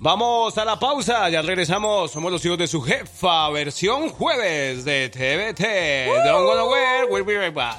[0.00, 2.10] Vamos a la pausa, ya regresamos.
[2.10, 6.26] Somos los hijos de su jefa, versión jueves de TVT.
[6.26, 7.78] Don't go nowhere, we'll be right back.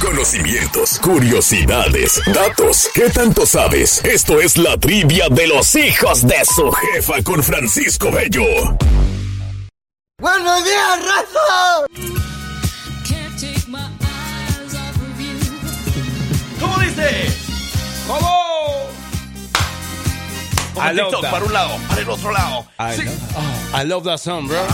[0.00, 2.88] Conocimientos, curiosidades, datos.
[2.94, 4.04] ¿Qué tanto sabes?
[4.04, 8.76] Esto es la trivia de los hijos de su jefa con Francisco Bello.
[10.20, 12.27] ¡Buenos días, raza!
[18.06, 18.88] Como
[20.80, 21.30] I love that.
[21.30, 22.66] para un lado, para el otro lado.
[22.78, 23.02] I, Sí.
[23.04, 24.64] love, oh, I love that song, bro.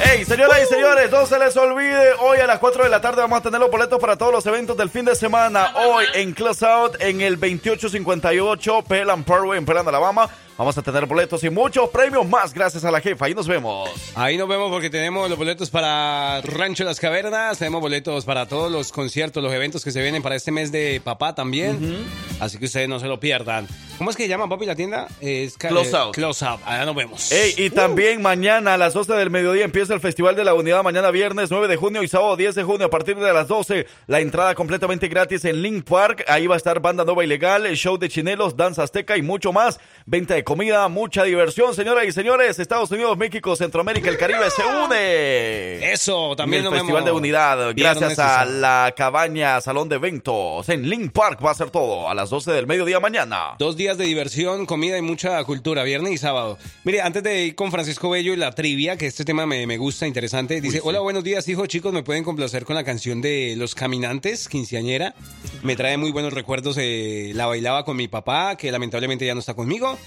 [0.00, 3.20] Hey, señoras y señores, no se les olvide, hoy a las 4 de la tarde
[3.20, 5.72] vamos a tener los boletos para todos los eventos del fin de semana.
[5.74, 10.28] Hoy en Close Out, en el 2858 Pelan Parkway en Pelan, Alabama.
[10.58, 13.26] Vamos a tener boletos y muchos premios más gracias a la jefa.
[13.26, 13.88] Ahí nos vemos.
[14.16, 18.68] Ahí nos vemos porque tenemos los boletos para Rancho Las Cavernas, tenemos boletos para todos
[18.68, 22.04] los conciertos, los eventos que se vienen para este mes de papá también.
[22.40, 23.68] Así que ustedes no se lo pierdan.
[23.98, 25.08] ¿Cómo es que llama papi la tienda?
[25.20, 26.14] Es Close eh, Out.
[26.14, 26.60] Close Out.
[26.64, 27.32] Allá nos vemos.
[27.32, 30.82] Ey, y también mañana a las 12 del mediodía empieza el Festival de la Unidad.
[30.82, 33.86] Mañana viernes 9 de junio y sábado 10 de junio a partir de las 12.
[34.06, 36.24] La entrada completamente gratis en Link Park.
[36.28, 39.52] Ahí va a estar Banda Nova Ilegal, el show de chinelos, danza azteca y mucho
[39.52, 39.80] más.
[40.06, 41.74] Venta de comida, mucha diversión.
[41.74, 45.92] Señoras y señores, Estados Unidos, México, Centroamérica, el Caribe se une.
[45.92, 47.74] Eso, también en el Festival vemos de Unidad.
[47.76, 50.66] Gracias y a la cabaña, salón de eventos.
[50.70, 53.56] En Link Park va a ser todo a las 12 del mediodía mañana.
[53.58, 56.56] Dos días de diversión, comida y mucha cultura, viernes y sábado.
[56.82, 59.76] Mire, antes de ir con Francisco Bello y la trivia, que este tema me, me
[59.76, 63.54] gusta, interesante, dice, hola, buenos días, hijos, chicos, ¿me pueden complacer con la canción de
[63.58, 65.14] Los Caminantes, quinceañera?
[65.62, 69.40] Me trae muy buenos recuerdos, eh, la bailaba con mi papá, que lamentablemente ya no
[69.40, 69.98] está conmigo.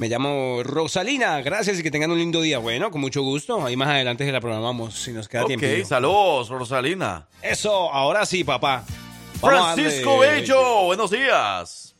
[0.00, 2.58] Me llamo Rosalina, gracias y que tengan un lindo día.
[2.58, 5.66] Bueno, con mucho gusto, ahí más adelante se la programamos, si nos queda tiempo.
[5.66, 7.28] Ok, saludos, Rosalina.
[7.42, 8.82] Eso, ahora sí, papá.
[9.42, 11.94] Vamos Francisco Bello, buenos días.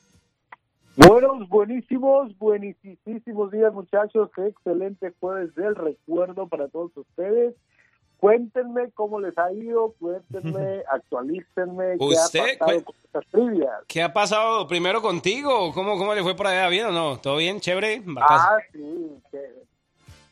[0.97, 4.31] Buenos, buenísimos, buenísimos días muchachos.
[4.35, 7.55] Qué excelente jueves del recuerdo para todos ustedes.
[8.21, 13.71] Cuéntenme cómo les ha ido, cuéntenme, actualícenme qué Usted, ha pasado con estas trivias.
[13.89, 15.73] ¿Qué ha pasado primero contigo?
[15.73, 16.69] ¿Cómo, cómo le fue por allá?
[16.69, 17.19] ¿Bien o no?
[17.19, 17.61] ¿Todo bien?
[17.61, 18.03] ¿Chévere?
[18.19, 19.55] Ah, sí, qué-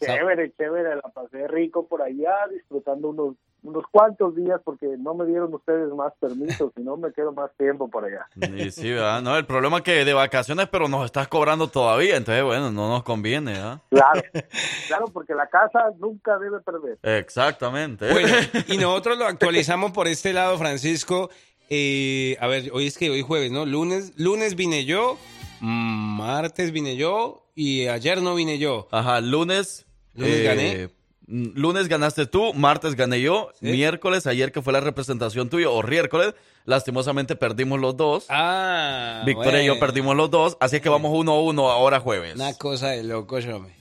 [0.00, 3.36] chévere, chévere, la pasé rico por allá, disfrutando unos
[3.68, 7.50] unos cuantos días porque no me dieron ustedes más permisos, si no me quedo más
[7.56, 8.26] tiempo por allá.
[8.40, 9.22] Sí, sí, ¿verdad?
[9.22, 12.88] No, el problema es que de vacaciones, pero nos estás cobrando todavía, entonces, bueno, no
[12.88, 13.80] nos conviene, ¿verdad?
[13.90, 14.22] Claro,
[14.88, 16.98] claro, porque la casa nunca debe perder.
[17.02, 18.10] Exactamente.
[18.10, 18.28] Bueno,
[18.66, 21.30] y nosotros lo actualizamos por este lado, Francisco.
[21.70, 23.66] Eh, a ver, hoy es que hoy jueves, ¿no?
[23.66, 25.18] Lunes, lunes vine yo,
[25.60, 28.88] martes vine yo y ayer no vine yo.
[28.90, 29.86] Ajá, lunes.
[30.14, 30.97] Lunes eh, gané.
[31.30, 36.34] Lunes ganaste tú, martes gané yo, miércoles, ayer que fue la representación tuya, o miércoles,
[36.64, 38.26] lastimosamente perdimos los dos.
[38.30, 42.00] Ah, Victoria y yo perdimos los dos, así es que vamos uno a uno ahora
[42.00, 42.34] jueves.
[42.34, 43.74] Una cosa de loco, hombre.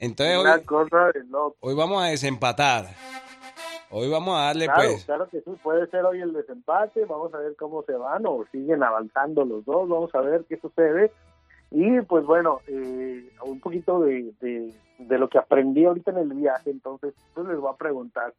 [0.00, 1.56] Entonces Una hoy, cosa de loco.
[1.60, 2.86] hoy vamos a desempatar.
[3.90, 5.04] Hoy vamos a darle, Claro, pues.
[5.04, 8.44] claro que sí, puede ser hoy el desempate, vamos a ver cómo se van o
[8.50, 11.12] siguen avanzando los dos, vamos a ver qué sucede.
[11.70, 16.32] Y pues bueno, eh, un poquito de, de, de lo que aprendí ahorita en el
[16.34, 18.34] viaje, entonces pues les voy a preguntar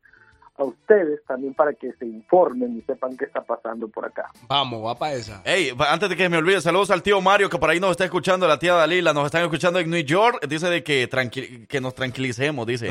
[0.59, 4.29] a ustedes también para que se informen y sepan qué está pasando por acá.
[4.47, 5.41] Vamos, va para esa.
[5.45, 7.91] Ey, pa- antes de que me olvide, saludos al tío Mario que por ahí nos
[7.91, 10.45] está escuchando, la tía Dalila, nos están escuchando en New York.
[10.47, 12.87] Dice de que, tranqui- que nos tranquilicemos, dice.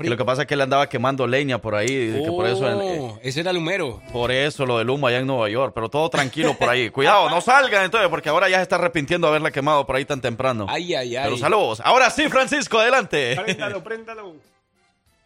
[0.00, 2.46] Que lo que pasa es que él andaba quemando leña por ahí, dice que por
[2.46, 2.68] eso...
[2.70, 4.00] eh, Oh, ese era el humero.
[4.12, 6.90] Por eso lo del humo allá en Nueva York, pero todo tranquilo por ahí.
[6.90, 10.04] Cuidado, no salgan entonces, porque ahora ya se está arrepintiendo de haberla quemado por ahí
[10.04, 10.66] tan temprano.
[10.68, 11.24] Ay, ay, ay.
[11.24, 11.80] Pero saludos.
[11.84, 13.36] Ahora sí, Francisco, adelante.
[13.42, 14.34] Préndalo, préndalo.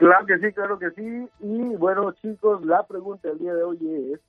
[0.03, 1.29] Claro que sí, claro que sí.
[1.41, 3.79] Y bueno, chicos, la pregunta del día de hoy
[4.12, 4.20] es,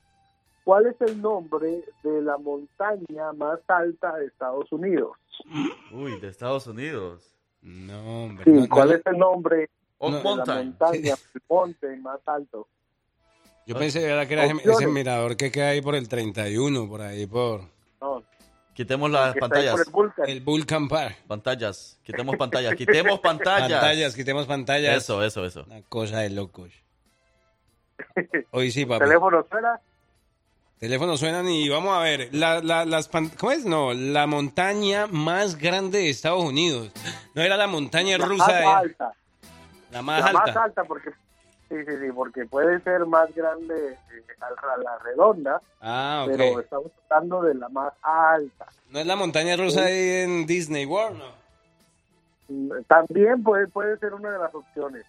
[0.64, 5.18] ¿cuál es el nombre de la montaña más alta de Estados Unidos?
[5.92, 7.36] Uy, de Estados Unidos.
[7.62, 8.44] No, hombre.
[8.46, 9.68] Sí, no- ¿cuál no- es el nombre de
[10.12, 10.68] la Mountain.
[10.68, 12.68] montaña, el monte más alto?
[13.66, 17.02] Yo pensé verdad que era ese, ese mirador que queda ahí por el 31, por
[17.02, 17.62] ahí por...
[18.02, 18.22] No,
[18.74, 19.80] Quitemos las pantallas.
[19.86, 20.30] el Vulcan.
[20.30, 21.18] El Vulcan Park.
[21.28, 22.00] Pantallas.
[22.04, 22.76] Quitemos pantallas.
[22.76, 23.72] Quitemos pantallas.
[23.72, 24.98] Pantallas, quitemos pantallas.
[24.98, 25.64] Eso, eso, eso.
[25.68, 26.72] Una cosa de locos.
[28.52, 29.06] Hoy sí, papi.
[29.06, 29.80] ¿Teléfono suena?
[30.80, 32.30] Teléfonos suenan y vamos a ver.
[32.34, 33.64] La, la- las pan- ¿Cómo es?
[33.64, 36.92] No, la montaña más grande de Estados Unidos.
[37.36, 38.46] No era la montaña La rusa.
[38.48, 39.12] más de- alta.
[39.92, 40.42] La más la alta.
[40.42, 41.12] más alta porque
[41.78, 46.32] sí, sí, sí, porque puede ser más grande eh, a la redonda, Ah, ok.
[46.38, 48.68] pero estamos hablando de la más alta.
[48.90, 51.26] No es la montaña rusa ahí en Disney World, ¿no?
[52.50, 55.06] Mm, También puede, puede ser una de las opciones.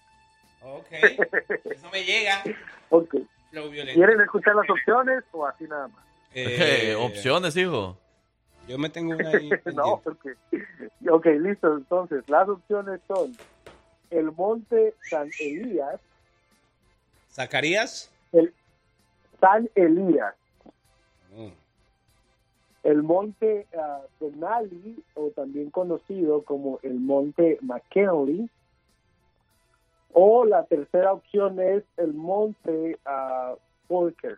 [0.63, 0.87] Ok.
[1.65, 2.41] Eso me llega.
[2.89, 3.15] Ok.
[3.51, 6.03] ¿Quieren escuchar las opciones o así nada más?
[6.33, 7.97] Eh, opciones, hijo.
[8.67, 9.49] Yo me tengo una ahí.
[9.75, 10.35] no, porque...
[11.09, 11.75] Ok, listo.
[11.77, 13.35] Entonces, las opciones son
[14.11, 15.99] el monte San Elías,
[17.35, 18.09] ¿Zacarías?
[18.31, 18.53] el
[19.41, 20.33] San Elías,
[21.31, 21.49] Mm.
[22.83, 28.49] el monte ah, Denali, o también conocido como el monte McKinley,
[30.13, 32.97] o la tercera opción es el monte
[33.89, 34.37] Forker.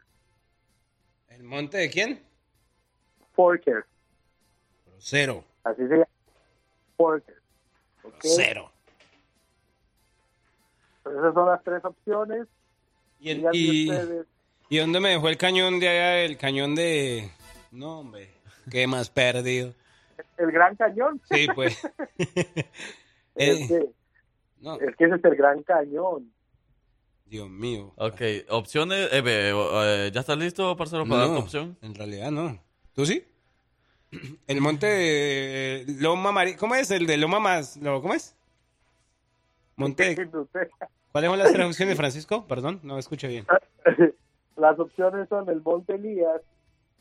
[1.30, 2.20] ¿El monte de quién?
[3.36, 3.86] Forker,
[4.98, 5.44] Cero.
[5.64, 6.08] así se llama.
[6.98, 7.36] Forker.
[8.22, 8.72] Cero.
[11.06, 12.48] Esas son las tres opciones.
[13.20, 14.26] ¿Y, el- y- ustedes.
[14.70, 16.20] ¿Y dónde me dejó el cañón de allá?
[16.24, 17.30] El cañón de...
[17.72, 18.30] No, hombre.
[18.70, 19.74] ¿Qué más perdido?
[20.38, 21.22] El Gran Cañón.
[21.32, 21.80] Sí, pues.
[23.36, 23.90] Es Eh, que,
[24.60, 26.34] no, es que ese es el Gran Cañón.
[27.26, 27.94] Dios mío.
[27.98, 29.10] Ok, opciones.
[29.12, 31.78] eh, eh, ¿Ya estás listo, parcero, para dar tu No, opción?
[31.82, 32.60] en realidad no.
[32.94, 33.24] ¿Tú sí?
[34.48, 36.56] El monte de Loma Mari...
[36.56, 36.90] ¿Cómo es?
[36.92, 37.78] El de Loma más...
[37.78, 38.36] lo- ¿Cómo es?
[39.76, 40.16] Monte...
[40.16, 40.48] de- No.
[41.12, 42.46] ¿Cuáles son las tres opciones, Francisco?
[42.48, 43.46] Perdón, no escuché bien.
[44.58, 46.42] Las opciones son el Monte Elías,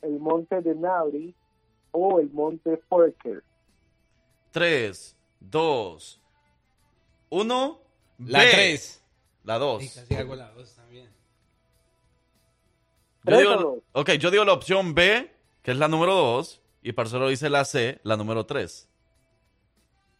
[0.02, 1.34] el Monte de Nauri
[1.90, 3.42] o el Monte Forker.
[4.52, 6.20] 3, 2,
[7.30, 7.80] 1.
[8.18, 9.02] La tres.
[9.44, 9.82] La 2.
[9.94, 11.06] Casi hago la dos también.
[11.06, 11.10] Yo
[13.24, 13.78] ¿Tres digo, dos?
[13.92, 15.30] ok, yo digo la opción B,
[15.62, 18.88] que es la número 2, y Parcero dice la C, la número 3.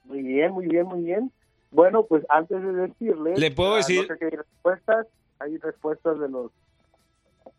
[0.05, 1.33] Muy bien, muy bien, muy bien.
[1.77, 3.39] Bueno, pues antes de decirles...
[3.39, 4.09] ¿Le puedo ah, decir?
[4.09, 5.07] No sé hay respuestas.
[5.39, 6.51] Hay respuestas de los...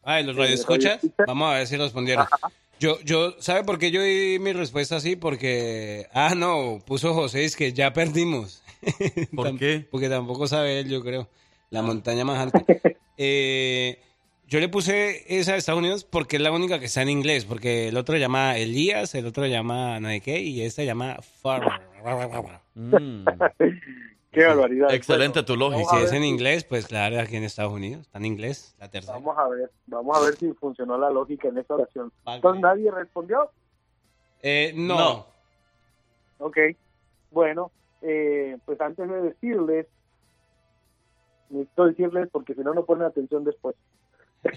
[0.02, 1.00] Ah, ¿de los radioescuchas?
[1.28, 2.26] Vamos a ver si respondieron.
[2.80, 5.16] Yo, yo, ¿sabe por qué yo di mi respuesta así?
[5.16, 8.64] Porque, ah, no, puso José, es que ya perdimos.
[9.36, 9.86] ¿Por qué?
[9.92, 11.28] Porque tampoco sabe él, yo creo.
[11.70, 12.64] La montaña más alta.
[13.20, 14.00] Eh,
[14.48, 17.46] yo le puse esa de Estados Unidos porque es la única que está en inglés,
[17.46, 21.82] porque el otro llama Elías, el otro llama no sé qué, y esta llama Far.
[22.76, 23.26] Mm,
[24.32, 24.94] Qué barbaridad.
[24.94, 25.98] excelente tu Y lógica.
[25.98, 29.18] si es en inglés, pues claro, aquí en Estados Unidos, está en inglés, la tercera.
[29.18, 32.12] Vamos a ver, vamos a ver si funcionó la lógica en esta oración.
[32.26, 33.50] Entonces nadie respondió.
[34.42, 34.98] Eh, no.
[34.98, 35.26] No.
[36.40, 36.58] Ok.
[37.32, 37.72] Bueno,
[38.04, 39.88] eh, pues antes de decirles,
[41.50, 43.76] necesito decirles porque si no, no ponen atención después.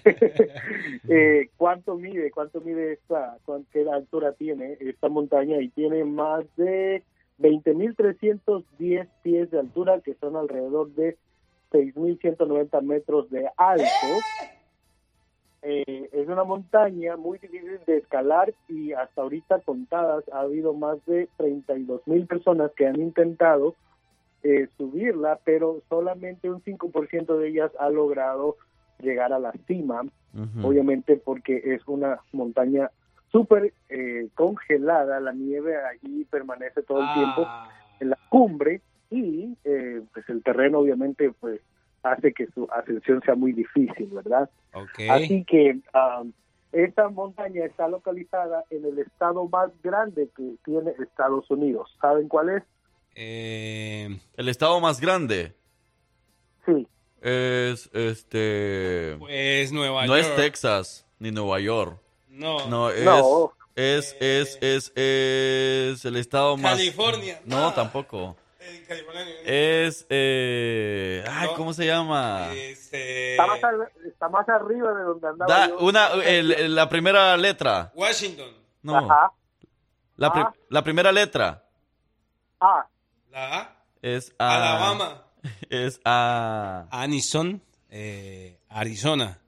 [1.09, 2.31] eh, ¿Cuánto mide?
[2.31, 3.37] ¿Cuánto mide esta?
[3.73, 5.61] ¿Qué altura tiene esta montaña?
[5.61, 7.03] Y tiene más de
[7.39, 11.17] 20.310 pies de altura, que son alrededor de
[11.73, 13.85] 6.190 metros de alto.
[15.63, 21.05] Eh, es una montaña muy difícil de escalar y hasta ahorita contadas ha habido más
[21.05, 23.75] de 32 mil personas que han intentado
[24.43, 28.57] eh, subirla, pero solamente un 5% de ellas ha logrado
[29.01, 30.03] llegar a la cima,
[30.63, 32.91] obviamente porque es una montaña
[33.33, 37.47] súper eh, congelada, la nieve allí permanece todo el tiempo
[38.01, 41.61] en la cumbre y eh, pues el terreno obviamente pues
[42.03, 44.49] hace que su ascensión sea muy difícil, ¿verdad?
[45.11, 46.33] Así que um,
[46.73, 51.95] esta montaña está localizada en el estado más grande que tiene Estados Unidos.
[52.01, 52.63] ¿Saben cuál es?
[53.17, 55.55] Eh, El estado más grande
[56.65, 56.87] Sí.
[57.23, 59.17] Es este.
[59.19, 60.29] pues Nueva No York.
[60.31, 61.99] es Texas ni Nueva York.
[62.29, 62.67] No.
[62.69, 63.05] No, es.
[63.05, 63.53] No.
[63.77, 66.73] Es, es, es, es el estado más.
[66.77, 67.41] California.
[67.45, 68.37] No, tampoco.
[68.59, 69.25] En California.
[69.45, 70.07] Es.
[70.11, 71.25] Eh...
[71.29, 71.55] Ay, No.
[71.57, 72.49] ¿cómo se llama?
[72.53, 73.59] Este, Está más,
[74.07, 75.79] está más arriba de donde andaba Da yo.
[75.79, 77.91] una, el- el- la primera letra.
[77.95, 78.51] Washington.
[78.83, 78.97] No.
[78.99, 79.31] Ajá.
[80.17, 80.55] La, pri- Ah.
[80.69, 81.65] la primera letra
[82.61, 82.87] Ah,
[83.31, 83.77] La A.
[84.03, 84.57] es a.
[84.57, 85.23] Alabama.
[85.69, 86.87] Es a.
[86.91, 87.63] Anison.
[87.91, 89.39] Eh, Arizona.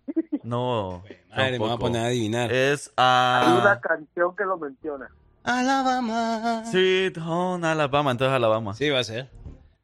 [0.42, 1.02] No.
[1.30, 2.52] Madre, me voy a poner a adivinar.
[2.52, 3.80] Es hay una a.
[3.80, 5.08] canción que lo menciona.
[5.44, 6.64] Alabama.
[6.70, 8.10] Sweet Home Alabama.
[8.10, 8.74] Entonces Alabama.
[8.74, 9.28] Sí, va a ser.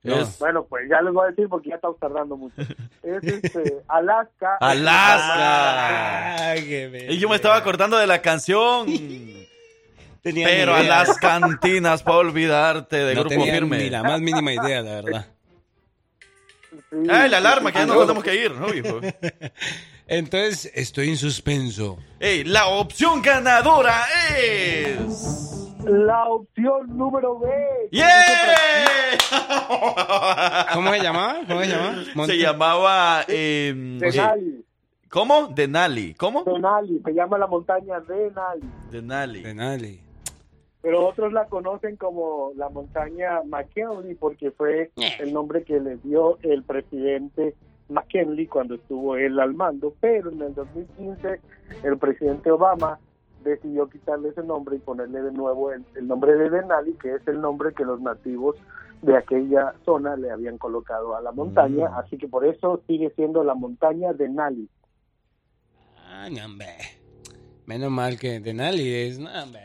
[0.02, 2.54] Es Bueno, pues ya les voy a decir porque ya estamos tardando mucho.
[3.02, 4.56] Es este, Alaska.
[4.60, 6.50] Alaska.
[6.50, 7.12] Ay, qué bello.
[7.12, 8.86] Y yo me estaba acordando de la canción.
[10.22, 13.78] Tenía Pero a las cantinas para olvidarte de no Grupo tenía Firme.
[13.78, 15.26] ni la más mínima idea, la verdad.
[16.90, 16.96] Sí.
[17.10, 17.70] ¡Ay, la alarma!
[17.72, 19.00] Que ya nos Bueno, tenemos que ir, ¿no, hijo?
[20.06, 21.98] Entonces estoy en suspenso.
[22.18, 24.04] Ey, la opción ganadora
[24.38, 25.54] es.
[25.84, 27.48] La opción número B.
[30.74, 31.36] ¿Cómo se llamaba?
[31.46, 32.26] ¿Cómo se llamaba?
[32.26, 33.24] Se llamaba.
[33.28, 34.64] eh, Denali.
[35.10, 35.46] ¿Cómo?
[35.48, 36.14] Denali.
[36.14, 36.44] ¿Cómo?
[36.44, 38.68] Denali, se llama la montaña Denali.
[38.90, 39.42] Denali.
[39.42, 40.00] Denali.
[40.88, 44.90] Pero otros la conocen como la montaña McKinley porque fue
[45.20, 47.54] el nombre que le dio el presidente
[47.90, 49.92] McKinley cuando estuvo él al mando.
[50.00, 51.40] Pero en el 2015
[51.82, 52.98] el presidente Obama
[53.44, 57.28] decidió quitarle ese nombre y ponerle de nuevo el, el nombre de Denali, que es
[57.28, 58.56] el nombre que los nativos
[59.02, 61.98] de aquella zona le habían colocado a la montaña.
[61.98, 64.70] Así que por eso sigue siendo la montaña Denali.
[66.06, 66.76] Ah, no, hombre.
[67.66, 69.18] Menos mal que Denali es.
[69.18, 69.60] No, hombre.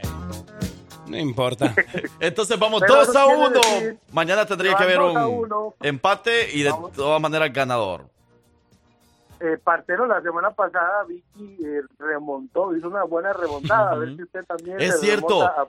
[1.07, 1.73] No importa.
[2.19, 3.49] Entonces vamos Pero 2 eso a quiere 1.
[3.49, 8.05] decir Mañana tendría que haber un empate y de todas maneras ganador.
[9.45, 13.91] Eh, partero, la semana pasada Vicky eh, remontó, hizo una buena remontada.
[13.91, 15.43] A ver si usted también Es cierto.
[15.43, 15.67] a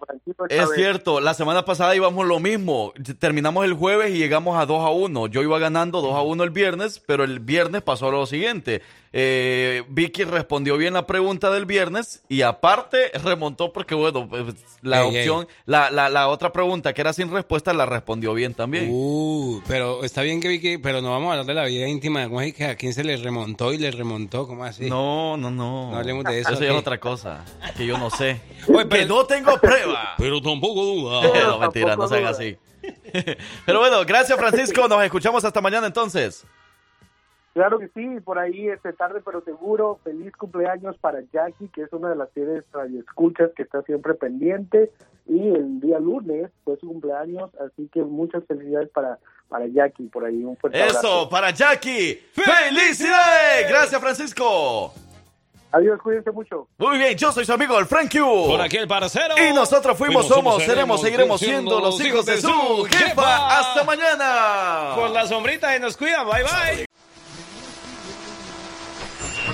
[0.49, 0.77] Es vez.
[0.77, 2.93] cierto, la semana pasada íbamos lo mismo.
[3.19, 5.27] Terminamos el jueves y llegamos a 2 a 1.
[5.27, 8.81] Yo iba ganando 2 a 1 el viernes, pero el viernes pasó lo siguiente.
[9.17, 14.43] Eh, Vicky respondió bien la pregunta del viernes y aparte remontó porque, bueno, pues,
[14.83, 15.29] la Ey, ey.
[15.29, 18.89] opción, La, la, la otra pregunta que era sin respuesta la respondió bien también.
[18.91, 22.25] Uh, pero está bien que Vicky, pero no vamos a hablar de la vida íntima.
[22.25, 24.49] ¿Cómo es que a quién se le remontó y le remontó?
[24.49, 24.91] ¿Cómo así?
[24.91, 25.93] No, no, no.
[25.93, 26.51] No hablemos de eso.
[26.51, 27.45] Eso ya es otra cosa
[27.77, 28.41] que yo no sé.
[28.69, 30.15] Oye, que no tengo prueba.
[30.19, 31.23] Pero tampoco duda.
[31.47, 32.57] no, mentira, no sean así.
[33.65, 34.89] Pero bueno, gracias Francisco.
[34.89, 36.45] Nos escuchamos hasta mañana entonces.
[37.55, 40.01] Claro que sí, por ahí este tarde pero seguro.
[40.03, 44.91] Feliz cumpleaños para Jackie, que es una de las fieles radioescuchas que está siempre pendiente.
[45.27, 49.19] Y el día lunes fue su cumpleaños, así que muchas felicidades para,
[49.49, 50.09] para Jackie.
[50.09, 51.29] Por ahí un fuerte Eso, abrazo.
[51.31, 52.21] para Jackie.
[52.33, 53.69] ¡Felicidades!
[53.69, 54.93] Gracias Francisco.
[55.71, 56.69] Adiós, cuídense mucho.
[56.79, 58.19] Muy bien, yo soy su amigo el Frank Q.
[58.49, 59.35] Por aquí el parcero.
[59.39, 63.59] Y nosotros fuimos, Fuimos, somos, somos, seremos, seguiremos siendo los hijos de su jefa.
[63.59, 64.95] Hasta mañana.
[64.97, 66.27] Por la sombrita y nos cuidan.
[66.27, 66.94] Bye bye.